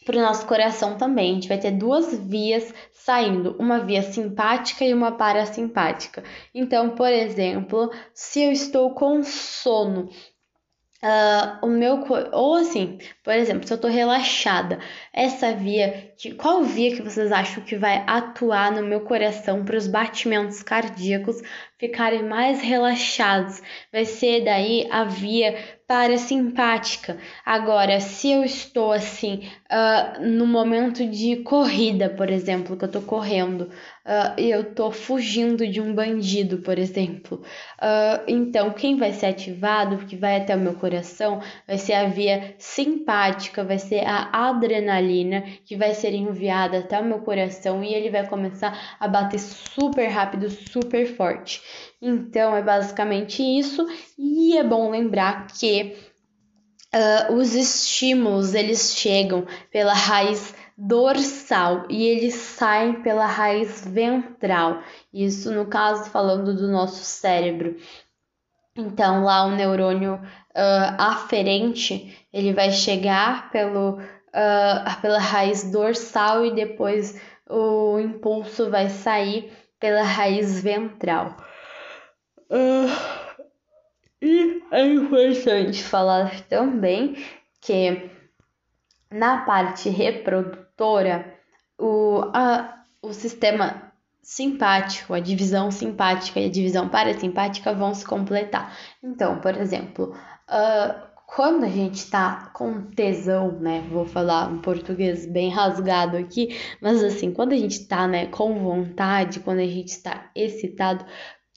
para 0.05 0.17
o 0.17 0.21
nosso 0.21 0.47
coração 0.47 0.97
também. 0.97 1.31
A 1.31 1.33
gente 1.35 1.47
vai 1.47 1.59
ter 1.59 1.69
duas 1.69 2.17
vias 2.17 2.73
saindo, 2.91 3.55
uma 3.59 3.79
via 3.79 4.01
simpática 4.01 4.83
e 4.83 4.91
uma 4.91 5.11
parasimpática. 5.11 6.23
Então, 6.53 6.91
por 6.91 7.09
exemplo, 7.09 7.91
se 8.11 8.41
eu 8.41 8.51
estou 8.51 8.95
com 8.95 9.21
sono 9.21 10.09
Uh, 11.01 11.65
o 11.65 11.69
meu 11.69 12.03
ou 12.33 12.55
assim, 12.55 12.97
por 13.23 13.33
exemplo, 13.33 13.65
se 13.65 13.73
eu 13.73 13.77
tô 13.77 13.87
relaxada, 13.87 14.79
essa 15.13 15.53
via, 15.53 16.11
que, 16.17 16.33
qual 16.33 16.61
via 16.61 16.93
que 16.93 17.01
vocês 17.01 17.31
acham 17.31 17.63
que 17.63 17.77
vai 17.77 18.03
atuar 18.05 18.69
no 18.73 18.83
meu 18.83 18.99
coração 18.99 19.63
para 19.63 19.77
os 19.77 19.87
batimentos 19.87 20.61
cardíacos 20.61 21.41
ficarem 21.79 22.23
mais 22.23 22.61
relaxados? 22.61 23.61
Vai 23.91 24.05
ser 24.05 24.43
daí 24.43 24.87
a 24.91 25.05
via 25.05 25.79
parasimpática. 25.89 27.17
Agora, 27.43 27.99
se 27.99 28.29
eu 28.29 28.43
estou 28.43 28.91
assim, 28.91 29.49
uh, 29.71 30.23
no 30.23 30.45
momento 30.45 31.03
de 31.03 31.37
corrida, 31.37 32.07
por 32.07 32.29
exemplo, 32.29 32.77
que 32.77 32.85
eu 32.85 32.91
tô 32.91 33.01
correndo, 33.01 33.61
uh, 33.61 34.39
eu 34.39 34.75
tô 34.75 34.91
fugindo 34.91 35.67
de 35.67 35.81
um 35.81 35.95
bandido, 35.95 36.59
por 36.59 36.77
exemplo. 36.77 37.41
Uh, 37.81 38.21
então, 38.27 38.69
quem 38.69 38.97
vai 38.97 39.13
ser 39.13 39.25
ativado, 39.25 40.05
que 40.05 40.15
vai 40.15 40.37
até 40.37 40.55
o 40.55 40.59
meu 40.59 40.75
coração, 40.75 41.41
vai 41.65 41.79
ser 41.79 41.93
a 41.93 42.05
via 42.05 42.53
simpática, 42.59 43.63
vai 43.63 43.79
ser 43.79 44.05
a 44.05 44.29
adrenalina, 44.49 45.41
que 45.65 45.75
vai 45.75 45.95
ser 45.95 46.13
enviada 46.13 46.77
até 46.77 46.99
o 46.99 47.03
meu 47.03 47.21
coração 47.21 47.83
e 47.83 47.95
ele 47.95 48.11
vai 48.11 48.27
começar 48.27 48.95
a 48.99 49.07
bater 49.07 49.39
super 49.39 50.05
rápido, 50.05 50.51
super 50.51 51.07
forte. 51.07 51.63
Então, 52.01 52.55
é 52.55 52.61
basicamente 52.61 53.43
isso, 53.43 53.85
e 54.17 54.57
é 54.57 54.63
bom 54.63 54.89
lembrar 54.89 55.47
que 55.47 55.97
Uh, 56.91 57.35
os 57.35 57.53
estímulos 57.53 58.55
eles 58.55 58.95
chegam 58.95 59.45
pela 59.71 59.93
raiz 59.93 60.55
dorsal 60.75 61.85
e 61.89 62.07
eles 62.07 62.33
saem 62.33 63.03
pela 63.03 63.25
raiz 63.25 63.85
ventral. 63.85 64.81
Isso 65.13 65.51
no 65.51 65.67
caso 65.67 66.09
falando 66.09 66.55
do 66.55 66.67
nosso 66.67 67.03
cérebro. 67.03 67.75
Então 68.75 69.23
lá 69.23 69.45
o 69.45 69.51
neurônio 69.51 70.15
uh, 70.15 70.95
aferente 70.97 72.17
ele 72.31 72.53
vai 72.53 72.71
chegar 72.71 73.51
pelo, 73.51 73.99
uh, 73.99 75.01
pela 75.01 75.19
raiz 75.19 75.69
dorsal 75.69 76.45
e 76.45 76.55
depois 76.55 77.21
o 77.47 77.99
impulso 77.99 78.69
vai 78.69 78.89
sair 78.89 79.51
pela 79.79 80.01
raiz 80.01 80.63
ventral. 80.63 81.35
Uh, 82.49 82.89
e 84.21 84.58
é 84.71 84.85
importante 84.85 85.83
falar 85.83 86.41
também 86.41 87.15
que 87.61 88.09
na 89.11 89.41
parte 89.41 89.89
reprodutora, 89.89 91.33
o, 91.77 92.21
a, 92.33 92.83
o 93.01 93.13
sistema 93.13 93.91
simpático, 94.21 95.13
a 95.13 95.19
divisão 95.19 95.71
simpática 95.71 96.39
e 96.39 96.45
a 96.45 96.51
divisão 96.51 96.87
parasimpática 96.87 97.73
vão 97.73 97.93
se 97.93 98.05
completar. 98.05 98.77
Então, 99.03 99.39
por 99.39 99.55
exemplo, 99.55 100.15
uh, 100.47 101.09
quando 101.25 101.63
a 101.63 101.69
gente 101.69 102.09
tá 102.09 102.51
com 102.53 102.81
tesão, 102.81 103.51
né? 103.59 103.83
Vou 103.89 104.05
falar 104.05 104.47
um 104.49 104.59
português 104.59 105.25
bem 105.25 105.49
rasgado 105.49 106.17
aqui, 106.17 106.59
mas 106.81 107.03
assim, 107.03 107.31
quando 107.31 107.53
a 107.53 107.57
gente 107.57 107.85
tá, 107.87 108.07
né, 108.07 108.25
com 108.27 108.59
vontade, 108.59 109.39
quando 109.39 109.59
a 109.59 109.67
gente 109.67 109.89
está 109.89 110.29
excitado, 110.35 111.05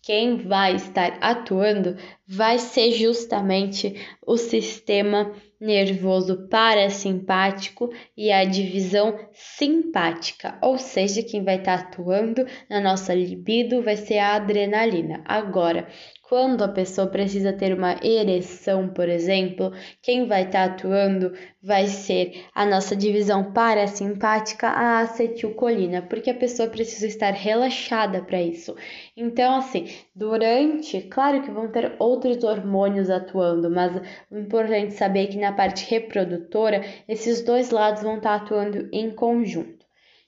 quem 0.03 0.37
vai 0.37 0.75
estar 0.75 1.17
atuando 1.21 1.97
vai 2.27 2.59
ser 2.59 2.91
justamente 2.91 3.95
o 4.27 4.37
sistema 4.37 5.33
nervoso 5.61 6.49
parasimpático 6.49 7.89
e 8.17 8.33
a 8.33 8.45
divisão 8.45 9.17
simpática, 9.33 10.59
ou 10.61 10.77
seja, 10.77 11.23
quem 11.23 11.45
vai 11.45 11.59
estar 11.59 11.75
atuando 11.75 12.45
na 12.69 12.81
nossa 12.81 13.15
libido 13.15 13.81
vai 13.81 13.97
ser 13.97 14.19
a 14.19 14.35
adrenalina. 14.35 15.23
Agora, 15.25 15.87
quando 16.33 16.65
a 16.65 16.69
pessoa 16.69 17.07
precisa 17.07 17.53
ter 17.53 17.77
uma 17.77 17.95
ereção, 18.03 18.89
por 18.89 19.07
exemplo, 19.07 19.71
quem 20.01 20.27
vai 20.27 20.45
estar 20.45 20.67
tá 20.67 20.75
atuando 20.75 21.35
vai 21.63 21.87
ser 21.89 22.47
a 22.55 22.65
nossa 22.65 22.97
divisão 22.97 23.53
parasimpática, 23.53 24.67
a 24.67 25.01
acetilcolina, 25.01 26.01
porque 26.01 26.31
a 26.31 26.35
pessoa 26.35 26.71
precisa 26.71 27.07
estar 27.07 27.33
relaxada 27.35 28.23
para 28.23 28.41
isso. 28.41 28.75
Então, 29.15 29.57
assim, 29.57 29.95
durante, 30.17 31.03
claro 31.03 31.43
que 31.43 31.51
vão 31.51 31.71
ter 31.71 31.97
outros 31.99 32.43
hormônios 32.43 33.11
atuando, 33.11 33.71
mas 33.71 33.95
o 34.31 34.39
importante 34.39 34.87
é 34.87 34.91
saber 34.97 35.27
que 35.27 35.37
na 35.37 35.53
parte 35.53 35.85
reprodutora, 35.91 36.83
esses 37.07 37.43
dois 37.43 37.71
lados 37.71 38.03
vão 38.03 38.17
estar 38.17 38.39
tá 38.39 38.45
atuando 38.47 38.89
em 38.91 39.11
conjunto. 39.11 39.82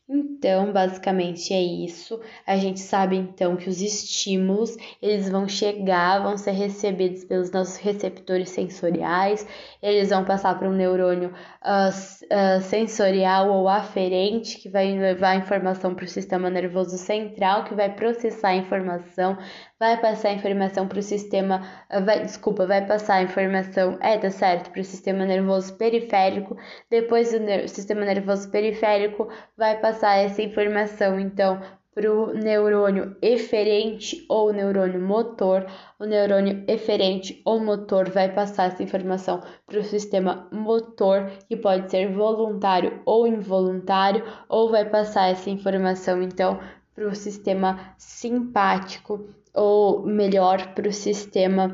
Então, 0.07 0.71
basicamente 0.71 1.55
é 1.55 1.63
isso. 1.63 2.21
A 2.47 2.59
gente 2.59 2.79
sabe 2.81 3.17
então 3.17 3.57
que 3.57 3.71
os 3.71 3.81
estímulos, 3.81 4.77
eles 5.01 5.31
vão 5.31 5.49
chegar, 5.49 6.23
vão 6.23 6.37
ser 6.37 6.51
recebidos 6.51 7.25
pelos 7.25 7.51
nossos 7.51 7.79
receptores 7.79 8.51
sensoriais, 8.51 9.47
eles 9.83 10.11
vão 10.11 10.23
passar 10.23 10.59
para 10.59 10.69
um 10.69 10.75
neurônio 10.75 11.31
uh, 11.31 11.89
uh, 11.89 12.61
sensorial 12.61 13.49
ou 13.51 13.67
aferente, 13.67 14.59
que 14.59 14.69
vai 14.69 14.93
levar 14.93 15.31
a 15.31 15.37
informação 15.37 15.95
para 15.95 16.05
o 16.05 16.09
sistema 16.09 16.51
nervoso 16.51 16.99
central, 16.99 17.65
que 17.65 17.75
vai 17.75 17.91
processar 17.95 18.49
a 18.49 18.57
informação, 18.57 19.39
vai 19.79 20.01
passar 20.01 20.29
a 20.29 20.33
informação 20.33 20.87
para 20.87 20.99
o 20.99 21.03
sistema, 21.03 21.63
ah, 21.89 22.01
vai, 22.01 22.21
desculpa, 22.23 22.67
vai 22.67 22.87
passar 22.87 23.17
a 23.17 23.23
informação, 23.23 23.99
é, 24.01 24.19
tá 24.19 24.31
certo, 24.31 24.71
para 24.71 24.81
o 24.81 24.85
sistema 24.85 25.25
nervoso 25.25 25.77
periférico, 25.77 26.57
depois 26.91 27.33
o 27.33 27.69
sistema 27.69 28.05
nervoso 28.05 28.51
periférico 28.51 29.29
vai 29.57 29.79
passar 29.95 30.17
essa 30.17 30.43
informação, 30.43 31.21
então, 31.21 31.61
para 31.95 32.13
o 32.13 32.35
neurônio 32.35 33.17
eferente 33.23 34.27
ou 34.29 34.53
neurônio 34.53 35.01
motor. 35.01 35.65
O 35.99 36.05
neurônio 36.05 36.65
eferente 36.67 37.41
ou 37.45 37.61
motor 37.61 38.11
vai 38.11 38.33
passar 38.33 38.65
essa 38.65 38.83
informação 38.83 39.41
para 39.65 39.79
o 39.79 39.85
sistema 39.85 40.49
motor, 40.51 41.31
que 41.49 41.57
pode 41.57 41.89
ser 41.89 42.13
voluntário 42.13 43.01
ou 43.07 43.29
involuntário, 43.29 44.25
ou 44.49 44.69
vai 44.69 44.85
passar 44.85 45.31
essa 45.31 45.49
informação 45.49 46.21
então 46.21 46.59
para 46.95 47.07
o 47.07 47.15
sistema 47.15 47.95
simpático, 47.97 49.29
ou 49.55 50.05
melhor, 50.05 50.75
para 50.75 50.89
o 50.89 50.93
sistema 50.93 51.73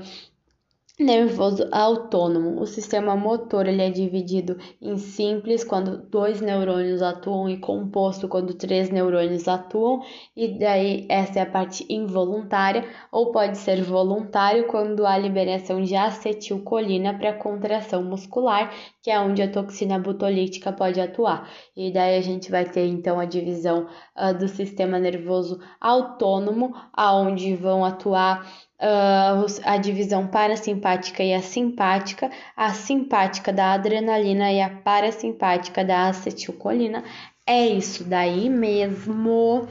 nervoso 1.00 1.66
autônomo. 1.72 2.60
O 2.60 2.66
sistema 2.66 3.16
motor 3.16 3.66
ele 3.66 3.82
é 3.82 3.90
dividido 3.90 4.58
em 4.80 4.96
simples 4.98 5.64
quando 5.64 5.98
dois 6.08 6.40
neurônios 6.40 7.00
atuam 7.00 7.48
e 7.48 7.56
composto 7.56 8.28
quando 8.28 8.54
três 8.54 8.90
neurônios 8.90 9.48
atuam, 9.48 10.02
e 10.36 10.58
daí 10.58 11.06
essa 11.08 11.38
é 11.38 11.42
a 11.42 11.50
parte 11.50 11.86
involuntária, 11.88 12.84
ou 13.10 13.32
pode 13.32 13.58
ser 13.58 13.82
voluntário 13.82 14.66
quando 14.66 15.06
há 15.06 15.16
liberação 15.16 15.82
de 15.82 15.96
acetilcolina 15.96 17.14
para 17.18 17.32
contração 17.32 18.04
muscular, 18.04 18.72
que 19.02 19.10
é 19.10 19.18
onde 19.18 19.42
a 19.42 19.50
toxina 19.50 19.98
butolítica 19.98 20.72
pode 20.72 21.00
atuar. 21.00 21.50
E 21.74 21.90
daí 21.92 22.16
a 22.16 22.20
gente 22.20 22.50
vai 22.50 22.64
ter 22.64 22.86
então 22.86 23.18
a 23.18 23.24
divisão 23.24 23.86
uh, 24.16 24.36
do 24.36 24.48
sistema 24.48 24.98
nervoso 24.98 25.58
autônomo, 25.80 26.74
aonde 26.92 27.56
vão 27.56 27.84
atuar 27.84 28.46
uh, 28.80 29.46
a 29.64 29.76
divisão 29.76 30.26
parasimpática 30.26 31.22
e 31.22 31.34
a 31.34 31.42
simpática, 31.42 32.30
a 32.56 32.72
simpática 32.72 33.52
da 33.52 33.72
adrenalina 33.72 34.50
e 34.50 34.60
a 34.60 34.70
parasimpática 34.70 35.84
da 35.84 36.08
acetilcolina. 36.08 37.04
É 37.46 37.66
isso 37.66 38.04
daí 38.04 38.48
mesmo. 38.48 39.68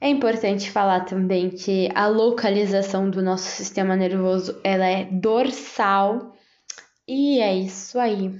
É 0.00 0.08
importante 0.08 0.70
falar 0.70 1.00
também 1.00 1.50
que 1.50 1.88
a 1.94 2.06
localização 2.06 3.10
do 3.10 3.20
nosso 3.20 3.48
sistema 3.48 3.96
nervoso 3.96 4.58
ela 4.62 4.86
é 4.86 5.04
dorsal 5.04 6.36
e 7.06 7.40
é 7.40 7.54
isso 7.54 7.98
aí. 7.98 8.38